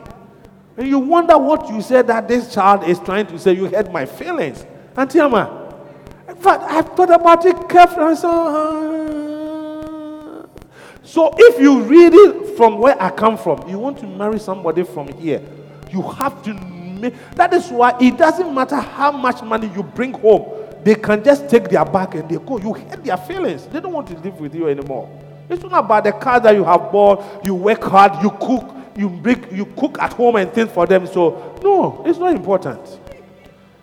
And 0.76 0.88
you 0.88 0.98
wonder 0.98 1.36
what 1.38 1.68
you 1.68 1.80
said 1.80 2.06
that 2.08 2.28
this 2.28 2.52
child 2.52 2.84
is 2.84 2.98
trying 2.98 3.26
to 3.28 3.38
say. 3.38 3.52
You 3.52 3.66
hurt 3.66 3.92
my 3.92 4.04
feelings. 4.06 4.64
Auntie 4.96 5.20
Amma. 5.20 5.74
In 6.28 6.36
fact, 6.36 6.62
I've 6.64 6.88
thought 6.94 7.10
about 7.10 7.44
it 7.46 7.68
carefully. 7.68 8.16
So, 8.16 8.30
uh, 10.42 10.46
so 11.02 11.34
if 11.36 11.60
you 11.60 11.82
read 11.82 12.12
it 12.14 12.56
from 12.56 12.78
where 12.78 13.00
I 13.00 13.10
come 13.10 13.38
from, 13.38 13.68
you 13.68 13.78
want 13.78 13.98
to 14.00 14.06
marry 14.06 14.38
somebody 14.38 14.82
from 14.82 15.08
here, 15.08 15.42
you 15.90 16.02
have 16.02 16.42
to 16.44 16.54
that 17.34 17.52
is 17.54 17.68
why 17.70 17.96
it 18.00 18.16
doesn't 18.16 18.54
matter 18.54 18.76
how 18.76 19.12
much 19.12 19.42
money 19.42 19.70
you 19.74 19.82
bring 19.82 20.12
home, 20.12 20.52
they 20.82 20.94
can 20.94 21.22
just 21.22 21.48
take 21.48 21.68
their 21.68 21.84
bag 21.84 22.14
and 22.14 22.28
they 22.28 22.36
go. 22.36 22.58
You 22.58 22.72
hurt 22.74 23.04
their 23.04 23.16
feelings. 23.16 23.66
They 23.66 23.80
don't 23.80 23.92
want 23.92 24.08
to 24.08 24.18
live 24.18 24.38
with 24.40 24.54
you 24.54 24.68
anymore. 24.68 25.08
It's 25.48 25.62
not 25.62 25.84
about 25.84 26.04
the 26.04 26.12
car 26.12 26.40
that 26.40 26.54
you 26.54 26.64
have 26.64 26.90
bought, 26.90 27.44
you 27.44 27.54
work 27.54 27.82
hard, 27.82 28.22
you 28.22 28.30
cook, 28.30 28.74
you 28.96 29.08
bring, 29.08 29.54
you 29.54 29.66
cook 29.66 29.98
at 30.00 30.12
home 30.12 30.36
and 30.36 30.52
things 30.52 30.70
for 30.72 30.86
them. 30.86 31.06
So, 31.06 31.58
no, 31.62 32.02
it's 32.06 32.18
not 32.18 32.34
important. 32.34 32.80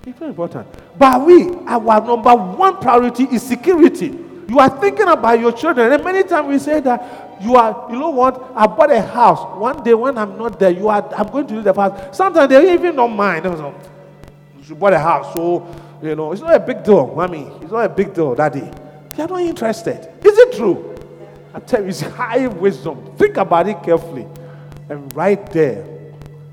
It's 0.06 0.20
not 0.20 0.30
important. 0.30 0.68
But 0.98 1.26
we, 1.26 1.50
our 1.66 2.02
number 2.06 2.36
one 2.36 2.78
priority 2.78 3.24
is 3.26 3.44
security. 3.44 4.10
You 4.48 4.60
are 4.60 4.70
thinking 4.70 5.08
about 5.08 5.40
your 5.40 5.52
children. 5.52 5.92
And 5.92 6.04
many 6.04 6.24
times 6.24 6.48
we 6.48 6.60
say 6.60 6.80
that 6.82 7.40
you 7.42 7.56
are, 7.56 7.88
you 7.92 7.98
know 7.98 8.10
what? 8.10 8.52
I 8.56 8.68
bought 8.68 8.92
a 8.92 9.02
house. 9.02 9.58
One 9.58 9.84
day 9.84 9.94
when 9.94 10.18
I'm 10.18 10.38
not 10.38 10.60
there, 10.60 10.70
you 10.70 10.88
are, 10.90 11.08
I'm 11.16 11.28
going 11.28 11.48
to 11.48 11.54
do 11.56 11.62
the 11.62 11.74
house. 11.74 12.16
Sometimes 12.16 12.50
they 12.50 12.74
even 12.74 12.96
don't 12.96 13.16
mind. 13.16 13.46
Oh, 13.46 13.74
you 14.66 14.76
bought 14.76 14.94
a 14.94 15.00
house, 15.00 15.34
so 15.34 15.68
you 16.02 16.16
know, 16.16 16.32
it's 16.32 16.42
not 16.42 16.56
a 16.56 16.60
big 16.60 16.84
deal, 16.84 17.14
mommy. 17.16 17.44
It's 17.62 17.72
not 17.72 17.86
a 17.86 17.90
big 17.90 18.14
deal, 18.14 18.36
daddy. 18.36 18.70
They 19.16 19.24
are 19.24 19.28
not 19.28 19.42
interested. 19.42 20.10
Is 20.26 20.38
it 20.38 20.54
true? 20.54 20.96
I 21.54 21.60
tell 21.60 21.82
you, 21.82 21.90
it's 21.90 22.02
high 22.02 22.48
wisdom. 22.48 23.16
Think 23.18 23.38
about 23.38 23.68
it 23.68 23.82
carefully. 23.84 24.26
And 24.90 25.14
right 25.16 25.46
there, 25.52 25.86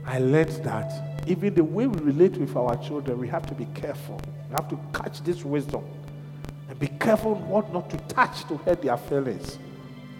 I 0.06 0.18
learned 0.18 0.64
that 0.64 1.22
even 1.26 1.54
the 1.54 1.64
way 1.64 1.86
we 1.86 1.98
relate 2.00 2.36
with 2.36 2.54
our 2.56 2.76
children, 2.76 3.18
we 3.18 3.28
have 3.28 3.46
to 3.46 3.54
be 3.54 3.66
careful. 3.74 4.20
We 4.48 4.54
have 4.56 4.68
to 4.68 4.78
catch 4.92 5.22
this 5.22 5.44
wisdom 5.44 5.84
and 6.70 6.78
be 6.78 6.86
careful 6.86 7.34
what 7.34 7.72
not 7.72 7.90
to 7.90 7.96
touch 8.14 8.46
to 8.46 8.56
hurt 8.58 8.80
their 8.80 8.96
feelings. 8.96 9.58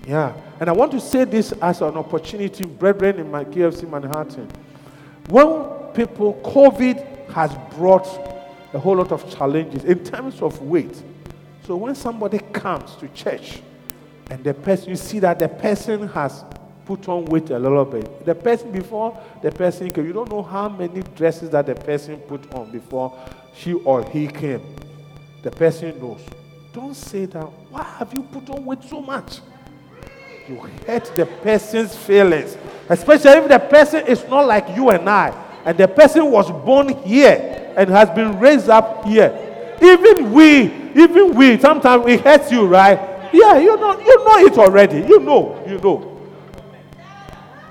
Yeah. 0.07 0.35
And 0.59 0.69
I 0.69 0.73
want 0.73 0.91
to 0.93 1.01
say 1.01 1.25
this 1.25 1.53
as 1.53 1.81
an 1.81 1.97
opportunity, 1.97 2.65
brethren, 2.65 3.21
in 3.21 3.31
my 3.31 3.45
KFC 3.45 3.89
Manhattan. 3.89 4.49
When 5.29 5.93
people, 5.95 6.35
COVID 6.45 7.31
has 7.31 7.57
brought 7.77 8.07
a 8.75 8.79
whole 8.81 8.97
lot 8.97 9.13
of 9.13 9.31
challenges 9.33 9.85
in 9.85 10.03
terms 10.03 10.43
of 10.43 10.61
weight. 10.63 11.01
So 11.67 11.77
when 11.77 11.95
somebody 11.95 12.41
comes 12.53 12.97
to 12.97 13.07
church 13.09 13.61
and 14.29 14.43
the 14.43 14.53
person, 14.53 14.91
you 14.91 14.97
see 14.97 15.21
that 15.21 15.39
the 15.39 15.49
person 15.49 16.09
has 16.09 16.45
put 16.85 17.09
on 17.09 17.27
weight 17.27 17.51
a 17.51 17.59
little 17.61 17.85
bit. 17.85 18.25
The 18.25 18.35
person 18.35 18.73
before 18.73 19.17
the 19.41 19.53
person 19.53 19.93
came, 19.93 20.05
you 20.05 20.13
don't 20.13 20.31
know 20.31 20.43
how 20.43 20.69
many 20.69 21.03
dresses 21.15 21.51
that 21.51 21.67
the 21.67 21.77
person 21.77 22.17
put 22.17 22.53
on 22.53 22.73
before 22.73 23.17
she 23.55 23.75
or 23.75 24.03
he 24.11 24.27
came. 24.27 24.63
The 25.43 25.53
person 25.53 25.97
knows. 26.01 26.21
Don't 26.73 26.95
say 26.95 27.27
that. 27.27 27.45
Why 27.71 27.83
have 27.83 28.13
you 28.15 28.23
put 28.23 28.49
on 28.51 28.65
weight 28.65 28.85
so 28.85 29.01
much? 29.01 29.41
you 30.51 30.57
hurt 30.87 31.05
the 31.17 31.27
person's 31.27 31.95
feelings, 31.97 32.57
especially 32.89 33.31
if 33.31 33.49
the 33.49 33.59
person 33.59 34.07
is 34.07 34.25
not 34.29 34.47
like 34.47 34.67
you 34.77 34.91
and 34.91 35.09
I, 35.09 35.33
and 35.65 35.79
the 35.79 35.87
person 35.87 36.31
was 36.31 36.51
born 36.51 36.89
here 37.05 37.73
and 37.77 37.89
has 37.91 38.11
been 38.11 38.39
raised 38.41 38.69
up 38.69 39.05
here. 39.05 39.77
Even 39.81 40.33
we, 40.33 40.63
even 40.95 41.35
we, 41.35 41.59
sometimes 41.59 42.05
it 42.07 42.21
hurts 42.21 42.51
you, 42.51 42.67
right? 42.67 42.99
Yeah, 43.33 43.59
you 43.59 43.77
know, 43.77 43.99
you 44.01 44.25
know 44.25 44.39
it 44.39 44.59
already. 44.59 44.99
You 45.07 45.21
know, 45.21 45.63
you 45.67 45.79
know, 45.79 46.21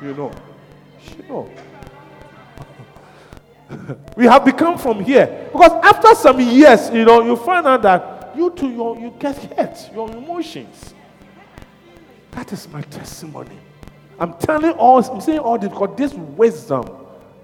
you 0.01 0.13
know, 0.13 0.31
you 1.17 1.23
know. 1.27 1.49
we 4.15 4.25
have 4.25 4.45
become 4.45 4.77
from 4.77 5.03
here 5.03 5.49
because 5.51 5.71
after 5.83 6.15
some 6.15 6.39
years, 6.39 6.89
you 6.91 7.03
know, 7.03 7.21
you 7.21 7.35
find 7.35 7.67
out 7.67 7.81
that 7.81 8.18
you 8.39 8.49
too, 8.51 8.69
you, 8.69 8.99
you 8.99 9.13
get 9.19 9.35
hurt, 9.53 9.89
your 9.93 10.09
emotions. 10.11 10.93
That 12.31 12.53
is 12.53 12.67
my 12.69 12.81
testimony. 12.83 13.57
I'm 14.19 14.33
telling 14.35 14.71
all, 14.71 15.03
I'm 15.03 15.21
saying 15.21 15.39
all 15.39 15.57
this 15.57 15.69
because 15.69 15.97
this 15.97 16.13
wisdom 16.13 16.87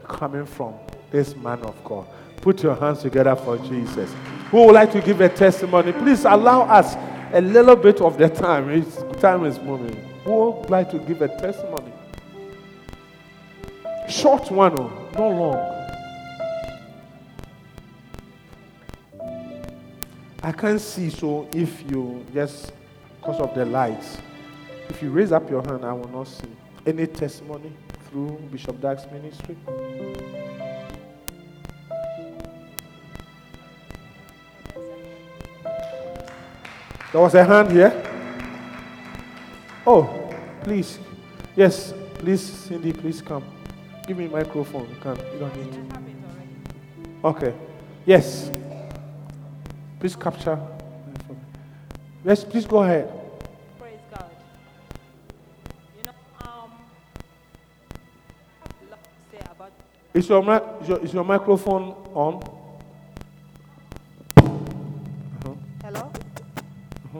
coming 0.07 0.45
from 0.45 0.73
this 1.11 1.35
man 1.35 1.59
of 1.61 1.75
God. 1.83 2.07
Put 2.37 2.63
your 2.63 2.75
hands 2.75 3.01
together 3.01 3.35
for 3.35 3.57
Jesus. 3.57 4.13
Who 4.51 4.65
would 4.65 4.73
like 4.73 4.91
to 4.93 5.01
give 5.01 5.19
a 5.21 5.29
testimony? 5.29 5.91
Please 5.91 6.25
allow 6.25 6.61
us 6.61 6.95
a 7.33 7.41
little 7.41 7.75
bit 7.75 8.01
of 8.01 8.17
the 8.17 8.29
time. 8.29 8.69
It's, 8.69 9.03
time 9.19 9.45
is 9.45 9.59
moving. 9.59 9.95
Who 10.23 10.51
would 10.51 10.69
like 10.69 10.91
to 10.91 10.99
give 10.99 11.21
a 11.21 11.27
testimony? 11.27 11.91
Short 14.07 14.51
one, 14.51 14.79
oh, 14.79 15.09
not 15.13 15.29
long. 15.29 15.84
I 20.45 20.51
can't 20.51 20.79
see, 20.79 21.09
so 21.09 21.49
if 21.51 21.89
you 21.89 22.23
just, 22.31 22.71
because 23.19 23.39
of 23.39 23.55
the 23.55 23.65
lights, 23.65 24.19
if 24.89 25.01
you 25.01 25.09
raise 25.09 25.31
up 25.31 25.49
your 25.49 25.63
hand, 25.63 25.83
I 25.83 25.91
will 25.91 26.07
not 26.07 26.27
see. 26.27 26.47
Any 26.85 27.07
testimony 27.07 27.73
through 28.07 28.37
Bishop 28.51 28.79
Dag's 28.79 29.07
ministry? 29.11 29.57
There 37.11 37.21
was 37.21 37.33
a 37.33 37.43
hand 37.43 37.71
here. 37.71 37.91
Oh, 39.87 40.29
please. 40.61 40.99
Yes, 41.55 41.91
please, 42.19 42.43
Cindy, 42.43 42.93
please 42.93 43.19
come. 43.19 43.43
Give 44.07 44.15
me 44.15 44.27
microphone. 44.27 44.87
You 44.91 44.95
can. 44.97 45.17
You 45.17 45.39
don't 45.39 45.55
need 45.57 45.73
to. 45.73 47.27
Okay. 47.29 47.53
Yes. 48.05 48.51
Please 50.05 50.15
capture. 50.15 50.59
Yes, 52.23 52.43
please 52.43 52.67
go 52.67 52.83
ahead. 52.83 53.09
Praise 53.79 53.97
God. 54.11 54.29
You 55.97 56.03
know, 56.05 56.11
um, 56.41 56.69
I 58.61 58.67
have 58.67 58.85
a 58.85 58.91
lot 58.91 59.03
to 59.03 59.09
say 59.31 59.41
about 59.49 59.71
Is 60.13 60.29
your, 60.29 60.43
mic- 60.43 60.63
is 60.83 60.89
your, 60.89 60.99
is 61.05 61.11
your 61.11 61.23
microphone 61.23 61.95
on? 62.13 62.33
Hello? 65.81 66.11
Uh 66.11 67.09
huh. 67.11 67.19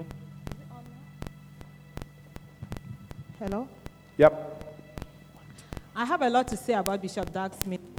Hello? 3.40 3.68
Yep. 4.18 4.64
I 5.96 6.06
have 6.06 6.22
a 6.22 6.30
lot 6.30 6.48
to 6.50 6.56
say 6.56 6.74
about 6.76 7.02
Bishop 7.02 7.34
Dag 7.34 7.52
Smith. 7.64 7.95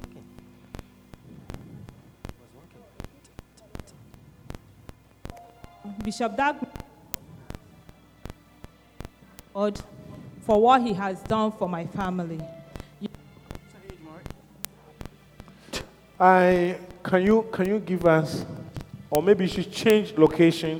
Bishop 6.07 6.37
Dag 6.37 6.55
Lord, 9.53 9.77
for 10.45 10.61
what 10.61 10.81
he 10.81 10.93
has 10.93 11.21
done 11.23 11.51
for 11.51 11.67
my 11.67 11.85
family. 11.85 12.39
I 16.17 16.77
can 17.03 17.23
you 17.23 17.45
can 17.51 17.67
you 17.67 17.79
give 17.79 18.05
us, 18.05 18.45
or 19.09 19.21
maybe 19.21 19.43
you 19.43 19.49
should 19.49 19.69
change 19.69 20.13
location. 20.17 20.79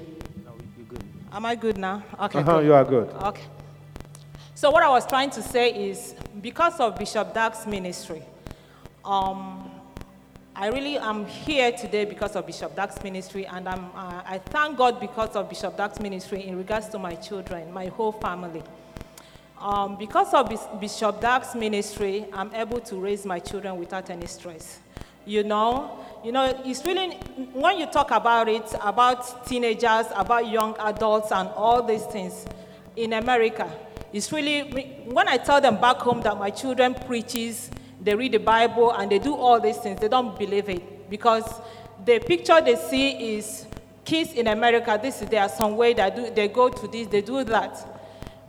Am 1.33 1.45
I 1.45 1.55
good 1.55 1.77
now? 1.77 2.03
Okay. 2.21 2.39
Uh-huh, 2.39 2.59
good. 2.59 2.65
you 2.65 2.73
are 2.73 2.85
good. 2.85 3.09
Okay. 3.23 3.43
So 4.55 4.71
what 4.71 4.81
I 4.81 4.87
was 4.87 5.05
trying 5.05 5.31
to 5.31 5.41
say 5.41 5.89
is 5.89 6.15
because 6.41 6.79
of 6.79 6.97
Bishop 6.97 7.33
Dag's 7.33 7.67
ministry, 7.67 8.23
um, 9.03 9.66
I 10.59 10.69
really 10.69 10.97
am 10.97 11.27
here 11.27 11.71
today 11.71 12.03
because 12.03 12.35
of 12.35 12.47
Bishop 12.47 12.75
Dag's 12.75 13.03
ministry, 13.03 13.45
and 13.45 13.67
uh, 13.67 13.77
I 13.95 14.41
thank 14.43 14.75
God 14.75 14.99
because 14.99 15.35
of 15.35 15.47
Bishop 15.47 15.77
Dag's 15.77 15.99
ministry 15.99 16.47
in 16.47 16.57
regards 16.57 16.89
to 16.89 16.97
my 16.97 17.13
children, 17.13 17.71
my 17.71 17.85
whole 17.85 18.11
family. 18.11 18.63
Um, 19.61 19.97
because 19.97 20.33
of 20.33 20.49
Bis- 20.49 20.65
Bishop 20.79 21.21
Dag's 21.21 21.53
ministry, 21.53 22.25
I'm 22.33 22.51
able 22.55 22.79
to 22.79 22.95
raise 22.95 23.23
my 23.23 23.37
children 23.37 23.77
without 23.77 24.09
any 24.09 24.25
stress. 24.25 24.79
You 25.27 25.43
know, 25.43 26.03
you 26.25 26.31
know, 26.31 26.59
it's 26.65 26.83
really 26.83 27.11
when 27.53 27.77
you 27.77 27.85
talk 27.85 28.09
about 28.09 28.49
it, 28.49 28.65
about 28.81 29.45
teenagers, 29.45 30.07
about 30.15 30.49
young 30.49 30.75
adults, 30.79 31.31
and 31.31 31.49
all 31.49 31.83
these 31.83 32.05
things 32.07 32.47
in 32.95 33.13
America. 33.13 33.71
It's 34.11 34.31
really 34.31 35.03
when 35.05 35.27
I 35.27 35.37
tell 35.37 35.61
them 35.61 35.79
back 35.79 35.97
home 35.97 36.21
that 36.21 36.35
my 36.39 36.49
children 36.49 36.95
preaches, 36.95 37.69
they 38.07 38.15
read 38.15 38.31
the 38.31 38.39
Bible, 38.39 38.91
and 38.91 39.11
they 39.11 39.19
do 39.19 39.35
all 39.35 39.59
these 39.59 39.75
things, 39.77 39.99
they 39.99 40.07
don't 40.07 40.39
believe 40.39 40.69
it 40.69 41.09
because 41.09 41.43
the 42.05 42.19
picture 42.19 42.61
they 42.61 42.77
see 42.77 43.35
is 43.35 43.67
kids 44.05 44.31
in 44.31 44.47
America. 44.47 44.97
This 45.01 45.21
is 45.21 45.27
there 45.27 45.41
are 45.41 45.49
some 45.49 45.75
way 45.75 45.93
that 45.93 46.15
do, 46.15 46.31
they 46.33 46.47
go 46.47 46.69
to 46.69 46.87
this, 46.87 47.07
they 47.07 47.21
do 47.21 47.43
that. 47.43 47.85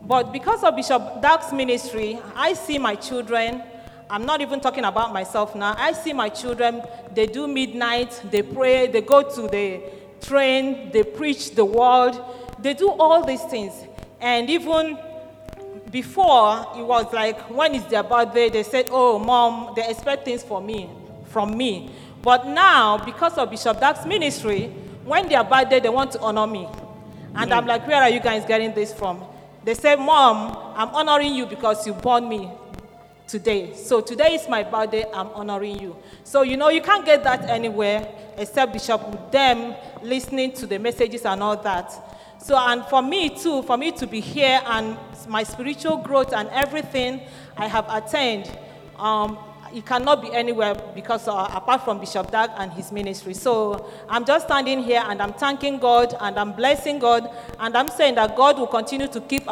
But 0.00 0.32
because 0.32 0.62
of 0.62 0.76
Bishop 0.76 1.20
Dag's 1.20 1.52
ministry, 1.52 2.20
I 2.36 2.52
see 2.52 2.78
my 2.78 2.94
children. 2.94 3.64
I'm 4.08 4.24
not 4.24 4.40
even 4.40 4.60
talking 4.60 4.84
about 4.84 5.12
myself 5.12 5.56
now. 5.56 5.74
I 5.76 5.90
see 5.92 6.12
my 6.12 6.28
children, 6.28 6.82
they 7.12 7.26
do 7.26 7.48
midnight, 7.48 8.22
they 8.30 8.42
pray, 8.42 8.86
they 8.86 9.00
go 9.00 9.22
to 9.22 9.48
the 9.48 9.82
train, 10.20 10.92
they 10.92 11.02
preach 11.02 11.56
the 11.56 11.64
word, 11.64 12.16
they 12.60 12.74
do 12.74 12.90
all 12.90 13.24
these 13.24 13.42
things. 13.42 13.72
And 14.20 14.48
even 14.48 14.98
before, 15.90 16.66
it 16.76 16.82
was 16.82 17.12
like 17.12 17.38
when 17.50 17.74
it's 17.74 17.86
their 17.86 18.02
birthday, 18.02 18.48
they 18.50 18.62
said, 18.62 18.86
Oh, 18.90 19.18
mom, 19.18 19.74
they 19.74 19.88
expect 19.88 20.24
things 20.24 20.42
for 20.42 20.60
me, 20.60 20.90
from 21.26 21.56
me. 21.56 21.90
But 22.22 22.46
now, 22.46 22.98
because 22.98 23.38
of 23.38 23.50
Bishop 23.50 23.80
Dag's 23.80 24.04
ministry, 24.04 24.66
when 25.04 25.28
their 25.28 25.44
birthday, 25.44 25.80
they 25.80 25.88
want 25.88 26.12
to 26.12 26.20
honor 26.20 26.46
me. 26.46 26.68
And 27.34 27.52
I'm 27.52 27.62
hmm. 27.62 27.68
like, 27.68 27.86
Where 27.86 28.02
are 28.02 28.10
you 28.10 28.20
guys 28.20 28.44
getting 28.44 28.74
this 28.74 28.92
from? 28.92 29.22
They 29.64 29.74
say, 29.74 29.96
Mom, 29.96 30.74
I'm 30.76 30.88
honoring 30.94 31.34
you 31.34 31.46
because 31.46 31.86
you 31.86 31.92
born 31.92 32.28
me 32.28 32.50
today. 33.26 33.74
So 33.74 34.00
today 34.00 34.34
is 34.34 34.48
my 34.48 34.62
birthday, 34.62 35.04
I'm 35.12 35.28
honoring 35.28 35.78
you. 35.78 35.96
So, 36.24 36.42
you 36.42 36.56
know, 36.56 36.70
you 36.70 36.80
can't 36.80 37.04
get 37.04 37.22
that 37.24 37.44
anywhere 37.44 38.08
except 38.36 38.72
Bishop 38.72 39.06
with 39.08 39.30
them 39.30 39.74
listening 40.02 40.52
to 40.52 40.66
the 40.66 40.78
messages 40.78 41.24
and 41.24 41.42
all 41.42 41.56
that. 41.62 41.92
So, 42.48 42.56
and 42.56 42.82
for 42.86 43.02
me 43.02 43.28
too, 43.28 43.60
for 43.64 43.76
me 43.76 43.92
to 43.92 44.06
be 44.06 44.20
here 44.20 44.62
and 44.64 44.96
my 45.28 45.42
spiritual 45.42 45.98
growth 45.98 46.32
and 46.32 46.48
everything 46.48 47.20
I 47.58 47.66
have 47.66 47.84
attained, 47.90 48.50
um, 48.98 49.36
it 49.70 49.84
cannot 49.84 50.22
be 50.22 50.32
anywhere 50.32 50.74
because 50.94 51.28
uh, 51.28 51.50
apart 51.52 51.84
from 51.84 52.00
Bishop 52.00 52.30
Dag 52.30 52.48
and 52.56 52.72
his 52.72 52.90
ministry. 52.90 53.34
So 53.34 53.90
I'm 54.08 54.24
just 54.24 54.46
standing 54.46 54.82
here 54.82 55.02
and 55.04 55.20
I'm 55.20 55.34
thanking 55.34 55.78
God 55.78 56.16
and 56.18 56.38
I'm 56.38 56.52
blessing 56.54 56.98
God 56.98 57.30
and 57.60 57.76
I'm 57.76 57.88
saying 57.88 58.14
that 58.14 58.34
God 58.34 58.58
will 58.58 58.66
continue 58.66 59.08
to 59.08 59.20
keep 59.20 59.46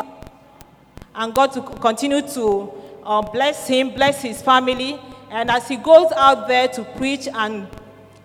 and 1.14 1.35
God 1.35 1.52
to 1.52 1.60
continue 1.60 2.23
to 2.23 2.73
uh, 3.05 3.20
bless 3.20 3.68
him, 3.68 3.90
bless 3.90 4.23
his 4.23 4.40
family, 4.40 4.98
and 5.31 5.51
as 5.51 5.68
he 5.68 5.77
goes 5.77 6.12
out 6.12 6.48
there 6.48 6.66
to 6.68 6.82
preach 6.97 7.28
and 7.28 7.68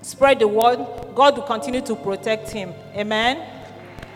spread 0.01 0.39
the 0.39 0.47
word, 0.47 0.77
God 1.13 1.35
will 1.35 1.43
continue 1.43 1.81
to 1.81 1.93
protect 1.93 2.51
him. 2.51 2.73
Amen. 2.95 3.57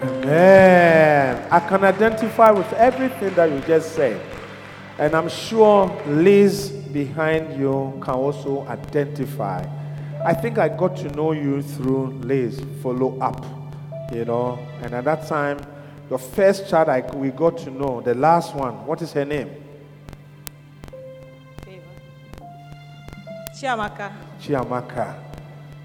Amen. 0.02 1.48
I 1.50 1.60
can 1.60 1.84
identify 1.84 2.52
with 2.52 2.72
everything 2.74 3.34
that 3.36 3.50
you 3.52 3.60
just 3.62 3.96
said. 3.96 4.22
And 4.98 5.14
I'm 5.14 5.30
sure 5.30 5.88
Liz 6.08 6.70
behind 6.70 7.60
you 7.60 8.00
can 8.02 8.14
also 8.14 8.66
identify. 8.68 9.66
I 10.24 10.34
think 10.34 10.58
I 10.58 10.70
got 10.70 10.96
to 10.98 11.10
know 11.10 11.34
you 11.34 11.62
through 11.62 12.08
Liz, 12.22 12.62
follow 12.82 13.20
up, 13.20 13.46
you 14.12 14.26
know. 14.26 14.60
And 14.82 14.94
at 14.94 15.04
that 15.06 15.28
time, 15.28 15.60
the 16.10 16.18
first 16.18 16.70
child 16.70 16.90
I, 16.90 17.02
we 17.16 17.30
got 17.30 17.58
to 17.60 17.72
know, 17.72 18.02
the 18.02 18.16
last 18.16 18.56
one, 18.56 18.86
what 18.86 19.02
is 19.02 19.12
her 19.14 19.26
name? 19.26 19.50
Chiamaka. 23.56 24.12
Chiamaka. 24.42 25.18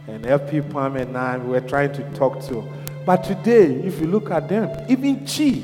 And 0.09 0.27
LP 0.27 0.61
Palm 0.61 0.97
and 0.97 1.16
I 1.16 1.39
we 1.39 1.51
were 1.51 1.61
trying 1.61 1.93
to 1.93 2.03
talk 2.15 2.43
to. 2.49 2.69
But 3.11 3.24
today, 3.24 3.74
if 3.85 3.99
you 4.01 4.07
look 4.07 4.31
at 4.31 4.49
them, 4.49 4.70
even 4.89 5.27
Chi 5.27 5.61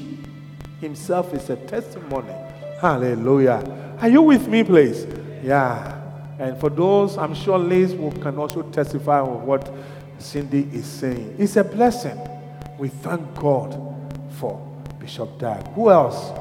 himself 0.81 1.33
is 1.33 1.49
a 1.49 1.55
testimony. 1.55 2.33
Hallelujah. 2.81 3.97
Are 4.01 4.09
you 4.09 4.23
with 4.23 4.49
me, 4.49 4.65
please? 4.65 5.07
Yeah. 5.45 5.97
And 6.41 6.59
for 6.59 6.71
those, 6.71 7.17
I'm 7.17 7.37
sure 7.37 7.57
Liz 7.57 7.93
can 8.21 8.37
also 8.37 8.63
testify 8.63 9.21
of 9.21 9.45
what 9.45 9.73
Cindy 10.19 10.69
is 10.73 10.87
saying. 10.87 11.37
It's 11.39 11.55
a 11.55 11.63
blessing. 11.63 12.19
We 12.79 12.89
thank 12.89 13.33
God 13.37 13.81
for 14.41 14.61
Bishop 14.99 15.39
Dag. 15.39 15.69
Who 15.69 15.89
else? 15.89 16.33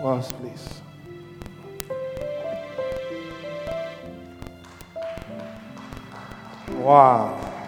Who 0.00 0.08
else, 0.08 0.32
please? 0.32 0.80
Wow. 6.70 7.61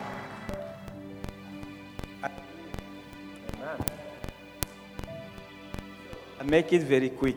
Make 6.44 6.74
it 6.74 6.82
very 6.82 7.08
quick. 7.08 7.36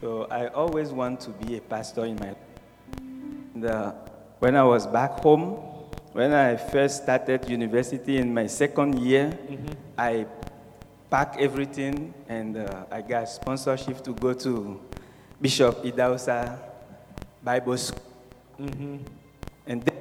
So 0.00 0.28
I 0.30 0.46
always 0.48 0.90
want 0.90 1.20
to 1.22 1.30
be 1.30 1.56
a 1.56 1.60
pastor 1.60 2.04
in 2.04 2.16
my 2.16 2.36
the, 3.60 3.94
when 4.38 4.54
I 4.54 4.62
was 4.62 4.86
back 4.86 5.18
home, 5.18 5.54
when 6.12 6.32
I 6.32 6.54
first 6.54 7.02
started 7.02 7.48
university 7.48 8.18
in 8.18 8.32
my 8.32 8.46
second 8.46 9.00
year, 9.00 9.36
I 9.96 10.26
packed 11.10 11.40
everything 11.40 12.14
and 12.28 12.58
uh, 12.58 12.84
I 12.92 13.00
got 13.02 13.28
sponsorship 13.28 14.04
to 14.04 14.14
go 14.14 14.32
to 14.34 14.80
Bishop 15.40 15.82
Idahosa 15.82 16.58
Bible 17.42 17.76
School. 17.76 18.02
And 19.66 19.82
then 19.82 19.96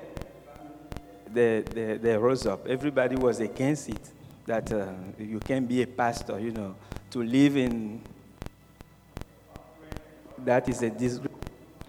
they, 1.33 1.61
they, 1.61 1.97
they 1.97 2.17
rose 2.17 2.45
up. 2.45 2.67
Everybody 2.67 3.15
was 3.15 3.39
against 3.39 3.89
it, 3.89 4.11
that 4.45 4.71
uh, 4.71 4.89
you 5.17 5.39
can 5.39 5.65
be 5.65 5.81
a 5.81 5.87
pastor, 5.87 6.39
you 6.39 6.51
know, 6.51 6.75
to 7.09 7.23
live 7.23 7.57
in 7.57 8.01
that 10.45 10.67
is 10.69 10.81
a 10.81 10.89
disgrace. 10.89 11.33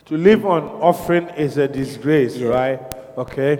To 0.07 0.17
live 0.17 0.47
on 0.47 0.63
offering 0.81 1.29
is 1.31 1.57
a 1.59 1.69
disgrace, 1.69 2.37
Yeah. 2.37 2.49
right? 2.49 2.81
Okay. 3.19 3.59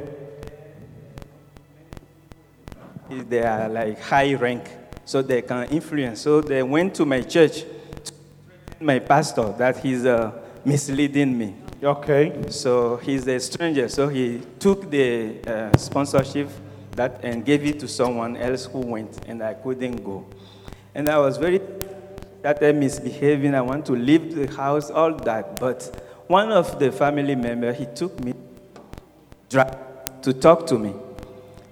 They 3.11 3.43
are 3.43 3.69
like 3.69 4.01
high 4.01 4.35
rank, 4.35 4.69
so 5.05 5.23
they 5.23 5.41
can 5.43 5.65
influence. 5.69 6.21
So 6.21 6.41
they 6.43 6.63
went 6.63 6.95
to 6.97 7.07
my 7.07 7.23
church, 7.23 7.63
to 8.05 8.13
my 8.85 8.99
pastor, 8.99 9.53
that 9.59 9.79
he's 9.79 10.05
uh, 10.05 10.33
misleading 10.65 11.37
me. 11.37 11.55
Okay. 11.83 12.45
So 12.51 12.97
he's 12.99 13.27
a 13.27 13.41
stranger. 13.41 13.89
So 13.89 14.09
he 14.09 14.43
took 14.59 14.91
the 14.91 15.39
uh, 15.47 15.77
sponsorship 15.79 16.49
that 16.93 17.21
and 17.25 17.45
gave 17.45 17.65
it 17.65 17.81
to 17.81 17.89
someone 17.89 18.37
else 18.37 18.67
who 18.67 18.81
went, 18.81 19.19
and 19.27 19.43
I 19.43 19.55
couldn't 19.55 20.05
go. 20.05 20.27
And 20.95 21.09
I 21.09 21.19
was 21.19 21.39
very 21.39 21.61
started 22.39 22.77
misbehaving. 22.77 23.55
I 23.55 23.61
want 23.61 23.87
to 23.87 23.93
leave 23.93 24.35
the 24.35 24.47
house, 24.55 24.91
all 24.91 25.15
that. 25.15 25.59
But 25.59 26.03
one 26.27 26.53
of 26.53 26.79
the 26.79 26.93
family 26.93 27.35
members, 27.35 27.79
he 27.79 27.87
took 27.87 28.19
me 28.21 28.35
to 29.51 30.33
talk 30.33 30.67
to 30.69 30.79
me. 30.79 30.95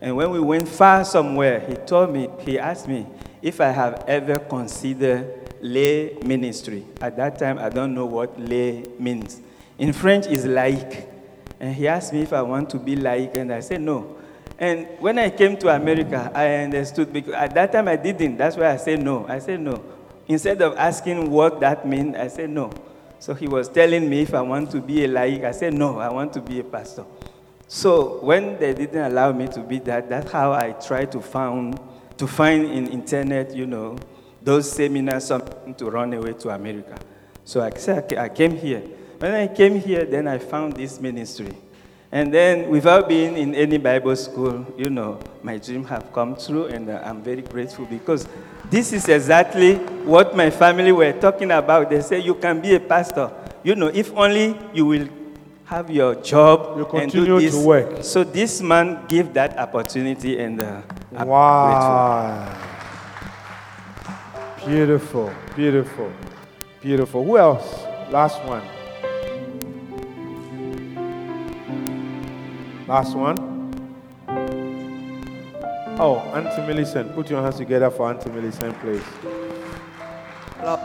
And 0.00 0.16
when 0.16 0.30
we 0.30 0.40
went 0.40 0.68
far 0.68 1.04
somewhere, 1.04 1.60
he 1.60 1.74
told 1.74 2.12
me, 2.12 2.28
he 2.40 2.58
asked 2.58 2.88
me 2.88 3.06
if 3.42 3.60
I 3.60 3.70
have 3.70 4.04
ever 4.06 4.38
considered 4.38 5.52
lay 5.60 6.18
ministry. 6.24 6.84
At 7.00 7.16
that 7.16 7.38
time, 7.38 7.58
I 7.58 7.68
don't 7.68 7.94
know 7.94 8.06
what 8.06 8.38
lay 8.38 8.84
means. 8.98 9.40
In 9.78 9.92
French, 9.92 10.26
it's 10.26 10.44
like. 10.44 11.10
And 11.58 11.74
he 11.74 11.88
asked 11.88 12.12
me 12.12 12.20
if 12.20 12.32
I 12.32 12.42
want 12.42 12.68
to 12.70 12.78
be 12.78 12.96
like, 12.96 13.34
and 13.36 13.52
I 13.52 13.60
said 13.60 13.80
no. 13.80 14.16
And 14.58 14.86
when 15.00 15.18
I 15.18 15.30
came 15.30 15.56
to 15.58 15.68
America, 15.68 16.30
I 16.34 16.54
understood 16.56 17.12
because 17.12 17.34
at 17.34 17.54
that 17.54 17.72
time 17.72 17.88
I 17.88 17.96
didn't. 17.96 18.36
That's 18.36 18.56
why 18.56 18.72
I 18.72 18.76
said 18.76 19.02
no. 19.02 19.26
I 19.26 19.38
said 19.38 19.60
no. 19.60 19.82
Instead 20.28 20.60
of 20.62 20.76
asking 20.76 21.30
what 21.30 21.60
that 21.60 21.86
means, 21.86 22.16
I 22.16 22.28
said 22.28 22.50
no. 22.50 22.72
So 23.18 23.34
he 23.34 23.48
was 23.48 23.68
telling 23.68 24.08
me 24.08 24.22
if 24.22 24.34
I 24.34 24.40
want 24.40 24.70
to 24.72 24.80
be 24.80 25.04
a 25.04 25.08
laïque. 25.08 25.44
I 25.44 25.52
said 25.52 25.74
no, 25.74 25.98
I 25.98 26.10
want 26.10 26.32
to 26.34 26.40
be 26.40 26.60
a 26.60 26.64
pastor. 26.64 27.04
So 27.68 28.20
when 28.22 28.58
they 28.58 28.74
didn't 28.74 29.02
allow 29.02 29.32
me 29.32 29.48
to 29.48 29.60
be 29.60 29.78
that, 29.80 30.08
that's 30.08 30.30
how 30.30 30.52
I 30.52 30.72
tried 30.72 31.12
to 31.12 31.20
find 31.20 31.78
to 32.18 32.26
find 32.26 32.64
in 32.64 32.86
internet, 32.86 33.54
you 33.54 33.66
know, 33.66 33.98
those 34.42 34.70
seminars 34.70 35.26
something 35.26 35.74
to 35.74 35.90
run 35.90 36.14
away 36.14 36.32
to 36.32 36.48
America. 36.50 36.96
So 37.44 37.60
I 37.60 37.70
said 37.70 38.14
I 38.14 38.28
came 38.28 38.56
here. 38.56 38.82
When 39.18 39.32
I 39.32 39.48
came 39.48 39.80
here, 39.80 40.04
then 40.04 40.28
I 40.28 40.38
found 40.38 40.74
this 40.74 41.00
ministry. 41.00 41.54
And 42.16 42.32
then, 42.32 42.70
without 42.70 43.10
being 43.10 43.36
in 43.36 43.54
any 43.54 43.76
Bible 43.76 44.16
school, 44.16 44.64
you 44.74 44.88
know, 44.88 45.20
my 45.42 45.58
dream 45.58 45.84
have 45.84 46.14
come 46.14 46.34
true, 46.34 46.64
and 46.64 46.88
uh, 46.88 47.02
I'm 47.04 47.20
very 47.20 47.42
grateful 47.42 47.84
because 47.84 48.26
this 48.70 48.94
is 48.94 49.06
exactly 49.06 49.74
what 50.08 50.34
my 50.34 50.48
family 50.48 50.92
were 50.92 51.12
talking 51.12 51.50
about. 51.50 51.90
They 51.90 52.00
say 52.00 52.20
you 52.20 52.34
can 52.34 52.62
be 52.62 52.74
a 52.74 52.80
pastor, 52.80 53.30
you 53.62 53.74
know, 53.74 53.88
if 53.88 54.16
only 54.16 54.56
you 54.72 54.86
will 54.86 55.06
have 55.66 55.90
your 55.90 56.14
job 56.14 56.78
You 56.78 56.88
and 56.96 57.12
do 57.12 57.26
continue 57.26 57.50
to 57.50 57.58
work. 57.58 58.02
So 58.02 58.24
this 58.24 58.62
man 58.62 59.04
gave 59.08 59.34
that 59.34 59.58
opportunity, 59.58 60.38
and 60.40 60.62
uh, 60.62 60.80
I'm 61.14 61.28
Wow. 61.28 62.48
Beautiful, 64.64 65.30
beautiful, 65.54 66.10
beautiful. 66.80 67.22
Who 67.22 67.36
else? 67.36 67.84
Last 68.10 68.42
one. 68.48 68.62
Last 72.86 73.16
one. 73.16 73.36
Oh, 75.98 76.18
Auntie 76.32 76.64
Millicent. 76.64 77.12
Put 77.16 77.28
your 77.28 77.42
hands 77.42 77.56
together 77.56 77.90
for 77.90 78.08
Auntie 78.08 78.30
Millicent, 78.30 78.78
please. 78.78 79.02
Hello. 80.60 80.78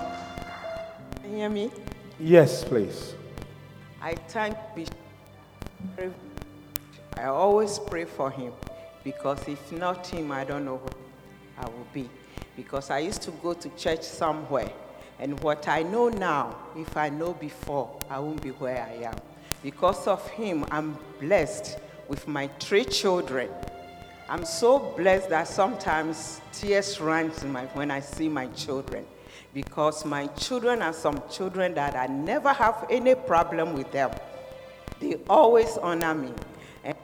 Can 1.22 1.32
you 1.32 1.38
hear 1.38 1.50
me? 1.50 1.70
Yes, 2.20 2.64
please. 2.64 3.14
I 4.02 4.16
thank 4.16 4.58
Bishop. 4.74 4.96
I 7.18 7.26
always 7.26 7.78
pray 7.78 8.06
for 8.06 8.32
him 8.32 8.54
because 9.04 9.48
if 9.48 9.72
not 9.72 10.08
him, 10.08 10.32
I 10.32 10.44
don't 10.44 10.66
know 10.66 10.78
who 10.78 10.90
I 11.60 11.66
will 11.68 11.88
be. 11.94 12.10
Because 12.56 12.90
I 12.90 12.98
used 12.98 13.22
to 13.24 13.32
go 13.44 13.54
to 13.54 13.70
church 13.78 14.02
somewhere, 14.02 14.72
and 15.20 15.40
what 15.42 15.68
I 15.68 15.84
know 15.84 16.10
now, 16.10 16.56
if 16.76 16.98
I 16.98 17.10
know 17.10 17.34
before, 17.34 18.00
I 18.10 18.18
won't 18.18 18.42
be 18.42 18.50
where 18.50 18.82
I 18.82 19.04
am. 19.04 19.16
Because 19.62 20.08
of 20.08 20.28
him, 20.32 20.66
I'm 20.72 20.98
blessed 21.20 21.78
with 22.12 22.28
my 22.28 22.48
three 22.60 22.84
children. 22.84 23.48
I'm 24.28 24.44
so 24.44 24.80
blessed 24.98 25.30
that 25.30 25.48
sometimes 25.48 26.42
tears 26.52 27.00
run 27.00 27.32
my, 27.46 27.64
when 27.68 27.90
I 27.90 28.02
see 28.02 28.28
my 28.28 28.48
children. 28.48 29.06
Because 29.54 30.04
my 30.04 30.28
children 30.28 30.82
are 30.82 30.92
some 30.92 31.24
children 31.32 31.74
that 31.76 31.96
I 31.96 32.08
never 32.08 32.52
have 32.52 32.86
any 32.90 33.16
problem 33.16 33.74
with 33.76 33.90
them. 33.94 34.12
They 35.00 35.20
always 35.30 35.78
honor 35.78 36.14
me. 36.14 36.34
And 36.84 36.98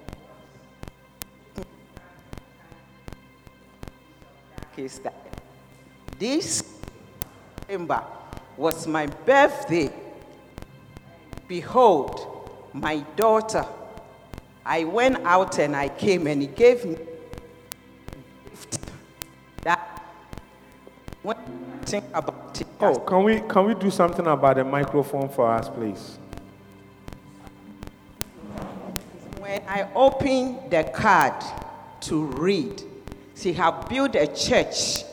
this 6.19 6.63
September 7.61 8.03
was 8.57 8.85
my 8.85 9.05
birthday. 9.07 9.89
Behold, 11.47 12.49
my 12.73 12.97
daughter. 13.15 13.65
I 14.69 14.83
went 14.83 15.25
out 15.25 15.59
and 15.59 15.73
I 15.75 15.87
came 15.87 16.27
and 16.27 16.41
he 16.41 16.47
gave 16.47 16.83
me 16.83 16.97
gift 18.49 18.79
that 19.61 20.03
when 21.23 21.37
I 21.37 21.85
think 21.85 22.03
about 22.13 22.59
it, 22.59 22.67
Oh, 22.81 22.95
can 22.99 23.23
we 23.23 23.39
can 23.47 23.65
we 23.65 23.73
do 23.75 23.89
something 23.89 24.27
about 24.27 24.57
the 24.57 24.65
microphone 24.65 25.29
for 25.29 25.49
us, 25.49 25.69
please? 25.69 26.19
When 29.39 29.61
I 29.67 29.87
opened 29.95 30.69
the 30.69 30.83
card 30.83 31.33
to 32.01 32.25
read, 32.25 32.83
she 33.35 33.53
had 33.53 33.87
built 33.87 34.15
a 34.15 34.27
church 34.27 35.03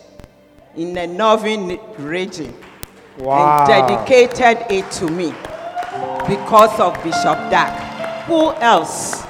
in 0.77 0.95
the 0.95 1.07
northern 1.07 1.79
region 1.99 2.53
Wow. 3.19 3.61
and 3.61 3.69
dedicated 3.69 4.67
it 4.71 4.91
to 4.93 5.07
me 5.09 5.33
because 6.27 6.81
of 6.81 6.95
Bishop 7.05 7.39
Dag. 7.51 8.25
Who 8.27 8.51
else? 8.55 9.24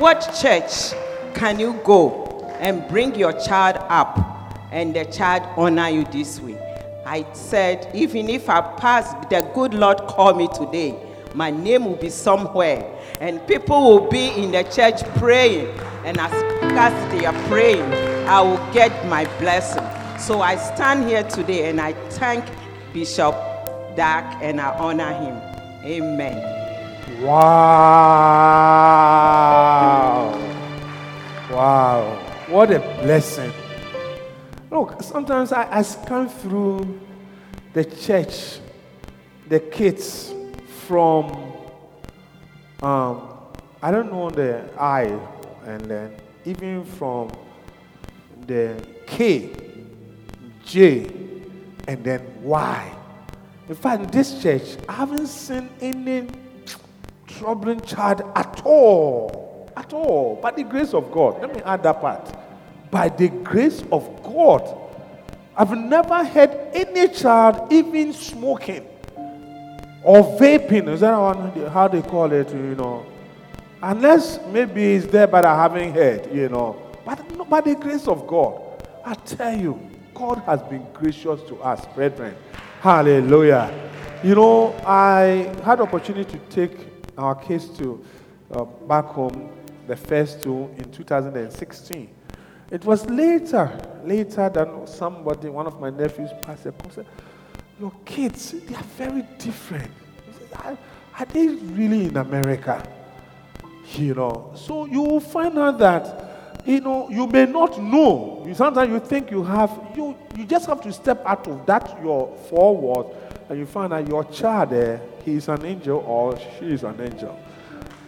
What 0.00 0.34
church 0.40 0.94
can 1.34 1.60
you 1.60 1.74
go 1.84 2.24
and 2.58 2.88
bring 2.88 3.14
your 3.16 3.34
child 3.38 3.76
up 3.90 4.18
and 4.72 4.96
the 4.96 5.04
child 5.04 5.42
honor 5.58 5.90
you 5.90 6.04
this 6.04 6.40
way? 6.40 6.58
I 7.04 7.26
said, 7.34 7.90
even 7.94 8.30
if 8.30 8.48
I 8.48 8.62
pass, 8.62 9.12
the 9.28 9.46
good 9.54 9.74
Lord 9.74 9.98
call 9.98 10.32
me 10.32 10.48
today, 10.48 10.98
my 11.34 11.50
name 11.50 11.84
will 11.84 11.96
be 11.96 12.08
somewhere 12.08 12.90
and 13.20 13.46
people 13.46 13.78
will 13.82 14.08
be 14.08 14.28
in 14.28 14.52
the 14.52 14.62
church 14.62 15.04
praying. 15.18 15.68
And 16.06 16.18
as, 16.18 16.32
as 16.62 17.12
they 17.12 17.26
are 17.26 17.48
praying, 17.48 17.92
I 18.26 18.40
will 18.40 18.72
get 18.72 19.06
my 19.06 19.26
blessing. 19.38 19.84
So 20.18 20.40
I 20.40 20.56
stand 20.56 21.10
here 21.10 21.24
today 21.24 21.68
and 21.68 21.78
I 21.78 21.92
thank 22.08 22.46
Bishop 22.94 23.34
Dag 23.96 24.42
and 24.42 24.62
I 24.62 24.70
honor 24.78 25.12
him. 25.12 25.36
Amen. 25.84 26.59
Wow. 27.22 27.36
Wow. 31.50 32.18
What 32.48 32.70
a 32.72 32.78
blessing. 32.78 33.52
Look, 34.70 35.02
sometimes 35.02 35.52
I, 35.52 35.68
I 35.70 35.82
scan 35.82 36.30
through 36.30 36.98
the 37.74 37.84
church, 37.84 38.60
the 39.50 39.60
kids 39.60 40.32
from, 40.86 41.52
um, 42.82 43.28
I 43.82 43.90
don't 43.90 44.10
know 44.10 44.30
the 44.30 44.64
I, 44.78 45.18
and 45.66 45.84
then 45.84 46.16
even 46.46 46.86
from 46.86 47.30
the 48.46 48.82
K, 49.06 49.50
J, 50.64 51.04
and 51.86 52.02
then 52.02 52.22
Y. 52.42 52.96
In 53.68 53.74
fact, 53.74 54.04
in 54.04 54.10
this 54.10 54.42
church, 54.42 54.78
I 54.88 54.92
haven't 54.94 55.26
seen 55.26 55.68
any 55.82 56.26
troubling 57.38 57.80
child 57.80 58.22
at 58.34 58.62
all. 58.64 59.70
At 59.76 59.92
all. 59.92 60.38
By 60.42 60.50
the 60.52 60.64
grace 60.64 60.94
of 60.94 61.10
God. 61.12 61.40
Let 61.40 61.54
me 61.54 61.62
add 61.62 61.82
that 61.82 62.00
part. 62.00 62.32
By 62.90 63.08
the 63.08 63.28
grace 63.28 63.82
of 63.92 64.22
God. 64.22 64.76
I've 65.56 65.76
never 65.76 66.24
heard 66.24 66.50
any 66.72 67.08
child 67.08 67.72
even 67.72 68.12
smoking 68.12 68.86
or 70.02 70.38
vaping. 70.38 70.88
Is 70.88 71.00
that 71.00 71.12
how 71.70 71.88
they 71.88 72.02
call 72.02 72.32
it? 72.32 72.50
You 72.50 72.74
know. 72.74 73.06
Unless 73.82 74.40
maybe 74.48 74.94
it's 74.94 75.06
there, 75.06 75.26
but 75.26 75.44
I 75.44 75.54
haven't 75.56 75.94
heard, 75.94 76.34
you 76.34 76.48
know. 76.48 76.76
But 77.04 77.48
by 77.48 77.60
the 77.62 77.74
grace 77.74 78.06
of 78.06 78.26
God, 78.26 78.60
I 79.04 79.14
tell 79.14 79.56
you, 79.58 79.80
God 80.14 80.42
has 80.44 80.62
been 80.62 80.86
gracious 80.92 81.40
to 81.48 81.62
us, 81.62 81.86
brethren. 81.94 82.34
Hallelujah. 82.80 83.72
You 84.22 84.34
know, 84.34 84.74
I 84.84 85.50
had 85.64 85.80
opportunity 85.80 86.38
to 86.38 86.44
take 86.50 86.76
our 87.20 87.34
kids 87.34 87.68
to 87.78 88.04
uh, 88.52 88.64
back 88.64 89.06
home, 89.06 89.50
the 89.86 89.96
first 89.96 90.42
two 90.42 90.70
in 90.78 90.90
2016. 90.90 92.08
It 92.70 92.84
was 92.84 93.04
later, 93.06 93.76
later 94.04 94.48
than 94.48 94.86
somebody, 94.86 95.48
one 95.48 95.66
of 95.66 95.80
my 95.80 95.90
nephews, 95.90 96.30
passed 96.42 96.64
Paul, 96.78 96.90
said, 96.92 97.06
Your 97.80 97.92
kids, 98.04 98.52
they 98.52 98.74
are 98.74 98.82
very 98.96 99.22
different. 99.38 99.90
I, 100.54 100.76
are 101.18 101.26
they 101.26 101.48
really 101.48 102.06
in 102.06 102.16
America? 102.16 102.86
You 103.96 104.14
know, 104.14 104.52
so 104.54 104.84
you 104.86 105.02
will 105.02 105.20
find 105.20 105.58
out 105.58 105.78
that, 105.78 106.62
you 106.64 106.80
know, 106.80 107.08
you 107.10 107.26
may 107.26 107.46
not 107.46 107.80
know. 107.82 108.44
You, 108.46 108.54
sometimes 108.54 108.90
you 108.90 109.00
think 109.00 109.32
you 109.32 109.42
have, 109.42 109.70
you, 109.96 110.16
you 110.36 110.44
just 110.44 110.66
have 110.66 110.80
to 110.82 110.92
step 110.92 111.22
out 111.26 111.48
of 111.48 111.66
that, 111.66 111.98
your 112.02 112.36
forward, 112.48 113.16
and 113.48 113.58
you 113.58 113.66
find 113.66 113.92
out 113.92 114.06
your 114.06 114.24
child 114.24 114.70
there, 114.70 115.00
he 115.24 115.34
is 115.34 115.48
an 115.48 115.64
angel 115.64 115.98
or 116.06 116.38
she 116.38 116.66
is 116.72 116.84
an 116.84 117.00
angel. 117.00 117.38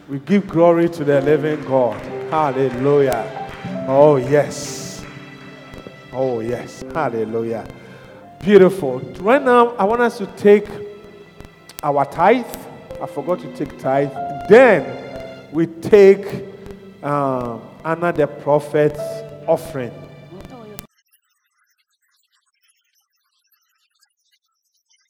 We 0.09 0.19
give 0.19 0.49
glory 0.49 0.89
to 0.91 1.05
the 1.05 1.21
living 1.21 1.65
God. 1.65 2.01
Hallelujah. 2.31 3.85
Oh, 3.89 4.17
yes. 4.17 5.05
Oh, 6.13 6.41
yes. 6.41 6.85
Hallelujah. 6.93 7.67
Beautiful. 8.43 8.99
Right 9.21 9.43
now, 9.43 9.69
I 9.77 9.85
want 9.85 10.03
us 10.03 10.19
to 10.19 10.27
take 10.37 10.67
our 11.83 12.05
tithe. 12.05 12.45
I 13.01 13.07
forgot 13.07 13.41
to 13.41 13.57
take 13.57 13.79
tithe. 13.79 14.13
Then 14.49 15.49
we 15.53 15.67
take 15.67 16.27
um, 17.03 17.63
Anna 17.85 18.13
the 18.13 18.27
prophet's 18.27 19.01
offering. 19.47 20.02